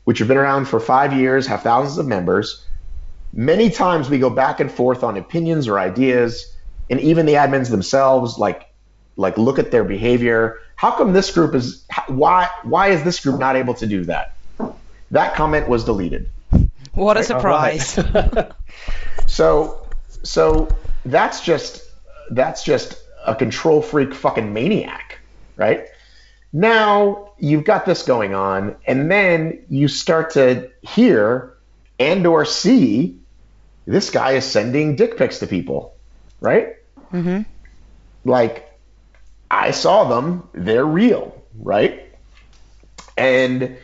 [0.05, 2.65] which have been around for five years, have thousands of members.
[3.33, 6.55] Many times we go back and forth on opinions or ideas
[6.91, 8.71] and even the admins themselves like
[9.17, 10.59] like look at their behavior.
[10.77, 14.37] How come this group is why why is this group not able to do that?
[15.11, 16.29] That comment was deleted.
[16.93, 17.99] What a surprise!
[19.27, 19.87] so
[20.23, 20.69] so
[21.05, 21.83] that's just
[22.31, 25.19] that's just a control freak fucking maniac
[25.57, 25.87] right
[26.55, 31.55] now you've got this going on and then you start to hear
[31.99, 33.19] and or see
[33.87, 35.95] this guy is sending dick pics to people
[36.41, 36.77] right
[37.11, 37.43] hmm
[38.25, 38.75] like
[39.51, 42.03] I saw them, they're real, right?
[43.17, 43.77] And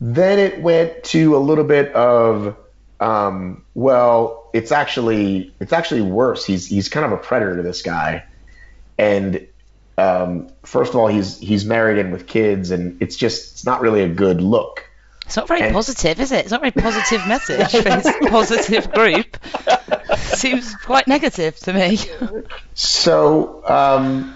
[0.00, 2.56] then it went to a little bit of
[3.00, 6.44] um, well, it's actually it's actually worse.
[6.44, 8.24] He's he's kind of a predator, to this guy,
[8.98, 9.46] and
[9.96, 13.80] um, first of all, he's he's married and with kids, and it's just it's not
[13.80, 14.88] really a good look.
[15.26, 16.40] It's not very And- positive, is it?
[16.40, 19.36] It's not a very positive message for this positive group.
[20.18, 21.98] Seems quite negative to me.
[22.74, 24.34] So um,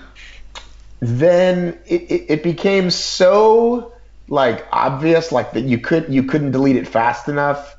[1.01, 3.93] then it, it, it became so
[4.29, 7.77] like obvious, like that you could you couldn't delete it fast enough.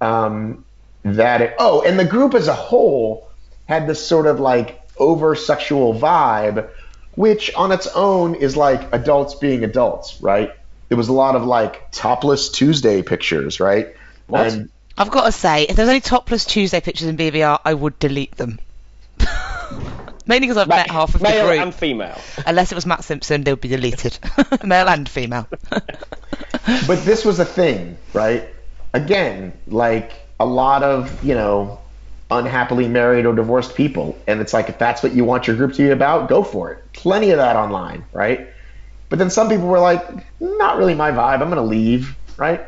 [0.00, 0.64] Um,
[1.04, 3.28] that it oh, and the group as a whole
[3.66, 6.68] had this sort of like over sexual vibe,
[7.14, 10.52] which on its own is like adults being adults, right?
[10.88, 13.94] There was a lot of like topless Tuesday pictures, right?
[14.26, 14.52] What?
[14.52, 17.98] And I've got to say, if there's any topless Tuesday pictures in BBR, I would
[17.98, 18.58] delete them.
[20.26, 21.34] Mainly because I've met half of the group.
[21.34, 22.20] Male and female.
[22.46, 24.18] Unless it was Matt Simpson, they would be deleted.
[24.64, 25.48] Male and female.
[25.70, 28.48] but this was a thing, right?
[28.94, 31.80] Again, like a lot of, you know,
[32.38, 34.16] unhappily married or divorced people.
[34.26, 36.72] And it's like, if that's what you want your group to be about, go for
[36.72, 36.92] it.
[36.92, 38.48] Plenty of that online, right?
[39.08, 40.02] But then some people were like,
[40.40, 41.42] not really my vibe.
[41.42, 42.62] I'm going to leave, right?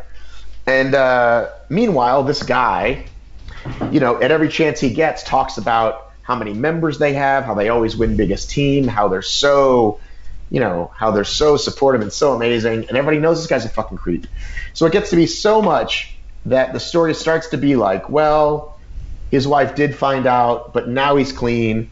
[0.66, 3.06] And uh, meanwhile, this guy,
[3.90, 7.54] you know, at every chance he gets, talks about how many members they have, how
[7.54, 10.00] they always win biggest team, how they're so,
[10.50, 13.68] you know, how they're so supportive and so amazing, and everybody knows this guy's a
[13.68, 14.26] fucking creep.
[14.72, 16.16] So it gets to be so much
[16.46, 18.73] that the story starts to be like, well,
[19.30, 21.90] his wife did find out, but now he's clean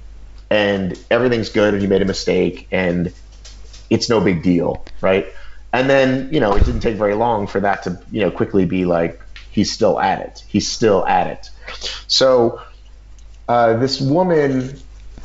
[0.50, 3.12] and everything's good and he made a mistake and
[3.90, 5.26] it's no big deal, right?
[5.72, 8.64] And then, you know, it didn't take very long for that to, you know, quickly
[8.64, 10.44] be like, he's still at it.
[10.46, 11.50] He's still at it.
[12.06, 12.60] So
[13.48, 14.78] uh, this woman,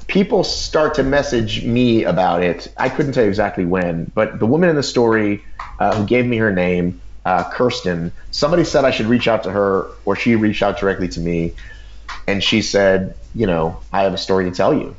[0.08, 2.72] people start to message me about it.
[2.78, 5.44] I couldn't tell you exactly when, but the woman in the story
[5.80, 9.52] uh, who gave me her name, uh, Kirsten, somebody said I should reach out to
[9.52, 11.54] her, or she reached out directly to me,
[12.28, 14.96] and she said, you know, I have a story to tell you.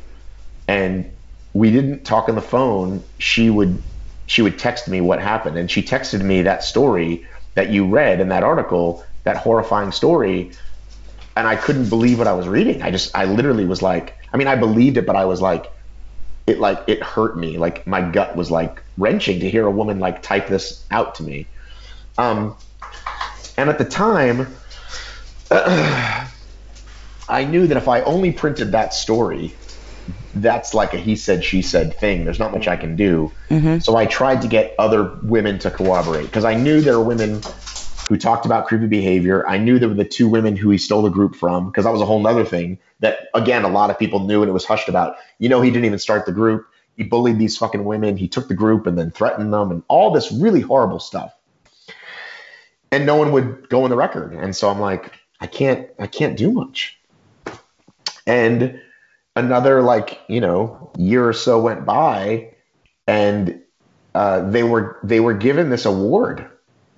[0.66, 1.10] And
[1.52, 3.05] we didn't talk on the phone.
[3.18, 3.82] She would
[4.26, 7.24] she would text me what happened, and she texted me that story
[7.55, 10.52] that you read in that article, that horrifying story,
[11.36, 12.82] and I couldn't believe what I was reading.
[12.82, 15.70] I just I literally was like, I mean, I believed it, but I was like,
[16.46, 17.59] it like it hurt me.
[17.59, 21.22] Like my gut was like wrenching to hear a woman like type this out to
[21.22, 21.46] me.
[22.18, 22.56] Um,
[23.56, 24.46] and at the time,
[27.28, 29.55] I knew that if I only printed that story,
[30.34, 32.24] that's like a he said she said thing.
[32.24, 33.32] There's not much I can do.
[33.50, 33.80] Mm-hmm.
[33.80, 37.40] So I tried to get other women to corroborate because I knew there were women
[38.09, 39.46] who talked about creepy behavior.
[39.46, 41.92] I knew there were the two women who he stole the group from because that
[41.92, 44.64] was a whole other thing that again a lot of people knew and it was
[44.64, 45.16] hushed about.
[45.38, 46.66] You know, he didn't even start the group.
[46.96, 48.16] He bullied these fucking women.
[48.16, 51.32] He took the group and then threatened them and all this really horrible stuff.
[52.90, 54.32] And no one would go on the record.
[54.32, 56.98] And so I'm like, I can't I can't do much.
[58.28, 58.80] And
[59.34, 62.55] another like, you know, year or so went by
[63.06, 63.60] and
[64.14, 66.48] uh, they were they were given this award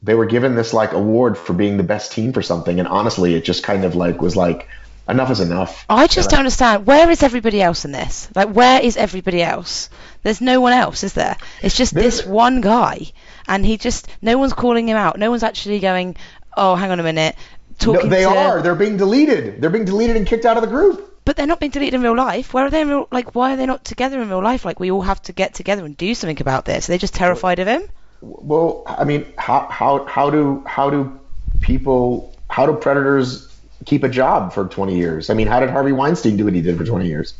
[0.02, 3.34] they were given this like award for being the best team for something, and honestly,
[3.34, 4.68] it just kind of like was like
[5.08, 5.84] enough is enough.
[5.88, 6.86] I just don't understand.
[6.86, 8.28] Where is everybody else in this?
[8.34, 9.90] Like, where is everybody else?
[10.22, 11.36] There's no one else, is there?
[11.62, 13.12] It's just this one guy,
[13.46, 15.18] and he just no one's calling him out.
[15.18, 16.16] No one's actually going,
[16.56, 17.36] "Oh, hang on a minute."
[17.82, 18.62] No, Talking they to, are.
[18.62, 19.60] They're being deleted.
[19.60, 21.09] They're being deleted and kicked out of the group.
[21.24, 22.52] But they're not being deleted in real life.
[22.54, 23.08] Where are they in real?
[23.10, 24.64] Like, why are they not together in real life?
[24.64, 26.88] Like, we all have to get together and do something about this.
[26.88, 27.82] Are they just terrified of him?
[28.20, 31.18] Well, I mean, how how how do how do
[31.60, 33.46] people how do predators
[33.86, 35.30] keep a job for 20 years?
[35.30, 37.34] I mean, how did Harvey Weinstein do what he did for 20 years?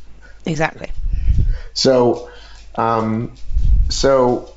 [0.46, 0.90] Exactly.
[1.74, 2.30] So,
[2.76, 3.34] um,
[3.88, 4.54] so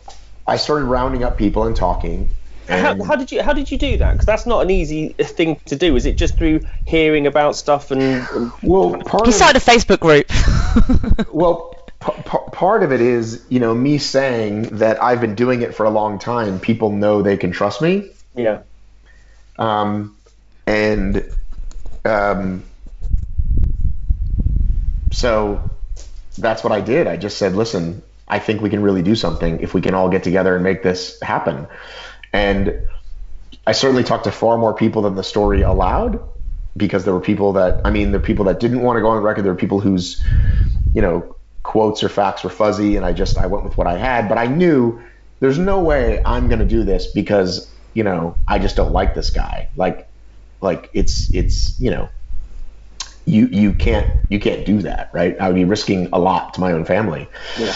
[0.48, 2.30] I started rounding up people and talking.
[2.68, 4.14] How, how did you how did you do that?
[4.14, 5.96] Because that's not an easy thing to do.
[5.96, 9.66] Is it just through hearing about stuff and, and well, part He of, started a
[9.66, 10.28] Facebook group.
[11.34, 15.62] well, p- p- part of it is you know me saying that I've been doing
[15.62, 16.60] it for a long time.
[16.60, 18.10] People know they can trust me.
[18.34, 18.62] yeah,
[19.58, 20.18] um,
[20.66, 21.30] and
[22.06, 22.64] um,
[25.12, 25.70] so
[26.38, 27.08] that's what I did.
[27.08, 30.10] I just said, "Listen, I think we can really do something if we can all
[30.10, 31.68] get together and make this happen."
[32.34, 32.88] And
[33.66, 36.20] I certainly talked to far more people than the story allowed,
[36.76, 39.10] because there were people that I mean, there were people that didn't want to go
[39.10, 39.44] on the record.
[39.44, 40.22] There were people whose,
[40.94, 43.98] you know, quotes or facts were fuzzy, and I just I went with what I
[43.98, 44.28] had.
[44.28, 45.02] But I knew
[45.40, 49.14] there's no way I'm going to do this because you know I just don't like
[49.14, 49.70] this guy.
[49.76, 50.10] Like,
[50.62, 52.10] like it's it's you know
[53.26, 55.40] you you can't you can't do that, right?
[55.40, 57.28] I would be risking a lot to my own family.
[57.58, 57.74] yeah.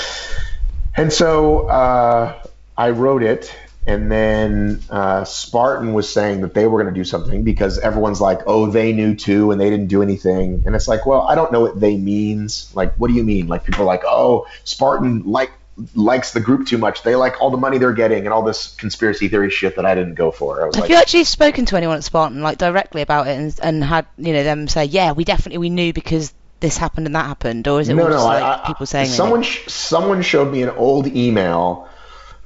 [0.96, 2.42] And so uh,
[2.76, 3.56] I wrote it,
[3.88, 8.20] and then uh, Spartan was saying that they were going to do something because everyone's
[8.20, 11.36] like, "Oh, they knew too, and they didn't do anything." And it's like, well, I
[11.36, 12.70] don't know what they means.
[12.76, 13.48] Like, what do you mean?
[13.48, 15.52] Like, people are like, "Oh, Spartan like
[15.96, 17.04] likes the group too much.
[17.04, 19.96] They like all the money they're getting and all this conspiracy theory shit that I
[19.96, 22.58] didn't go for." I was Have like, you actually spoken to anyone at Spartan, like
[22.58, 25.94] directly about it, and, and had you know them say, "Yeah, we definitely we knew
[25.94, 28.12] because this happened and that happened," or is it no, no.
[28.12, 31.88] just like I- people saying someone sh- someone showed me an old email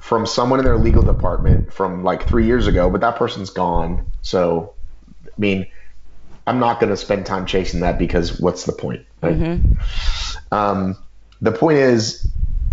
[0.02, 4.04] from someone in their legal department from like three years ago, but that person's gone.
[4.20, 4.74] So,
[5.24, 5.68] I mean,
[6.44, 9.06] I'm not going to spend time chasing that because what's the point?
[9.22, 9.38] Right?
[9.38, 10.52] Mm-hmm.
[10.52, 10.98] Um,
[11.40, 12.28] the point is,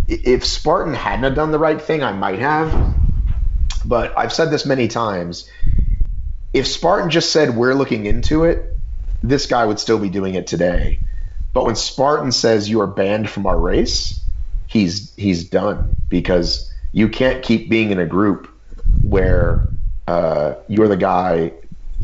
[0.08, 2.96] if Spartan hadn't have done the right thing, I might have.
[3.84, 5.48] But I've said this many times.
[6.52, 8.76] If Spartan just said we're looking into it,
[9.22, 10.98] this guy would still be doing it today.
[11.54, 14.20] But when Spartan says you are banned from our race,
[14.66, 18.48] he's he's done because you can't keep being in a group
[19.02, 19.68] where
[20.06, 21.52] uh, you're the guy.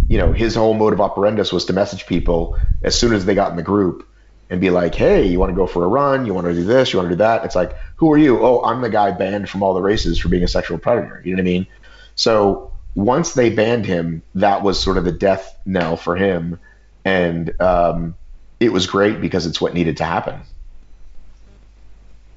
[0.08, 3.34] You know, his whole mode of operandus was to message people as soon as they
[3.34, 4.08] got in the group
[4.48, 6.26] and be like, "Hey, you want to go for a run?
[6.26, 6.92] You want to do this?
[6.92, 9.48] You want to do that?" It's like, "Who are you?" "Oh, I'm the guy banned
[9.48, 11.66] from all the races for being a sexual predator." You know what I mean?
[12.14, 16.58] So once they banned him, that was sort of the death knell for him,
[17.04, 18.14] and um,
[18.60, 20.40] it was great because it's what needed to happen.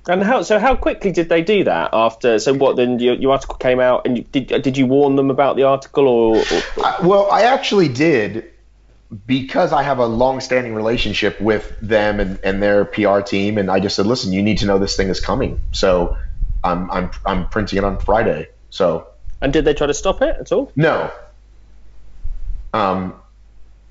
[0.10, 0.58] And how so?
[0.60, 1.92] How quickly did they do that?
[1.94, 2.76] After so what?
[2.76, 5.64] Then your, your article came out, and you, did did you warn them about the
[5.64, 8.52] article, or, or I, well, I actually did
[9.26, 13.80] because I have a long-standing relationship with them and, and their PR team, and I
[13.80, 16.18] just said, "Listen, you need to know this thing is coming." So
[16.64, 18.50] I'm I'm I'm printing it on Friday.
[18.72, 19.08] So
[19.42, 20.72] and did they try to stop it at all?
[20.76, 21.12] no.
[22.74, 23.16] Um,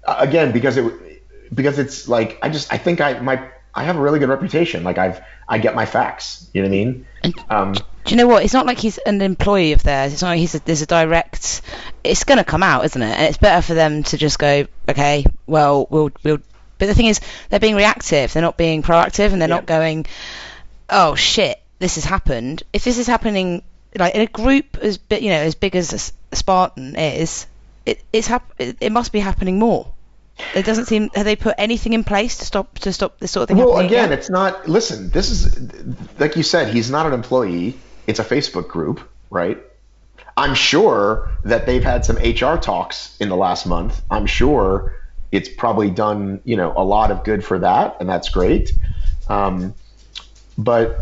[0.06, 3.48] again, because it because it's like I just I think I my
[3.78, 4.82] I have a really good reputation.
[4.82, 6.48] Like I've I get my facts.
[6.52, 7.06] You know what I mean?
[7.48, 8.44] Um, Do you know what?
[8.44, 10.12] It's not like he's an employee of theirs.
[10.12, 11.62] It's not like he's a, there's a direct.
[12.02, 13.14] It's going to come out, isn't it?
[13.16, 16.38] And it's better for them to just go, okay, well, we'll we'll.
[16.78, 18.32] But the thing is, they're being reactive.
[18.32, 20.06] They're not being proactive, and they're not going,
[20.90, 22.62] oh shit, this has happened.
[22.72, 23.62] If this is happening,
[23.96, 27.46] like in a group as big, you know, as big as Spartan is,
[27.86, 29.92] it it's hap- it, it must be happening more.
[30.54, 31.10] It doesn't seem.
[31.14, 33.78] Have they put anything in place to stop to stop this sort of thing Well,
[33.78, 34.68] again, it's not.
[34.68, 35.58] Listen, this is
[36.18, 36.72] like you said.
[36.72, 37.76] He's not an employee.
[38.06, 39.00] It's a Facebook group,
[39.30, 39.58] right?
[40.36, 44.00] I'm sure that they've had some HR talks in the last month.
[44.10, 44.94] I'm sure
[45.32, 48.72] it's probably done, you know, a lot of good for that, and that's great.
[49.28, 49.74] Um,
[50.56, 51.00] but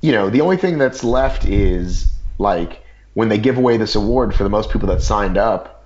[0.00, 2.84] you know, the only thing that's left is like
[3.14, 5.81] when they give away this award for the most people that signed up.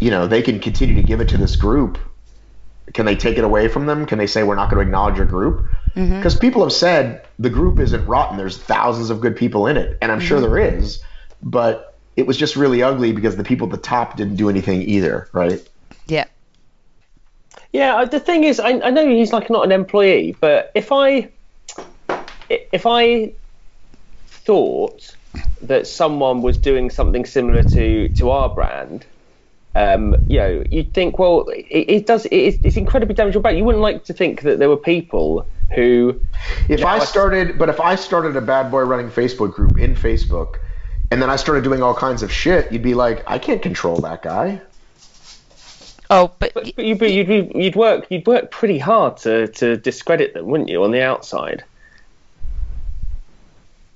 [0.00, 1.98] You know, they can continue to give it to this group
[2.92, 4.06] can they take it away from them?
[4.06, 5.66] Can they say we're not going to acknowledge your group?
[5.94, 8.36] Because people have said the group isn't rotten.
[8.36, 11.02] There's thousands of good people in it, and I'm sure there is.
[11.42, 14.82] But it was just really ugly because the people at the top didn't do anything
[14.82, 15.60] either, right?
[16.06, 16.26] Yeah.
[17.72, 20.92] Yeah, uh, the thing is, I, I know he's like not an employee, but if
[20.92, 21.30] I
[22.48, 23.32] if I
[24.26, 25.16] thought
[25.62, 29.06] that someone was doing something similar to to our brand,
[29.74, 32.26] um, you know, you'd think, well, it, it does.
[32.26, 33.42] It, it's incredibly damaging.
[33.42, 36.20] But you wouldn't like to think that there were people who.
[36.68, 39.78] If you know, I started, but if I started a bad boy running Facebook group
[39.78, 40.56] in Facebook,
[41.10, 43.98] and then I started doing all kinds of shit, you'd be like, I can't control
[43.98, 44.60] that guy.
[46.12, 49.46] Oh, but, But, but you'd, be, you'd, be, you'd work you'd work pretty hard to,
[49.46, 51.62] to discredit them, wouldn't you, on the outside?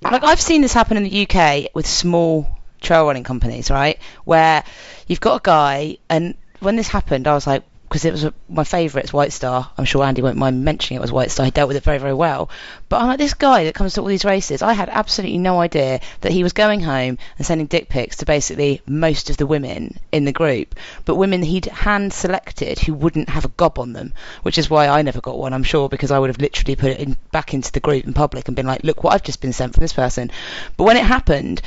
[0.03, 3.99] like I've seen this happen in the UK with small trail running companies, right?
[4.25, 4.63] Where
[5.07, 8.35] you've got a guy, and when this happened, I was like, because it was a,
[8.49, 9.71] my favourite, it's White Star.
[9.79, 11.45] I'm sure Andy won't mind mentioning it was White Star.
[11.45, 12.51] He dealt with it very, very well.
[12.89, 15.61] But I'm like, this guy that comes to all these races, I had absolutely no
[15.61, 19.47] idea that he was going home and sending dick pics to basically most of the
[19.47, 20.75] women in the group,
[21.05, 24.13] but women he'd hand selected who wouldn't have a gob on them,
[24.43, 26.91] which is why I never got one, I'm sure, because I would have literally put
[26.91, 29.41] it in, back into the group in public and been like, look what I've just
[29.41, 30.33] been sent from this person.
[30.77, 31.63] But when it happened,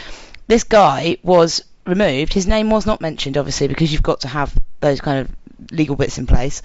[0.47, 2.33] this guy was removed.
[2.33, 5.95] His name was not mentioned, obviously, because you've got to have those kind of legal
[5.95, 6.61] bits in place.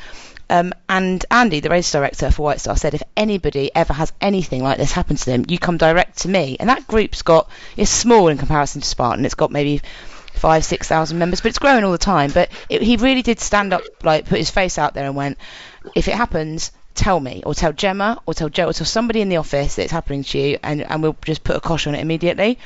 [0.51, 4.63] Um, and Andy, the race director for White Star, said if anybody ever has anything
[4.63, 6.57] like this happen to them, you come direct to me.
[6.61, 9.25] And that group's got it's small in comparison to Spartan.
[9.25, 9.81] It's got maybe
[10.35, 12.33] five, six thousand members, but it's growing all the time.
[12.33, 15.39] But it, he really did stand up, like put his face out there and went,
[15.95, 19.31] if it happens, tell me, or tell Gemma, or tell Joe, or tell somebody in
[19.31, 21.95] the office that it's happening to you, and, and we'll just put a cosh on
[21.95, 22.59] it immediately.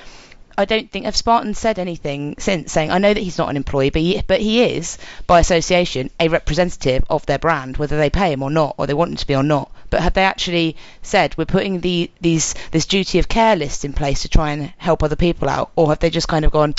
[0.59, 3.57] I don't think have Spartan said anything since saying I know that he's not an
[3.57, 8.11] employee, but he, but he is by association a representative of their brand, whether they
[8.11, 9.70] pay him or not, or they want him to be or not.
[9.91, 13.93] But have they actually said we're putting the these this duty of care list in
[13.93, 16.74] place to try and help other people out, or have they just kind of gone,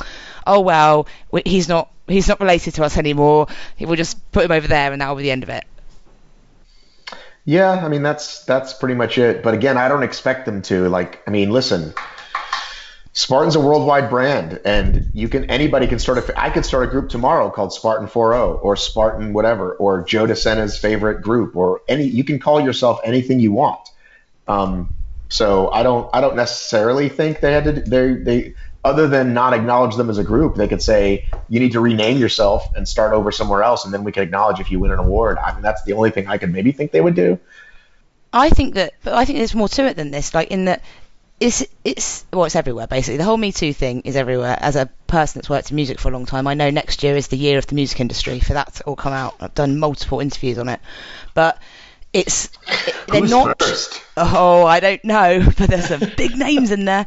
[0.46, 1.08] oh well,
[1.46, 3.48] he's not he's not related to us anymore,
[3.80, 5.66] we'll just put him over there and that'll be the end of it.
[7.46, 9.42] Yeah, I mean that's that's pretty much it.
[9.42, 10.90] But again, I don't expect them to.
[10.90, 11.94] Like, I mean, listen,
[13.18, 16.40] Spartan's a worldwide brand, and you can anybody can start a.
[16.40, 20.78] I could start a group tomorrow called Spartan 4.0 or Spartan whatever or Joe DeSena's
[20.78, 22.04] favorite group or any.
[22.04, 23.90] You can call yourself anything you want.
[24.48, 24.94] Um,
[25.30, 28.54] so I don't I don't necessarily think they had to they they
[28.84, 32.20] other than not acknowledge them as a group, they could say you need to rename
[32.20, 35.00] yourself and start over somewhere else, and then we can acknowledge if you win an
[35.00, 35.40] award.
[35.40, 37.40] I mean, that's the only thing I could maybe think they would do.
[38.32, 40.36] I think that, but I think there's more to it than this.
[40.36, 40.84] Like in that,
[41.40, 43.18] it's it's well, it's everywhere basically.
[43.18, 44.58] The whole Me Too thing is everywhere.
[44.60, 47.16] As a person that's worked in music for a long time, I know next year
[47.16, 49.36] is the year of the music industry for that to all come out.
[49.40, 50.80] I've done multiple interviews on it,
[51.34, 51.60] but
[52.14, 52.46] it's
[52.88, 53.62] it, they're Who's not.
[53.62, 54.02] first?
[54.16, 57.06] Oh, I don't know, but there's some big names in there.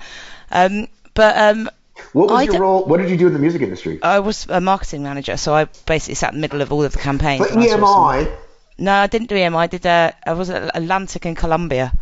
[0.51, 1.71] Um, but um,
[2.13, 2.85] What was I your role?
[2.85, 3.99] What did you do in the music industry?
[4.03, 6.93] I was a marketing manager, so I basically sat in the middle of all of
[6.93, 7.41] the campaigns.
[7.41, 8.37] But and I saw some- EMI.
[8.79, 9.57] No, I didn't do EMI.
[9.57, 9.85] I did.
[9.85, 11.93] Uh, I was at Atlantic in Columbia.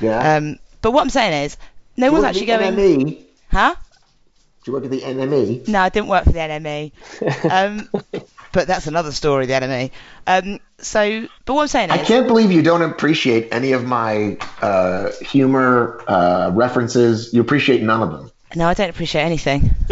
[0.00, 0.36] Yeah.
[0.36, 1.56] Um, but what I'm saying is,
[1.96, 2.76] no one's actually going.
[2.76, 3.24] the NME?
[3.50, 3.74] Huh?
[4.66, 5.66] you work at the NME?
[5.66, 6.92] No, I didn't work for the NME.
[7.50, 7.88] Um,
[8.52, 9.90] but that's another story, the NME.
[10.26, 13.86] Um, so, but what I'm saying is, I can't believe you don't appreciate any of
[13.86, 17.32] my uh, humor uh, references.
[17.32, 18.30] You appreciate none of them.
[18.54, 19.74] no, I don't appreciate anything.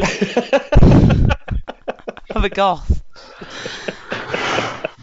[2.35, 3.03] I'm a goth.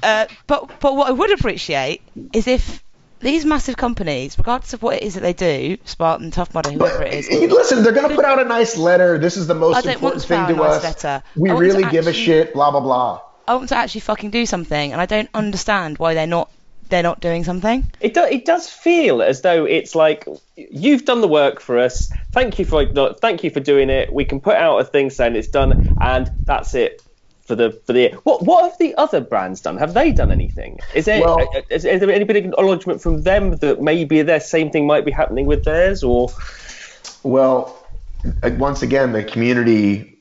[0.03, 2.84] Uh, but but what I would appreciate is if
[3.20, 7.04] these massive companies, regardless of what it is that they do, Spartan, Tough Mudder, whoever
[7.04, 9.18] it is, Hey, eh, Listen, they're going to put out a nice letter.
[9.18, 10.84] This is the most I don't want important to thing to a nice us.
[10.84, 11.24] letter.
[11.36, 12.54] We I want to really give a shit.
[12.54, 13.22] Blah blah blah.
[13.48, 16.52] I want to actually fucking do something, and I don't understand why they're not
[16.90, 17.86] they're not doing something.
[18.00, 22.12] It, do, it does feel as though it's like you've done the work for us.
[22.32, 22.86] Thank you for
[23.16, 24.14] thank you for doing it.
[24.14, 27.02] We can put out a thing saying it's done, and that's it
[27.49, 28.11] for the for the.
[28.23, 29.76] What what have the other brands done?
[29.77, 30.80] Have they done anything?
[30.93, 34.39] Is there Well- is, is there any bit of acknowledgement from them that maybe their
[34.39, 36.30] same thing might be happening with theirs, or
[37.23, 37.76] Well,
[38.43, 40.19] uh, once again, the community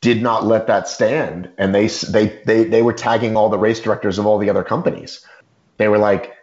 [0.00, 3.80] did not let that stand, and they they they they were tagging all the race
[3.80, 5.24] directors of all the other companies.
[5.78, 6.34] They were like,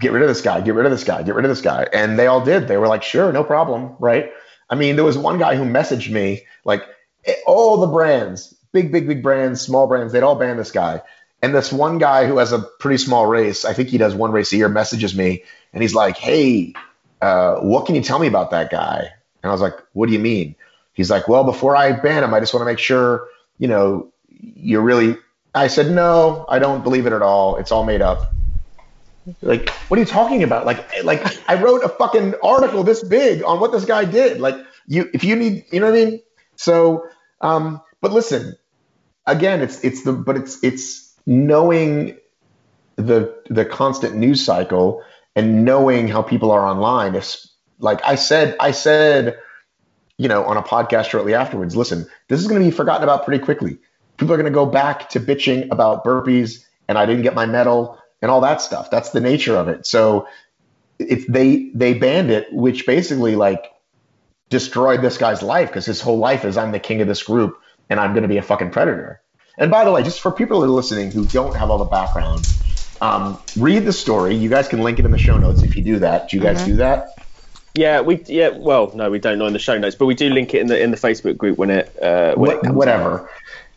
[0.00, 0.60] "Get rid of this guy!
[0.60, 1.22] Get rid of this guy!
[1.22, 2.66] Get rid of this guy!" And they all did.
[2.66, 4.32] They were like, "Sure, no problem." Right?
[4.68, 6.82] I mean, there was one guy who messaged me like,
[7.24, 11.02] eh, all the brands, big, big, big brands, small brands, they'd all ban this guy.
[11.42, 14.32] And this one guy who has a pretty small race, I think he does one
[14.32, 16.74] race a year, messages me, and he's like, "Hey,
[17.20, 19.12] uh, what can you tell me about that guy?
[19.42, 20.54] And I was like, what do you mean?
[20.92, 23.28] He's like, well, before I ban him, I just want to make sure,
[23.58, 25.16] you know, you're really.
[25.54, 27.56] I said, no, I don't believe it at all.
[27.56, 28.32] It's all made up.
[29.42, 30.64] Like, what are you talking about?
[30.64, 34.40] Like, like I wrote a fucking article this big on what this guy did.
[34.40, 34.56] Like,
[34.86, 36.20] you, if you need, you know what I mean?
[36.56, 37.06] So,
[37.40, 38.56] um, but listen,
[39.26, 42.16] again, it's it's the, but it's it's knowing
[42.96, 45.02] the the constant news cycle
[45.36, 47.14] and knowing how people are online.
[47.14, 47.36] If
[47.78, 49.38] like I said, I said
[50.20, 53.24] you know, on a podcast shortly afterwards, listen, this is going to be forgotten about
[53.24, 53.78] pretty quickly.
[54.18, 57.46] People are going to go back to bitching about burpees and I didn't get my
[57.46, 58.90] medal and all that stuff.
[58.90, 59.86] That's the nature of it.
[59.86, 60.28] So
[60.98, 63.72] if they they banned it, which basically like
[64.50, 67.58] destroyed this guy's life because his whole life is I'm the king of this group
[67.90, 69.20] and I'm going to be a fucking predator.
[69.58, 71.84] And by the way, just for people that are listening who don't have all the
[71.84, 72.48] background,
[73.02, 74.34] um, read the story.
[74.36, 76.30] You guys can link it in the show notes if you do that.
[76.30, 77.08] Do you guys do that?
[77.74, 78.48] Yeah, we yeah.
[78.48, 80.66] Well, no, we don't know in the show notes, but we do link it in
[80.66, 83.30] the in the Facebook group when it uh, when it comes whatever.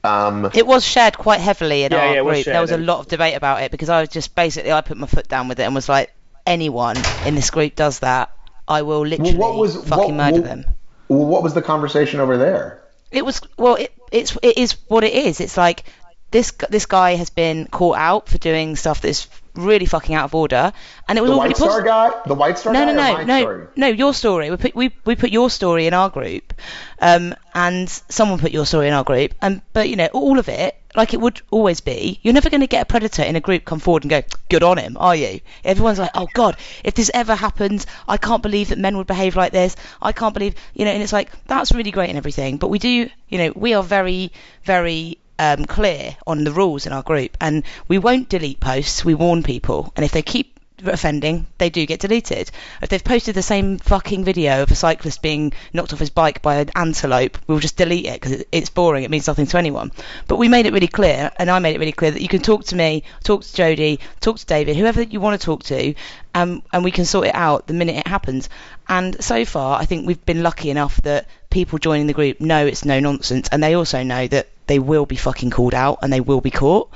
[0.04, 2.46] Um, It was shared quite heavily in Yeah, our yeah, it was group.
[2.46, 4.98] There was a lot of debate about it because I was just basically I put
[4.98, 6.14] my foot down with it and was like,
[6.46, 8.36] anyone in this group does that,
[8.68, 10.66] I will literally what was- fucking what- murder what- them.
[11.08, 12.83] well, what was the conversation over there?
[13.14, 15.40] It was well, it, it's it is what it is.
[15.40, 15.84] It's like
[16.32, 20.36] this this guy has been caught out for doing stuff that's really fucking out of
[20.36, 20.72] order,
[21.08, 22.12] and it was The all White really Star guy?
[22.26, 22.94] The White Star No, guy?
[22.94, 23.68] no, no, no, story?
[23.76, 23.88] no.
[23.88, 24.50] Your story.
[24.50, 26.54] We put we we put your story in our group,
[27.00, 30.50] um, and someone put your story in our group, and but you know all of
[30.50, 32.20] it, like it would always be.
[32.24, 34.64] You're never going to get a predator in a group come forward and go, "Good
[34.64, 35.40] on him," are you?
[35.64, 39.36] Everyone's like, "Oh God, if this ever happens, I can't believe that men would behave
[39.36, 39.76] like this.
[40.02, 42.80] I can't believe, you know." And it's like that's really great and everything, but we
[42.80, 44.32] do, you know, we are very,
[44.64, 49.04] very um, clear on the rules in our group, and we won't delete posts.
[49.04, 50.54] We warn people, and if they keep
[50.86, 52.52] offending, they do get deleted.
[52.82, 56.42] If they've posted the same fucking video of a cyclist being knocked off his bike
[56.42, 59.04] by an antelope, we'll just delete it because it's boring.
[59.04, 59.92] It means nothing to anyone.
[60.28, 62.42] But we made it really clear, and I made it really clear that you can
[62.42, 65.94] talk to me, talk to Jody, talk to David, whoever you want to talk to,
[66.36, 68.50] um, and we can sort it out the minute it happens.
[68.88, 72.66] And so far, I think we've been lucky enough that people joining the group know
[72.66, 76.12] it's no nonsense, and they also know that they will be fucking called out and
[76.12, 76.90] they will be caught.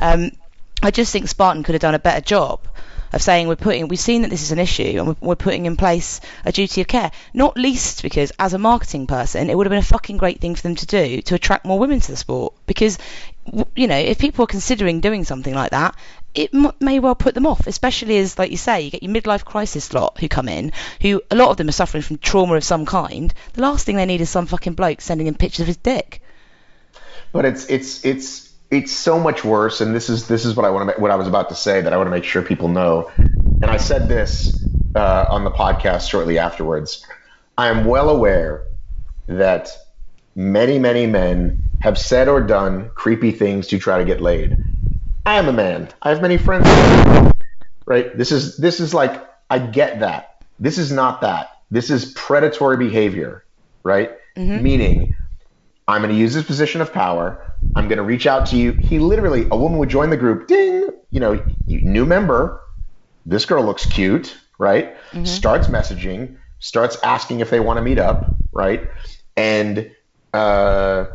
[0.00, 0.30] Um,
[0.82, 2.60] I just think Spartan could have done a better job
[3.12, 5.76] of saying we're putting we've seen that this is an issue and we're, putting in
[5.76, 7.10] place a duty of care.
[7.32, 10.54] Not least because as a marketing person it would have been a fucking great thing
[10.54, 12.54] for them to do to attract more women to the sport.
[12.66, 12.98] Because
[13.74, 15.96] you know if people are considering doing something like that
[16.34, 19.44] it may well put them off especially as like you say you get your midlife
[19.44, 20.70] crisis lot who come in
[21.00, 23.32] who a lot of them are suffering from trauma of some kind.
[23.54, 26.22] The last thing they need is some fucking bloke sending them pictures of his dick
[27.32, 30.70] but it's it's it's it's so much worse and this is this is what I
[30.70, 32.68] want to what I was about to say that I want to make sure people
[32.68, 33.10] know.
[33.16, 34.64] And I said this
[34.94, 37.04] uh, on the podcast shortly afterwards.
[37.56, 38.64] I am well aware
[39.26, 39.70] that
[40.34, 44.56] many many men have said or done creepy things to try to get laid.
[45.26, 45.88] I am a man.
[46.02, 46.66] I have many friends.
[47.86, 48.16] Right?
[48.16, 50.42] This is this is like I get that.
[50.58, 51.50] This is not that.
[51.70, 53.44] This is predatory behavior.
[53.82, 54.10] Right?
[54.62, 55.14] Meaning
[55.88, 57.44] I'm going to use this position of power.
[57.74, 58.72] I'm going to reach out to you.
[58.72, 60.46] He literally, a woman would join the group.
[60.46, 62.60] Ding, you know, new member.
[63.26, 64.94] This girl looks cute, right?
[65.24, 68.88] Starts messaging, starts asking if they want to meet up, right?
[69.36, 69.90] And
[70.34, 71.06] uh,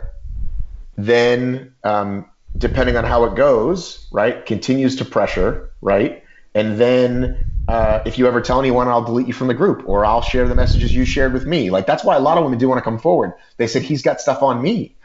[0.98, 6.24] then, um, depending on how it goes, right, continues to pressure, right?
[6.56, 10.06] And then, uh, if you ever tell anyone, I'll delete you from the group, or
[10.06, 11.70] I'll share the messages you shared with me.
[11.70, 13.34] Like that's why a lot of women do want to come forward.
[13.58, 14.96] They said he's got stuff on me.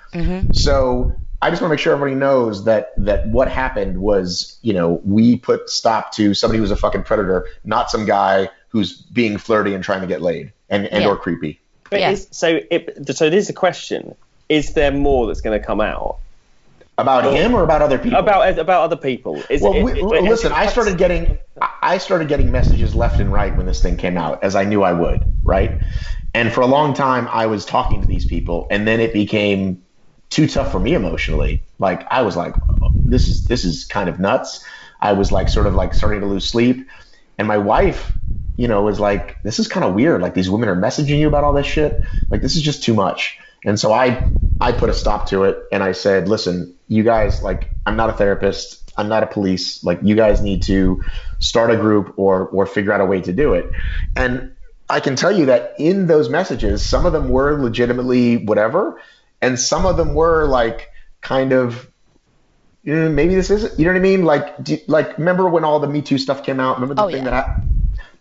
[0.53, 4.73] So I just want to make sure everybody knows that that what happened was, you
[4.73, 9.39] know, we put stop to somebody who's a fucking predator, not some guy who's being
[9.39, 11.11] flirty and trying to get laid and, and Yeah.
[11.11, 11.61] or creepy.
[11.91, 12.11] But Yeah.
[12.11, 14.17] is, so it, so this is a question:
[14.49, 16.19] Is there more that's going to come out
[16.99, 18.19] About him or about other people?
[18.19, 19.41] about about other people?
[19.49, 20.53] Is Well, we, it- it- listen.
[20.53, 21.39] I started getting,
[21.81, 24.83] I started getting messages left and right when this thing came out, as I knew
[24.83, 25.79] I would, right?
[26.35, 29.83] And for a long time, I was talking to these people, and then it became
[30.31, 31.63] too tough for me emotionally.
[31.79, 32.55] Like I was like,
[33.05, 34.65] this is this is kind of nuts.
[35.01, 36.87] I was like, sort of like starting to lose sleep,
[37.39, 38.19] and my wife,
[38.57, 40.21] you know, was like, this is kind of weird.
[40.21, 42.03] Like these women are messaging you about all this shit.
[42.31, 43.39] Like this is just too much.
[43.65, 44.25] And so I
[44.61, 48.11] I put a stop to it and I said, listen, you guys, like I'm not
[48.11, 49.83] a therapist, I'm not a police.
[49.85, 51.03] Like you guys need to
[51.39, 53.71] start a group or or figure out a way to do it.
[54.17, 54.53] And
[54.91, 59.01] I can tell you that in those messages, some of them were legitimately whatever,
[59.43, 60.91] and some of them were like
[61.21, 61.91] kind of
[62.87, 63.79] eh, maybe this isn't.
[63.79, 64.25] You know what I mean?
[64.25, 66.77] Like do, like remember when all the Me Too stuff came out?
[66.81, 67.31] Remember the Oh, thing yeah.
[67.31, 67.65] that hap-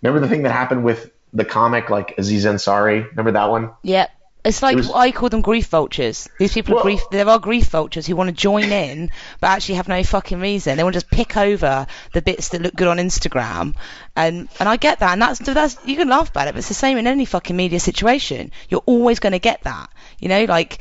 [0.01, 3.09] remember the thing that happened with the comic like Aziz Ansari?
[3.11, 3.71] Remember that one?
[3.83, 4.07] Yeah.
[4.47, 6.29] It's like It was- I call them grief vultures.
[6.39, 7.01] These people Well- are grief.
[7.11, 9.11] There are grief vultures who want to join in,
[9.41, 10.77] but actually have no fucking reason.
[10.77, 13.75] They want to just pick over the bits that look good on Instagram,
[14.15, 15.11] and and I get that.
[15.11, 17.55] And that's that's you can laugh about it, but it's the same in any fucking
[17.55, 18.51] media situation.
[18.69, 19.89] You're always going to get that.
[20.19, 20.79] You know, like.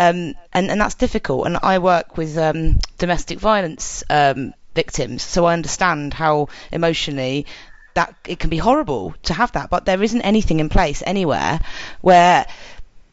[0.00, 1.46] Um, and, and that's difficult.
[1.46, 7.46] And I work with um, domestic violence um, victims, so I understand how emotionally
[7.94, 9.70] that it can be horrible to have that.
[9.70, 11.58] But there isn't anything in place anywhere
[12.00, 12.46] where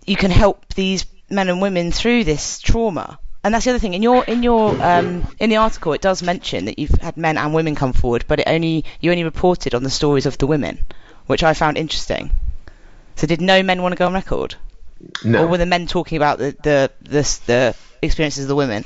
[0.06, 3.20] you can help these men and women through this trauma.
[3.44, 3.94] And that's the other thing.
[3.94, 7.38] In your in your um, in the article, it does mention that you've had men
[7.38, 10.48] and women come forward, but it only you only reported on the stories of the
[10.48, 10.80] women,
[11.28, 12.32] which I found interesting.
[13.16, 14.56] So did no men want to go on record,
[15.24, 15.44] No.
[15.44, 18.84] or were the men talking about the the the, the experiences of the women?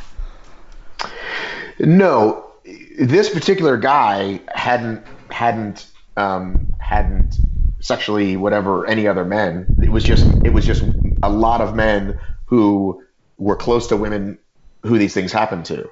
[1.79, 2.51] No,
[2.99, 5.87] this particular guy hadn't hadn't
[6.17, 7.35] um, hadn't
[7.79, 9.65] sexually whatever any other men.
[9.81, 10.83] It was just it was just
[11.23, 13.03] a lot of men who
[13.37, 14.37] were close to women
[14.83, 15.89] who these things happened to.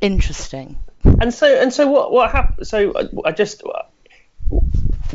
[0.00, 0.78] Interesting.
[1.04, 2.66] And so and so what what happened?
[2.66, 3.62] So uh, I just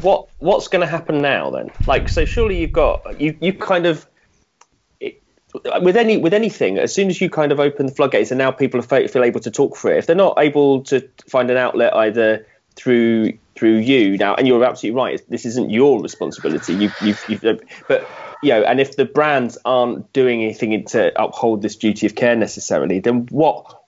[0.02, 1.72] what what's going to happen now then?
[1.88, 4.06] Like so surely you've got you you kind of
[5.82, 8.52] with any with anything as soon as you kind of open the floodgates and now
[8.52, 11.56] people are, feel able to talk for it if they're not able to find an
[11.58, 12.46] outlet either
[12.76, 17.42] through through you now and you're absolutely right this isn't your responsibility you you've, you've
[17.88, 18.08] but
[18.44, 22.36] you know and if the brands aren't doing anything to uphold this duty of care
[22.36, 23.82] necessarily then what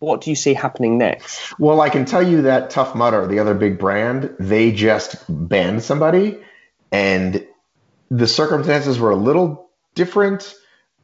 [0.00, 1.58] what do you see happening next?
[1.58, 5.82] Well, I can tell you that Tough Mudder, the other big brand, they just banned
[5.82, 6.38] somebody,
[6.90, 7.46] and
[8.10, 10.54] the circumstances were a little different,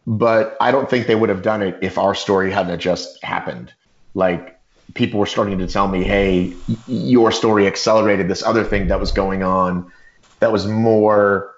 [0.06, 3.72] but I don't think they would have done it if our story hadn't just happened.
[4.14, 4.55] Like
[4.94, 6.54] people were starting to tell me, "Hey,
[6.86, 9.90] your story accelerated this other thing that was going on
[10.40, 11.52] that was more."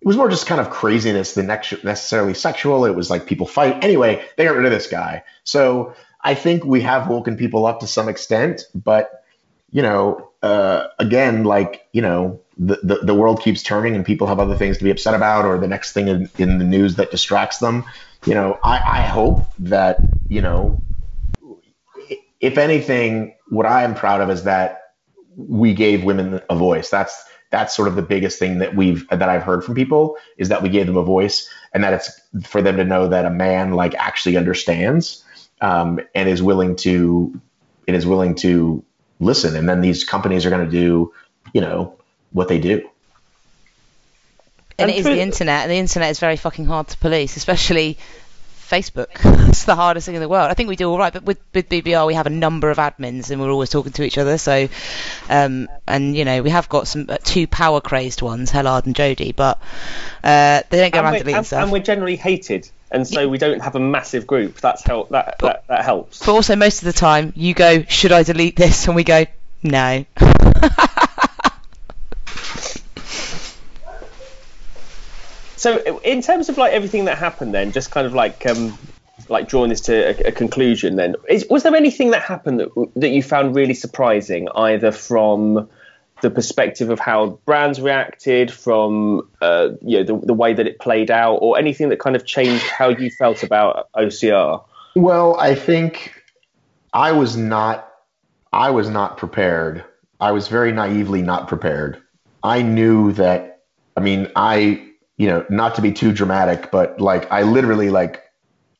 [0.00, 2.84] It was more just kind of craziness than necessarily sexual.
[2.84, 3.82] It was like people fight.
[3.82, 5.24] Anyway, they got rid of this guy.
[5.44, 5.94] So
[6.24, 9.24] I think we have woken people up to some extent, but
[9.74, 14.26] you know, uh, again, like you know, the, the the world keeps turning, and people
[14.26, 16.94] have other things to be upset about, or the next thing in, in the news
[16.96, 17.84] that distracts them.
[18.24, 19.98] You know, I, I hope that
[20.28, 20.80] you know,
[22.44, 24.82] if anything, what I am proud of is that
[25.34, 26.90] we gave women a voice.
[26.90, 30.50] That's that's sort of the biggest thing that we've that I've heard from people is
[30.50, 33.30] that we gave them a voice, and that it's for them to know that a
[33.30, 35.24] man like actually understands
[35.60, 37.40] um, and is willing to
[37.88, 38.84] and is willing to
[39.20, 39.56] listen.
[39.56, 41.14] And then these companies are going to do,
[41.54, 41.96] you know,
[42.32, 42.90] what they do.
[44.76, 47.36] And, And it is the internet, and the internet is very fucking hard to police,
[47.36, 47.96] especially
[48.74, 49.06] Facebook.
[49.48, 50.50] it's the hardest thing in the world.
[50.50, 52.78] I think we do all right, but with, with BBR we have a number of
[52.78, 54.36] admins, and we're always talking to each other.
[54.36, 54.68] So,
[55.28, 58.96] um, and you know we have got some uh, two power crazed ones, Hellard and
[58.96, 59.60] Jody, but
[60.24, 61.62] uh, they don't go and, around deleting and, stuff.
[61.62, 64.60] and we're generally hated, and so we don't have a massive group.
[64.60, 65.10] That's help.
[65.10, 66.18] That, that that helps.
[66.20, 68.86] But also most of the time you go, should I delete this?
[68.86, 69.24] And we go,
[69.62, 70.04] no.
[75.64, 78.76] So in terms of like everything that happened, then just kind of like um,
[79.30, 80.96] like drawing this to a, a conclusion.
[80.96, 85.70] Then is, was there anything that happened that that you found really surprising, either from
[86.20, 90.80] the perspective of how brands reacted, from uh, you know the, the way that it
[90.80, 94.62] played out, or anything that kind of changed how you felt about OCR?
[94.94, 96.12] Well, I think
[96.92, 97.90] I was not
[98.52, 99.82] I was not prepared.
[100.20, 102.02] I was very naively not prepared.
[102.42, 103.62] I knew that
[103.96, 108.22] I mean, I you know, not to be too dramatic, but like I literally like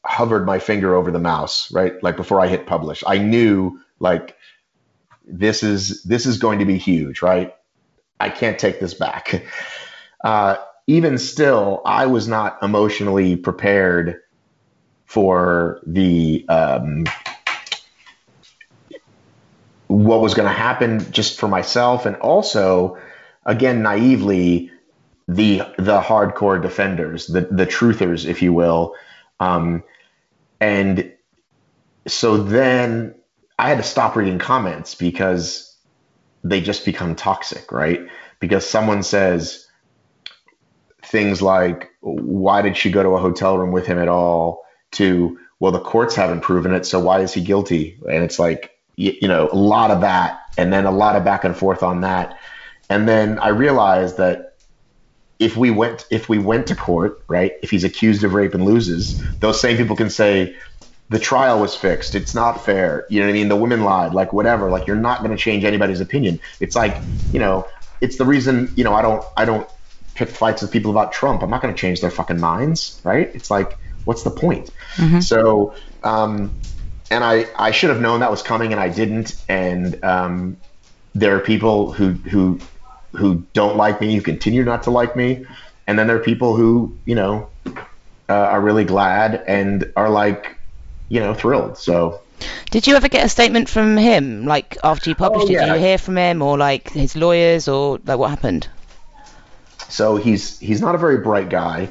[0.04, 2.00] hovered my finger over the mouse, right?
[2.02, 3.02] Like before I hit publish.
[3.06, 4.36] I knew like
[5.26, 7.54] this is this is going to be huge, right?
[8.20, 9.44] I can't take this back.
[10.24, 10.56] Uh,
[10.86, 14.22] even still, I was not emotionally prepared
[15.04, 17.04] for the um,
[19.86, 22.98] what was going to happen just for myself and also
[23.44, 24.70] again naively
[25.26, 28.94] the the hardcore defenders the the truthers if you will.
[29.40, 29.82] Um,
[30.60, 31.12] and
[32.06, 33.14] so then
[33.58, 35.76] I had to stop reading comments because
[36.42, 38.06] they just become toxic right?
[38.40, 39.66] Because someone says
[41.02, 44.64] things like why did she go to a hotel room with him at all?
[44.94, 47.98] to well the courts haven't proven it so why is he guilty?
[48.08, 51.24] And it's like you, you know a lot of that and then a lot of
[51.24, 52.38] back and forth on that.
[52.88, 54.53] And then i realized that
[55.38, 58.64] if we went if we went to court right if he's accused of rape and
[58.64, 60.54] loses those same people can say
[61.10, 62.14] the trial was fixed.
[62.14, 63.04] It's not fair.
[63.10, 63.48] You know what i mean?
[63.48, 64.70] The women lied like whatever.
[64.70, 66.40] Like you're not going to change anybody's opinion.
[66.60, 67.02] It's like
[67.32, 67.68] you know
[68.00, 69.68] it's the reason you know i don't i don't
[70.14, 71.42] pick fights with people about trump.
[71.42, 73.30] I'm not going to change their fucking minds right?
[73.34, 74.70] It's like what's the point?
[75.20, 76.54] So um
[77.10, 79.36] and I, I should have known that was coming and I didn't.
[79.48, 80.56] And um,
[81.14, 82.60] there are people who who
[83.16, 85.44] who don't like me, who continue not to like me,
[85.86, 87.50] and then there are people who you know
[88.28, 90.56] uh, are really glad and are like
[91.08, 91.78] you know thrilled.
[91.78, 92.20] So
[92.70, 95.58] Did you ever get a statement from him, like after you published Oh, it?
[95.58, 98.68] Did you hear from him, or like his lawyers, or like what happened?
[99.88, 101.88] So he's he's not a very bright guy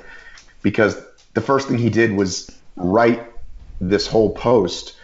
[0.61, 0.99] because
[1.33, 3.23] the first thing he did was write
[3.79, 4.95] this whole post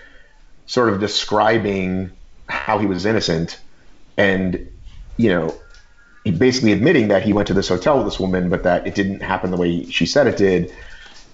[0.65, 2.11] sort of describing
[2.47, 3.59] how he was innocent
[4.17, 4.67] and
[5.17, 5.55] you know
[6.23, 9.21] basically admitting that he went to this hotel with this woman but that it didn't
[9.21, 10.73] happen the way she said it did.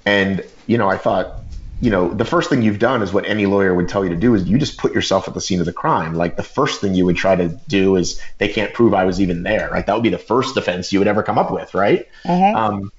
[0.05, 1.41] And you know i thought
[1.81, 4.15] you know the first thing you've done is what any lawyer would tell you to
[4.15, 6.15] do is you just put yourself at the scene of the crime.
[6.15, 9.19] Like the first thing you would try to do is they can't prove i was
[9.19, 9.69] even there.
[9.69, 12.07] Right that would be the first defense you would ever come up with right?
[12.53, 12.91] Um,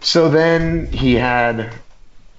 [0.00, 1.72] so then he had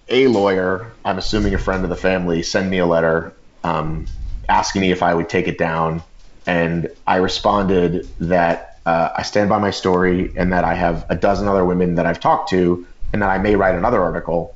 [0.07, 3.33] a lawyer, I'm assuming a friend of the family, send me a letter
[3.63, 4.05] um,
[4.47, 6.01] asking me if I would take it down.
[6.49, 11.15] And I responded that uh, I stand by my story and that I have a
[11.15, 14.55] dozen other women that I've talked to and that I may write another article.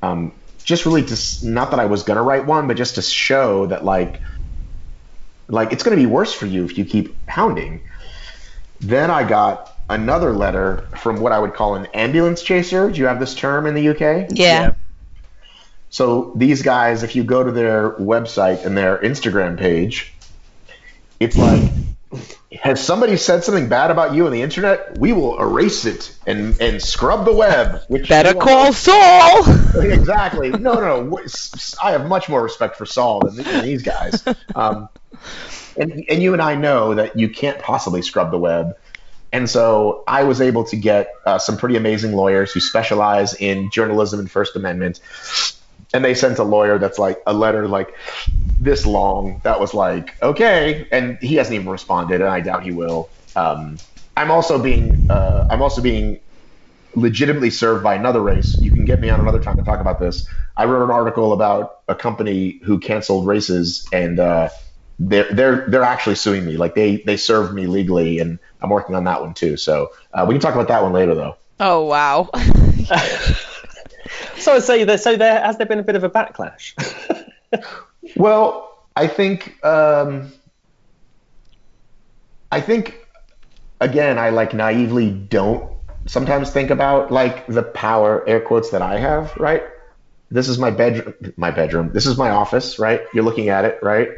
[0.00, 0.30] Um,
[0.62, 3.66] just really just not that I was going to write one, but just to show
[3.66, 4.20] that like,
[5.48, 7.80] like it's going to be worse for you if you keep hounding.
[8.80, 12.92] Then I got another letter from what I would call an ambulance chaser.
[12.92, 14.28] Do you have this term in the UK?
[14.30, 14.74] Yeah.
[15.90, 20.14] So these guys, if you go to their website and their Instagram page,
[21.20, 21.70] it's like,
[22.62, 24.98] has somebody said something bad about you on the internet?
[24.98, 27.82] We will erase it and, and scrub the web.
[27.88, 29.44] Which Better call Saul.
[29.80, 30.50] exactly.
[30.50, 31.20] No, no, no.
[31.82, 34.24] I have much more respect for Saul than, than these guys.
[34.54, 34.88] Um,
[35.76, 38.76] and, and you and I know that you can't possibly scrub the web.
[39.32, 43.70] And so I was able to get uh, some pretty amazing lawyers who specialize in
[43.70, 45.00] journalism and First Amendment.
[45.94, 47.94] And they sent a lawyer that's like a letter like
[48.60, 50.86] this long that was like, okay.
[50.92, 53.08] And he hasn't even responded, and I doubt he will.
[53.36, 53.78] Um,
[54.16, 56.20] I'm also being uh, I'm also being
[56.94, 58.58] legitimately served by another race.
[58.60, 60.28] You can get me on another time to talk about this.
[60.56, 64.50] I wrote an article about a company who canceled races, and uh,
[64.98, 66.56] they're they're they're actually suing me.
[66.56, 69.56] Like they they served me legally, and I'm working on that one too.
[69.56, 71.36] So uh, we can talk about that one later, though.
[71.60, 72.30] Oh wow.
[74.38, 75.00] So I'd say that.
[75.00, 76.74] So there has there been a bit of a backlash.
[78.16, 80.32] Well, I think um,
[82.52, 83.06] I think
[83.80, 85.74] again, I like naively don't
[86.06, 89.62] sometimes think about like the power air quotes that I have, right?
[90.30, 91.92] This is my bedroom, my bedroom.
[91.92, 93.02] This is my office, right?
[93.12, 94.08] You're looking at it, right?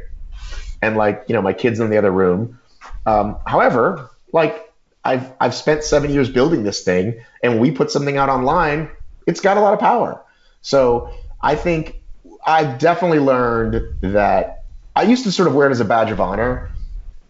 [0.82, 2.58] And like, you know, my kids in the other room.
[3.06, 4.72] Um, however, like
[5.04, 8.90] I've I've spent seven years building this thing, and we put something out online,
[9.26, 10.24] it's got a lot of power.
[10.62, 12.00] So I think
[12.46, 16.20] I've definitely learned that I used to sort of wear it as a badge of
[16.20, 16.70] honor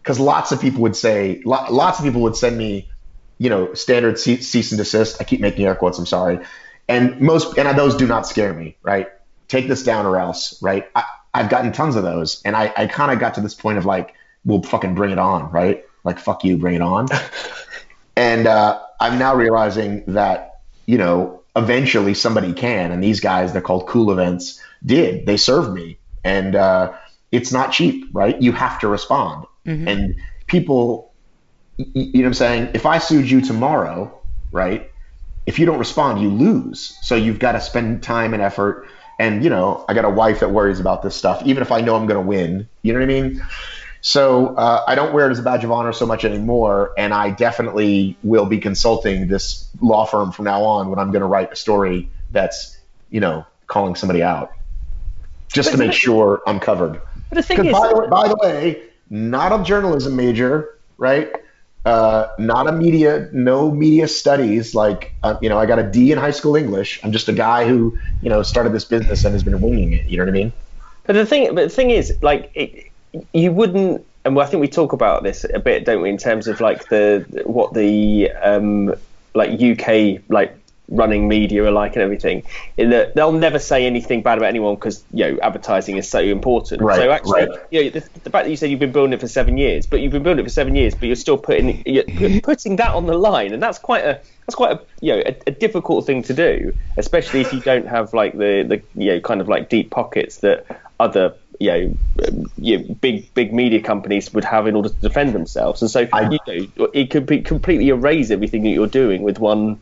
[0.02, 2.88] because lots of people would say, lo- lots of people would send me,
[3.38, 5.16] you know, standard ce- cease and desist.
[5.20, 5.98] I keep making air quotes.
[5.98, 6.38] I'm sorry,
[6.88, 8.76] and most and those do not scare me.
[8.82, 9.08] Right,
[9.48, 10.62] take this down or else.
[10.62, 11.04] Right, I,
[11.34, 13.84] I've gotten tons of those, and I, I kind of got to this point of
[13.84, 14.14] like,
[14.44, 15.50] we'll fucking bring it on.
[15.50, 17.08] Right, like fuck you, bring it on.
[18.16, 23.62] and uh, I'm now realizing that you know eventually somebody can, and these guys they're
[23.62, 25.26] called cool events did.
[25.26, 26.92] They served me, and uh,
[27.32, 28.40] it's not cheap, right?
[28.40, 29.46] You have to respond,
[29.88, 30.14] and
[30.46, 31.12] people,
[31.78, 32.70] you know what I'm saying?
[32.74, 34.20] If I sued you tomorrow,
[34.52, 34.90] right?
[35.46, 36.98] If you don't respond, you lose.
[37.02, 38.88] So you've got to spend time and effort.
[39.18, 41.80] And you know, I got a wife that worries about this stuff, even if I
[41.80, 42.68] know I'm going to win.
[42.82, 43.42] You know what I mean?
[44.00, 47.12] So uh, I don't wear it as a badge of honor so much anymore, and
[47.12, 51.26] I definitely will be consulting this law firm from now on when I'm going to
[51.26, 52.78] write a story that's,
[53.10, 54.52] you know, calling somebody out,
[55.52, 57.00] just to But- make sure I'm covered.
[57.30, 61.32] But the thing is, by, the way- by the way, not a journalism major, right?
[61.84, 64.74] Uh, not a media, no media studies.
[64.74, 67.00] Like, uh, you know, I got a D in high school English.
[67.04, 70.06] I'm just a guy who, you know, started this business and has been winging it.
[70.06, 70.52] You know what I mean?
[71.04, 72.90] But the thing, but the thing is, like, it,
[73.32, 76.48] you wouldn't, and I think we talk about this a bit, don't we, in terms
[76.48, 78.94] of like the what the um,
[79.34, 80.56] like UK like
[80.88, 82.42] running media are like and everything.
[82.76, 86.20] In that they'll never say anything bad about anyone because you know advertising is so
[86.20, 86.82] important.
[86.82, 87.58] Right, so actually, right.
[87.70, 89.86] you know, the, the fact that you said you've been building it for seven years,
[89.86, 92.94] but you've been building it for seven years, but you're still putting you're putting that
[92.94, 96.06] on the line, and that's quite a that's quite a you know a, a difficult
[96.06, 99.48] thing to do, especially if you don't have like the the you know kind of
[99.48, 100.66] like deep pockets that
[100.98, 101.96] other you know,
[102.56, 105.82] you know big big media companies would have in order to defend themselves.
[105.82, 106.38] And so I- you
[106.78, 109.80] know it could be completely erase everything that you're doing with one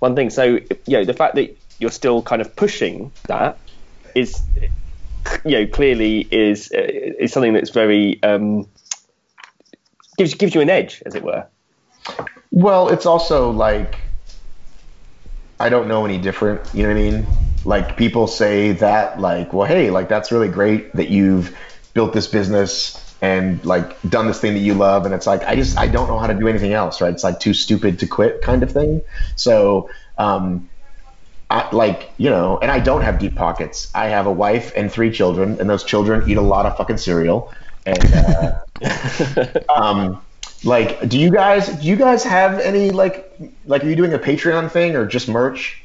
[0.00, 0.30] one thing.
[0.30, 0.44] So
[0.86, 3.58] you know the fact that you're still kind of pushing that
[4.14, 4.40] is
[5.44, 8.68] you know clearly is uh, is something that's very um,
[10.18, 11.46] gives gives you an edge, as it were.
[12.50, 13.98] Well, it's also like
[15.58, 16.60] I don't know any different.
[16.74, 17.26] You know what I mean?
[17.64, 21.56] Like people say that, like, well, hey, like that's really great that you've
[21.94, 25.56] built this business and like done this thing that you love, and it's like I
[25.56, 27.12] just I don't know how to do anything else, right?
[27.12, 29.02] It's like too stupid to quit kind of thing.
[29.36, 29.90] So.
[30.18, 30.70] Um,
[31.50, 33.90] I, like you know, and I don't have deep pockets.
[33.94, 36.96] I have a wife and three children, and those children eat a lot of fucking
[36.96, 37.52] cereal.
[37.86, 38.52] And uh,
[39.74, 40.24] um,
[40.64, 43.30] like, do you guys do you guys have any like
[43.64, 45.83] like are you doing a Patreon thing or just merch?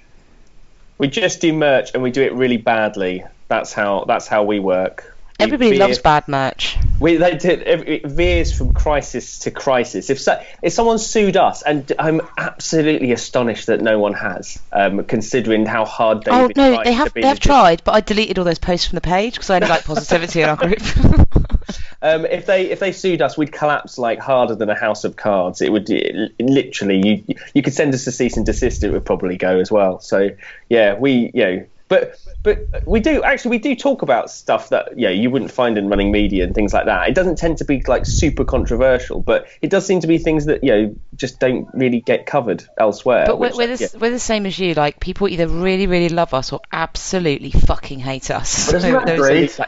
[0.99, 3.23] We just do merch and we do it really badly.
[3.47, 5.15] That's how that's how we work.
[5.39, 6.77] We Everybody veer- loves bad merch.
[6.99, 10.09] We they did it it veers from crisis to crisis.
[10.09, 15.05] If so, if someone sued us, and I'm absolutely astonished that no one has, um,
[15.05, 16.31] considering how hard they.
[16.31, 19.01] Oh no, they have they have tried, but I deleted all those posts from the
[19.01, 20.81] page because I only like positivity in our group.
[22.01, 25.15] Um, if they if they sued us, we'd collapse like harder than a house of
[25.15, 25.61] cards.
[25.61, 28.83] It would it, literally you you could send us a cease and desist.
[28.83, 29.99] It would probably go as well.
[29.99, 30.29] So
[30.69, 34.97] yeah, we you know, but but we do actually we do talk about stuff that
[34.97, 37.09] yeah you wouldn't find in running media and things like that.
[37.09, 40.45] It doesn't tend to be like super controversial, but it does seem to be things
[40.45, 43.25] that you know just don't really get covered elsewhere.
[43.25, 43.99] but we're, which, we're, the, yeah.
[43.99, 44.73] we're the same as you.
[44.75, 48.67] Like people either really really love us or absolutely fucking hate us.
[48.67, 49.59] But isn't that Those- great?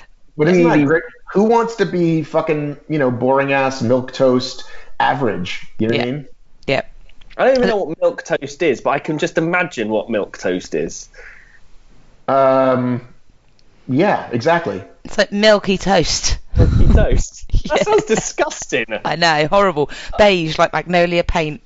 [0.41, 1.03] But isn't that great?
[1.33, 4.63] Who wants to be fucking you know boring ass milk toast
[4.99, 5.67] average?
[5.77, 6.11] You know what I Yeah.
[6.11, 6.27] mean?
[6.65, 6.81] Yeah.
[7.37, 10.39] I don't even know what milk toast is, but I can just imagine what milk
[10.39, 11.09] toast is.
[12.27, 13.07] Um,
[13.87, 14.83] yeah, exactly.
[15.03, 16.39] It's like milky toast.
[16.57, 17.37] Milky toast.
[17.63, 17.75] Yeah.
[17.75, 18.85] That sounds disgusting.
[19.05, 19.91] I know, horrible.
[20.17, 21.63] Beige like magnolia paint.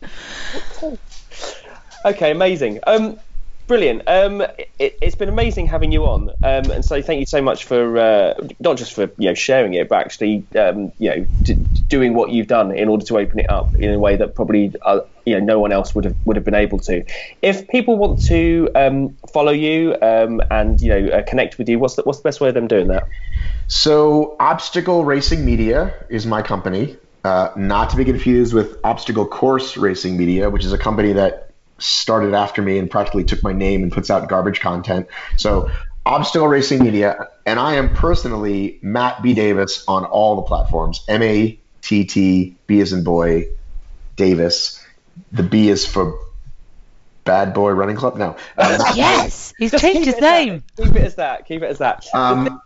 [2.03, 2.81] Okay, amazing.
[2.85, 3.17] Um,
[3.67, 4.03] brilliant.
[4.07, 4.41] Um,
[4.79, 6.29] it, it's been amazing having you on.
[6.43, 9.73] Um, and so thank you so much for uh, not just for you know sharing
[9.73, 13.39] it, but actually um, you know d- doing what you've done in order to open
[13.39, 16.15] it up in a way that probably uh, you know no one else would have
[16.25, 17.03] would have been able to.
[17.41, 21.79] If people want to um, follow you um, and you know uh, connect with you,
[21.79, 23.07] what's the, what's the best way of them doing that?
[23.67, 29.75] So, Obstacle Racing Media is my company, uh, not to be confused with Obstacle Course
[29.75, 33.83] Racing Media, which is a company that started after me and practically took my name
[33.83, 35.07] and puts out garbage content.
[35.37, 35.69] So,
[36.05, 39.33] Obstacle Racing Media, and I am personally Matt B.
[39.33, 43.47] Davis on all the platforms M A T T, B is in boy,
[44.15, 44.83] Davis.
[45.31, 46.17] The B is for
[47.23, 48.17] Bad Boy Running Club?
[48.17, 48.35] No.
[48.57, 50.45] Um, Yes, he's changed his it as that.
[50.45, 50.63] name.
[50.77, 51.45] Keep it as that.
[51.47, 52.05] Keep it as that.
[52.13, 52.61] Um,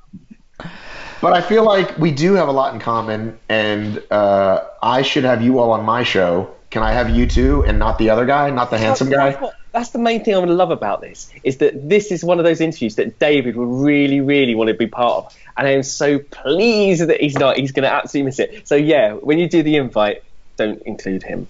[1.22, 5.23] but I feel like we do have a lot in common, and uh, I should
[5.23, 6.53] have you all on my show.
[6.70, 9.41] Can I have you two and not the other guy, not the handsome That's, guy?
[9.41, 12.24] what- that's the main thing I'm going to love about this is that this is
[12.24, 15.68] one of those interviews that David would really, really want to be part of, and
[15.68, 17.58] I am so pleased that he's not.
[17.58, 18.68] He's going to absolutely miss it.
[18.68, 20.24] So yeah, when you do the invite,
[20.58, 21.48] don't include him.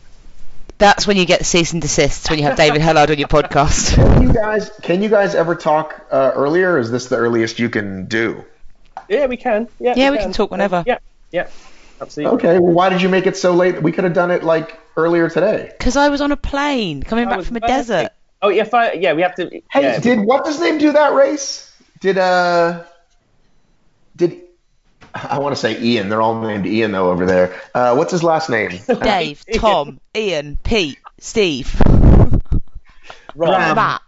[0.80, 3.28] That's when you get the cease and desists when you have David Hellard on your
[3.28, 3.96] podcast.
[4.14, 6.78] Can you guys, can you guys ever talk uh, earlier?
[6.78, 8.46] Is this the earliest you can do?
[9.10, 9.68] Yeah, we can.
[9.80, 10.84] Yeah, Yeah, we can talk whenever.
[10.86, 11.00] Yeah,
[11.32, 11.50] yeah,
[12.02, 12.36] absolutely.
[12.38, 12.60] Okay.
[12.60, 13.82] Well, why did you make it so late?
[13.82, 15.72] We could have done it like earlier today.
[15.78, 17.68] Because I was on a plane coming I back from a working.
[17.76, 18.10] desert.
[18.42, 19.50] Oh yeah, fi- yeah, we have to.
[19.70, 20.00] Hey, yeah.
[20.00, 21.74] did what does name do that race?
[22.00, 22.84] Did uh,
[24.16, 24.42] did
[25.14, 26.08] I want to say Ian?
[26.10, 27.60] They're all named Ian though over there.
[27.76, 28.72] Uh, what's his last name?
[29.02, 31.82] Dave, Tom, Ian, Pete, Steve,
[33.36, 33.76] Right.
[33.76, 34.02] Matt,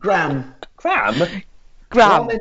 [0.00, 0.52] Graham.
[0.76, 1.18] Cram.
[1.18, 1.38] They're all,
[1.90, 2.26] Graham.
[2.26, 2.40] named,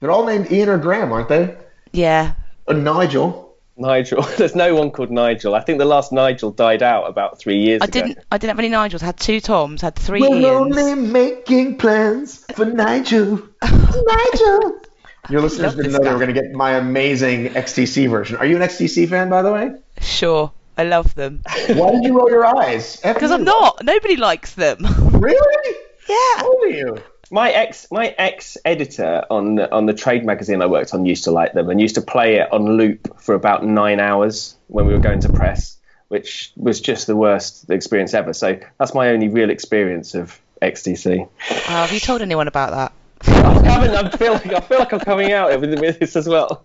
[0.00, 1.56] they're all named Ian or Graham, aren't they?
[1.92, 2.34] Yeah.
[2.66, 3.49] Or Nigel.
[3.80, 4.22] Nigel.
[4.38, 5.54] There's no one called Nigel.
[5.54, 7.92] I think the last Nigel died out about three years I ago.
[8.00, 8.18] didn't.
[8.30, 9.02] I didn't have any Nigels.
[9.02, 9.80] I had two Toms.
[9.82, 10.76] Had three We're Ians.
[10.76, 13.42] only making plans for Nigel.
[13.62, 14.80] Nigel.
[15.28, 16.12] Your listeners Love didn't this know they guy.
[16.12, 18.36] were going to get my amazing XTC version.
[18.36, 19.72] Are you an XTC fan, by the way?
[20.00, 21.42] Sure, I love them.
[21.68, 22.98] Why did you roll your eyes?
[23.04, 23.84] Because I'm not.
[23.84, 24.78] Nobody likes them.
[25.12, 25.76] Really?
[26.08, 26.16] yeah.
[26.38, 26.96] How old are you?
[27.30, 31.30] My ex my ex editor on on the trade magazine I worked on used to
[31.30, 34.92] like them and used to play it on loop for about nine hours when we
[34.92, 35.76] were going to press,
[36.08, 38.32] which was just the worst experience ever.
[38.32, 41.28] So that's my only real experience of XTC.
[41.50, 42.92] Oh, have you told anyone about that?
[43.26, 46.28] I, haven't- I feel like I feel like I'm coming out with, with this as
[46.28, 46.64] well.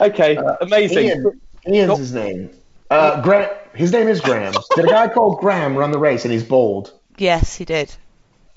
[0.00, 1.06] Okay, amazing.
[1.06, 1.40] Ian.
[1.68, 2.50] Ian's his name.
[2.90, 3.50] Uh, Graham.
[3.74, 4.54] His name is Graham.
[4.76, 6.92] Did a guy called Graham run the race and he's bald?
[7.16, 7.92] Yes, he did.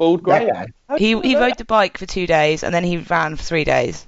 [0.01, 0.47] Bald grey.
[0.47, 0.65] guy.
[0.89, 3.63] Oh, he he rode the bike for two days and then he ran for three
[3.63, 4.03] days.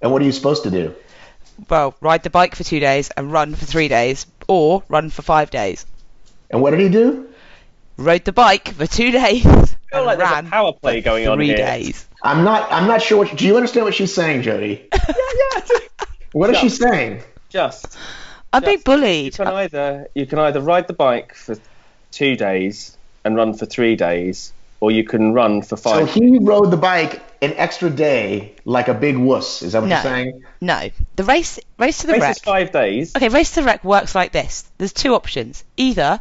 [0.00, 0.94] And what are you supposed to do?
[1.68, 5.20] Well, ride the bike for two days and run for three days, or run for
[5.20, 5.84] five days.
[6.50, 7.28] And what did he do?
[7.98, 11.00] Rode the bike for two days I feel and like there's ran a power play
[11.00, 11.56] for going on three here.
[11.58, 12.08] days.
[12.22, 12.72] I'm not.
[12.72, 13.18] I'm not sure.
[13.18, 14.88] What, do you understand what she's saying, Jody?
[14.94, 15.14] yeah,
[15.60, 15.78] yeah.
[16.32, 17.22] What is she saying?
[17.50, 17.98] Just
[18.54, 19.34] I'm being you bullied.
[19.34, 21.56] can either you can either ride the bike for
[22.10, 26.10] two days and run for three days, or you can run for five.
[26.10, 29.62] So he rode the bike an extra day like a big wuss.
[29.62, 29.94] Is that what No.
[29.96, 30.44] you're saying?
[30.60, 32.36] No, the race race to the Race wreck.
[32.36, 33.16] is five days.
[33.16, 34.64] Okay, race to the wreck works like this.
[34.78, 35.64] There's two options.
[35.76, 36.20] Either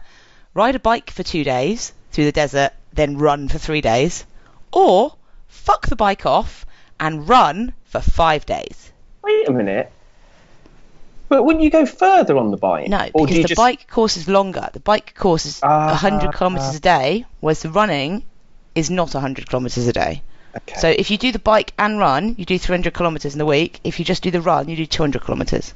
[0.54, 4.26] ride a bike for two days through the desert, then run for three days,
[4.72, 5.16] or
[5.48, 6.66] fuck the bike off
[7.00, 8.92] and run for five days.
[9.24, 9.92] Wait a minute.
[11.28, 12.88] But wouldn't you go further on the bike?
[12.88, 14.70] No, because the just- bike course is longer.
[14.72, 15.88] The bike course is Ah.
[15.90, 18.24] 100 kilometres a day, whereas the running
[18.76, 20.22] is not 100 kilometres a day.
[20.56, 20.76] Okay.
[20.80, 23.80] So if you do the bike and run, you do 300 kilometres in the week.
[23.84, 25.74] If you just do the run, you do 200 kilometres.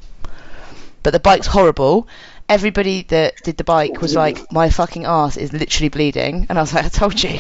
[1.04, 2.08] But the bike's horrible.
[2.48, 6.48] Everybody that did the bike was like, my fucking ass is literally bleeding.
[6.50, 7.40] And I was like, I told you.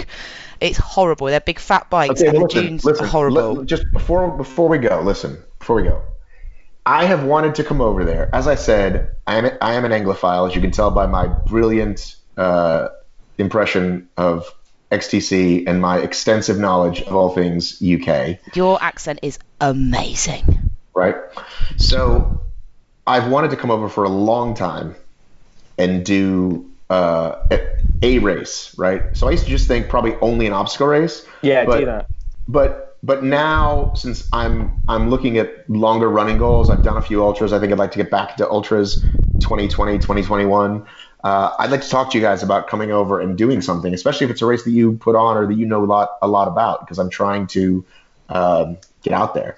[0.62, 1.28] It's horrible.
[1.28, 3.06] They're big fat bikes Okay, and well, the dunes listen.
[3.06, 3.54] are horrible.
[3.54, 5.42] li- just before before we go, listen.
[5.58, 6.02] Before we go,
[6.86, 8.30] I have wanted to come over there.
[8.36, 11.28] As I said, I am I am an Anglophile, as you can tell by my
[11.28, 12.90] brilliant uh,
[13.38, 14.54] impression of
[14.92, 18.40] XTC and my extensive knowledge of all things UK.
[18.56, 20.72] Your accent is amazing.
[20.94, 21.16] right?
[21.78, 22.42] So
[23.06, 24.96] I've wanted to come over for a long time
[25.78, 27.60] and do uh, a,
[28.02, 29.16] a race, right?
[29.16, 31.26] So I used to just think probably only an obstacle race.
[31.42, 32.08] yeah, but, do that.
[32.48, 37.24] But but now since I'm I'm looking at longer running goals, I've done a few
[37.24, 37.54] ultras.
[37.54, 39.02] I think I'd like to get back to ultras
[39.40, 40.86] 2020, 2021.
[41.24, 44.26] Uh, I'd like to talk to you guys about coming over and doing something, especially
[44.26, 46.28] if it's a race that you put on or that you know a lot a
[46.28, 47.86] lot about, because I'm trying to
[48.30, 49.58] um, get out there.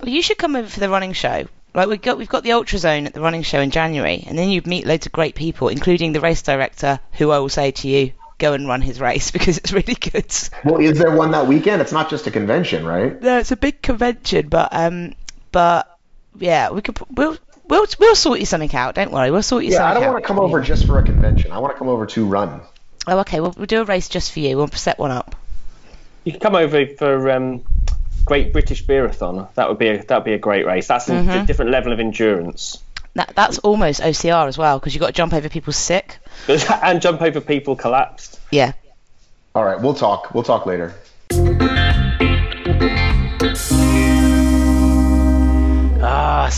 [0.00, 1.46] Well, you should come over for the running show.
[1.74, 4.38] Like we've got we've got the Ultra Zone at the running show in January, and
[4.38, 7.70] then you'd meet loads of great people, including the race director, who I will say
[7.72, 10.34] to you, go and run his race because it's really good.
[10.64, 11.82] Well, is there one that weekend?
[11.82, 13.20] It's not just a convention, right?
[13.20, 15.14] No, it's a big convention, but um,
[15.50, 15.98] but
[16.38, 18.94] yeah, we could we'll we'll we'll sort you something out.
[18.94, 19.88] Don't worry, we'll sort you something out.
[19.88, 20.12] Yeah, I don't out.
[20.12, 21.52] want to come over just for a convention.
[21.52, 22.60] I want to come over to run.
[23.06, 24.56] Oh, okay, we'll, we'll do a race just for you.
[24.56, 25.34] We'll set one up.
[26.24, 27.64] You can come over for um,
[28.24, 29.52] Great British Beerathon.
[29.54, 30.86] That would be a, that would be a great race.
[30.86, 31.46] That's a Mhm.
[31.46, 32.78] different level of endurance.
[33.14, 36.18] That that's almost OCR as well because you've got to jump over people sick.
[36.82, 38.38] and jump over people collapsed.
[38.50, 38.72] Yeah.
[39.54, 40.32] All right, we'll talk.
[40.32, 40.94] We'll talk later.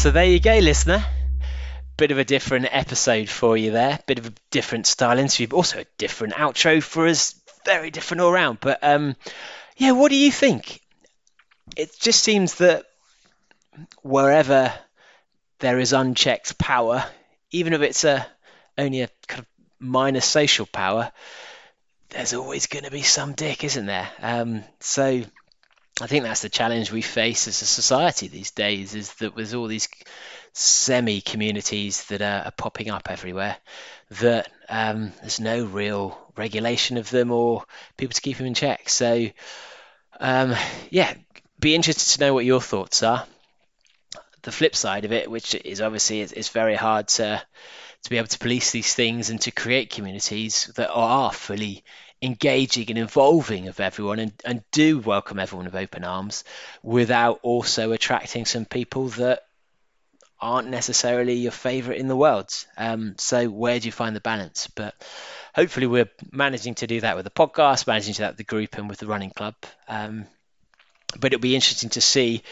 [0.05, 1.03] So there you go, listener.
[1.97, 3.99] Bit of a different episode for you there.
[4.07, 7.35] Bit of a different style interview, but also a different outro for us.
[7.65, 8.59] Very different all round.
[8.61, 9.17] But um,
[9.79, 10.83] yeah, what do you think?
[11.75, 12.85] It just seems that
[14.03, 14.75] wherever
[15.61, 17.03] there is unchecked power,
[17.51, 18.27] even if it's a
[18.77, 19.47] only a kind of
[19.81, 21.11] minor social power,
[22.11, 24.11] there's always going to be some dick, isn't there?
[24.21, 25.23] Um, so
[26.01, 29.55] I think that's the challenge we face as a society these days is that with
[29.55, 29.89] all these
[30.53, 33.57] semi communities that are, are popping up everywhere,
[34.11, 37.65] that um, there's no real regulation of them or
[37.97, 38.89] people to keep them in check.
[38.89, 39.29] So,
[40.19, 40.55] um,
[40.91, 41.15] yeah,
[41.61, 43.25] be interested to know what your thoughts are.
[44.43, 47.41] The flip side of it, which is obviously it's, it's very hard to
[48.03, 51.83] to be able to police these things and to create communities that are fully
[52.25, 56.45] engaging and involving of everyone and, and do welcome everyone with open arms
[56.83, 59.43] without also attracting some people that
[60.41, 62.53] aren't necessarily your favorite in the world.
[62.77, 64.69] Um, so where do you find the balance?
[64.69, 64.95] But
[65.55, 68.77] hopefully we're managing to do that with the podcast, managing to that with the group
[68.77, 69.55] and with the running club.
[69.87, 70.27] Um,
[71.19, 72.43] but it'll be interesting to see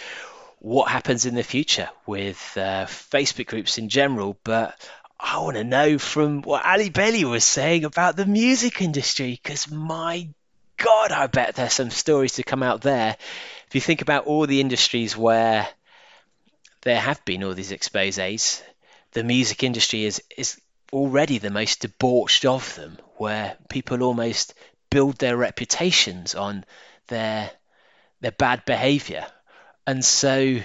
[0.58, 4.38] what happens in the future with uh, Facebook groups in general.
[4.44, 4.76] But
[5.24, 9.70] I want to know from what Allie Bailey was saying about the music industry, because
[9.70, 10.28] my
[10.76, 13.16] God, I bet there's some stories to come out there.
[13.68, 15.68] If you think about all the industries where
[16.82, 18.62] there have been all these exposes,
[19.12, 20.60] the music industry is is
[20.92, 24.54] already the most debauched of them, where people almost
[24.90, 26.64] build their reputations on
[27.06, 27.50] their
[28.20, 29.24] their bad behaviour,
[29.86, 30.58] and so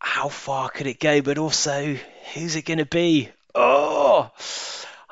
[0.00, 1.22] how far could it go?
[1.22, 1.96] But also,
[2.34, 3.30] who's it going to be?
[3.54, 4.30] Oh,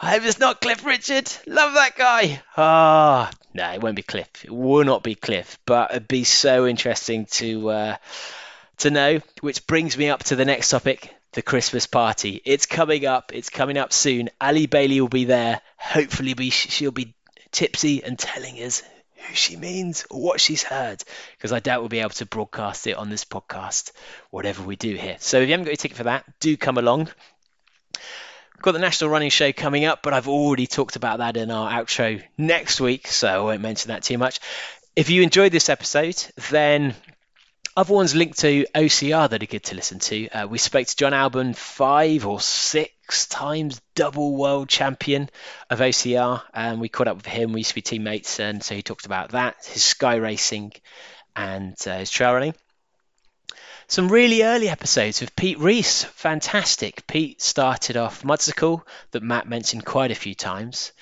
[0.01, 1.31] I hope it's not Cliff Richard.
[1.47, 2.43] Love that guy.
[2.57, 4.31] Ah, no, it won't be Cliff.
[4.45, 5.59] It will not be Cliff.
[5.67, 7.97] But it'd be so interesting to uh,
[8.79, 9.21] to know.
[9.43, 12.41] Which brings me up to the next topic: the Christmas party.
[12.47, 13.33] It's coming up.
[13.35, 14.31] It's coming up soon.
[14.41, 15.61] Allie Bailey will be there.
[15.77, 17.15] Hopefully, be she'll be
[17.53, 18.83] tipsy and telling us
[19.17, 21.03] who she means or what she's heard
[21.37, 23.93] because I doubt we'll be able to broadcast it on this podcast,
[24.31, 25.17] whatever we do here.
[25.19, 27.11] So if you haven't got your ticket for that, do come along.
[28.63, 31.71] Got the National Running Show coming up, but I've already talked about that in our
[31.71, 34.39] outro next week, so I won't mention that too much.
[34.95, 36.95] If you enjoyed this episode, then
[37.75, 40.29] other ones linked to OCR that are good to listen to.
[40.29, 45.31] Uh, we spoke to Jon Albon, five or six times double world champion
[45.71, 47.55] of OCR, and we caught up with him.
[47.55, 50.73] We used to be teammates, and so he talked about that, his sky racing,
[51.35, 52.55] and uh, his trail running.
[53.91, 57.09] Some really early episodes with Pete Reese, fantastic.
[57.09, 60.93] Pete started off Mudstacle that Matt mentioned quite a few times,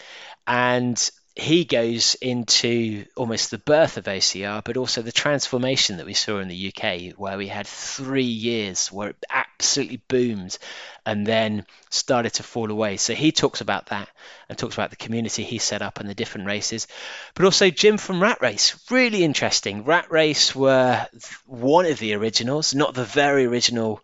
[0.46, 6.14] and he goes into almost the birth of OCR, but also the transformation that we
[6.14, 10.58] saw in the UK, where we had three years where it absolutely boomed
[11.06, 12.96] and then started to fall away.
[12.96, 14.08] So he talks about that
[14.48, 16.88] and talks about the community he set up and the different races.
[17.34, 19.84] But also Jim from Rat Race, really interesting.
[19.84, 21.06] Rat Race were
[21.46, 24.00] one of the originals, not the very original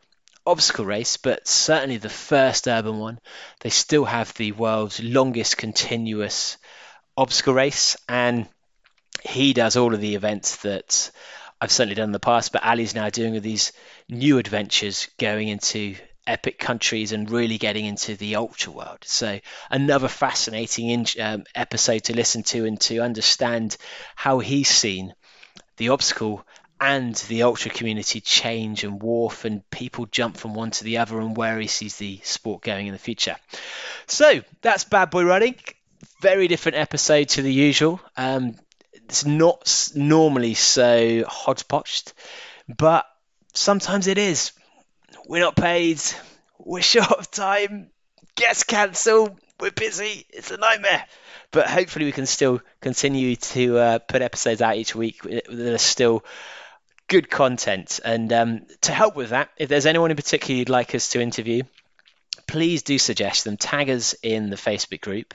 [0.46, 3.18] obstacle race, but certainly the first urban one.
[3.60, 6.58] They still have the world's longest continuous
[7.16, 8.46] obstacle race, and
[9.22, 11.10] he does all of the events that
[11.60, 12.52] I've certainly done in the past.
[12.52, 13.72] But Ali's now doing these
[14.08, 15.96] new adventures, going into
[16.26, 18.98] epic countries and really getting into the ultra world.
[19.02, 23.76] So another fascinating in, um, episode to listen to and to understand
[24.16, 25.14] how he's seen
[25.76, 26.46] the obstacle
[26.80, 31.20] and the ultra community change and warp and people jump from one to the other
[31.20, 33.36] and where he sees the sport going in the future.
[34.06, 35.56] So that's Bad Boy Running
[36.24, 38.00] very different episode to the usual.
[38.16, 38.54] Um,
[38.94, 42.14] it's not normally so hodgepodged,
[42.66, 43.04] but
[43.52, 44.52] sometimes it is.
[45.28, 46.00] We're not paid.
[46.58, 47.90] We're short of time.
[48.36, 49.38] Guests cancel.
[49.60, 50.24] We're busy.
[50.30, 51.04] It's a nightmare.
[51.50, 55.76] But hopefully, we can still continue to uh, put episodes out each week that are
[55.76, 56.24] still
[57.06, 58.00] good content.
[58.02, 61.20] And um, to help with that, if there's anyone in particular you'd like us to
[61.20, 61.64] interview,
[62.46, 63.58] please do suggest them.
[63.58, 65.34] Tag us in the Facebook group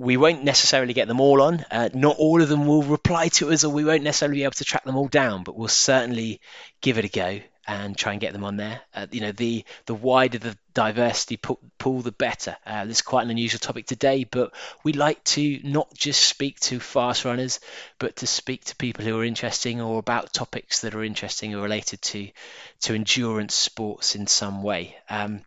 [0.00, 1.62] we won't necessarily get them all on.
[1.70, 4.52] Uh, not all of them will reply to us, or we won't necessarily be able
[4.52, 5.44] to track them all down.
[5.44, 6.40] But we'll certainly
[6.80, 8.80] give it a go and try and get them on there.
[8.94, 12.56] Uh, you know, the the wider the diversity pool, the better.
[12.64, 14.54] Uh, this is quite an unusual topic today, but
[14.84, 17.60] we like to not just speak to fast runners,
[17.98, 21.62] but to speak to people who are interesting or about topics that are interesting or
[21.62, 22.30] related to
[22.80, 24.96] to endurance sports in some way.
[25.10, 25.42] Um,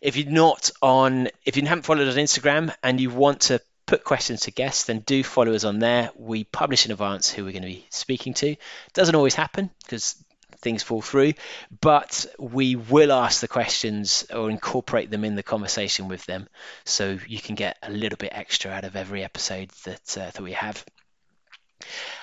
[0.00, 4.04] if you're not on, if you haven't followed on Instagram and you want to put
[4.04, 6.10] questions to guests, then do follow us on there.
[6.16, 8.56] We publish in advance who we're going to be speaking to.
[8.92, 10.16] Doesn't always happen because
[10.58, 11.34] things fall through,
[11.80, 16.48] but we will ask the questions or incorporate them in the conversation with them,
[16.84, 20.40] so you can get a little bit extra out of every episode that uh, that
[20.40, 20.84] we have.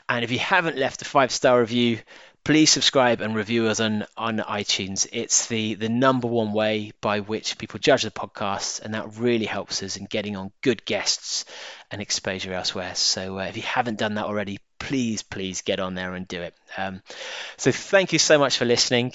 [0.09, 1.99] And if you haven't left a five star review,
[2.43, 5.07] please subscribe and review us on, on iTunes.
[5.11, 9.45] It's the, the number one way by which people judge the podcast, and that really
[9.45, 11.45] helps us in getting on good guests
[11.91, 12.95] and exposure elsewhere.
[12.95, 16.41] So uh, if you haven't done that already, please, please get on there and do
[16.41, 16.55] it.
[16.77, 17.01] Um,
[17.57, 19.13] so thank you so much for listening.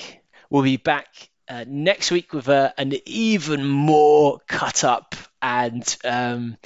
[0.48, 1.08] We'll be back
[1.48, 6.56] uh, next week with uh, an even more cut up and um,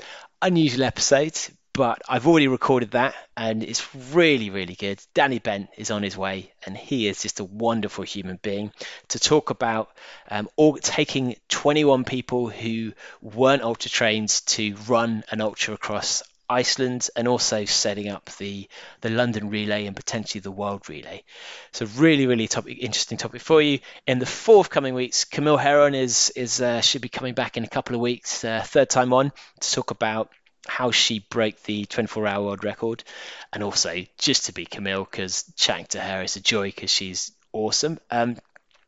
[0.43, 1.39] unusual episode
[1.73, 5.01] but I've already recorded that and it's really, really good.
[5.15, 8.73] Danny Bent is on his way and he is just a wonderful human being
[9.09, 9.91] to talk about
[10.31, 12.93] um, all, taking 21 people who
[13.23, 18.69] weren't ultra trained to run an ultra across Iceland and also setting up the
[19.03, 21.23] the London relay and potentially the world relay.
[21.71, 23.79] So really, really topic, interesting topic for you.
[24.07, 27.69] In the forthcoming weeks, Camille Herron is is uh, should be coming back in a
[27.69, 30.31] couple of weeks, uh, third time on to talk about
[30.67, 33.05] how she broke the 24 hour world record,
[33.53, 37.33] and also just to be Camille because chatting to her is a joy because she's
[37.53, 37.99] awesome.
[38.11, 38.37] Um,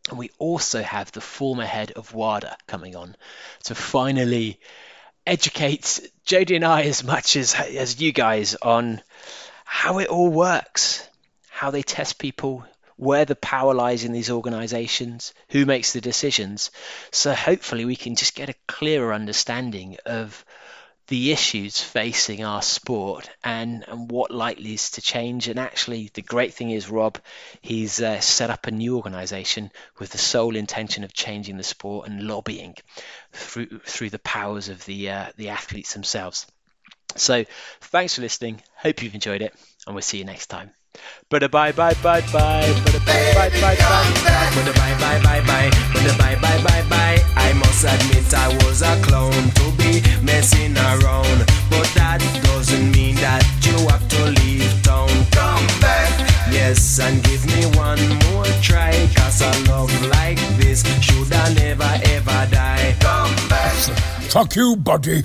[0.08, 3.16] and we also have the former head of WADA coming on
[3.64, 4.58] to finally
[5.26, 9.00] educate Jody and I as much as as you guys on
[9.64, 11.08] how it all works,
[11.48, 12.64] how they test people,
[12.96, 16.70] where the power lies in these organizations, who makes the decisions.
[17.10, 20.44] So hopefully we can just get a clearer understanding of
[21.08, 25.48] the issues facing our sport and, and what likely is to change.
[25.48, 27.18] And actually, the great thing is, Rob,
[27.60, 32.08] he's uh, set up a new organisation with the sole intention of changing the sport
[32.08, 32.76] and lobbying
[33.32, 36.46] through through the powers of the uh, the athletes themselves.
[37.16, 37.44] So,
[37.80, 38.62] thanks for listening.
[38.76, 39.54] Hope you've enjoyed it,
[39.86, 40.72] and we'll see you next time.
[41.28, 42.68] But a bye bye bye bye.
[42.84, 44.52] But a bye bye bye bye.
[44.54, 45.70] But a bye bye bye bye.
[45.92, 47.18] But a bye bye bye bye.
[47.36, 51.38] I must admit I was a clown to be messing around.
[51.70, 55.08] But that doesn't mean that you have to leave town.
[55.32, 56.10] Come back.
[56.52, 58.92] Yes, and give me one more try.
[59.16, 62.94] Cause a love like this should I never ever die.
[63.00, 63.72] Come back.
[64.30, 65.24] Fuck you, buddy.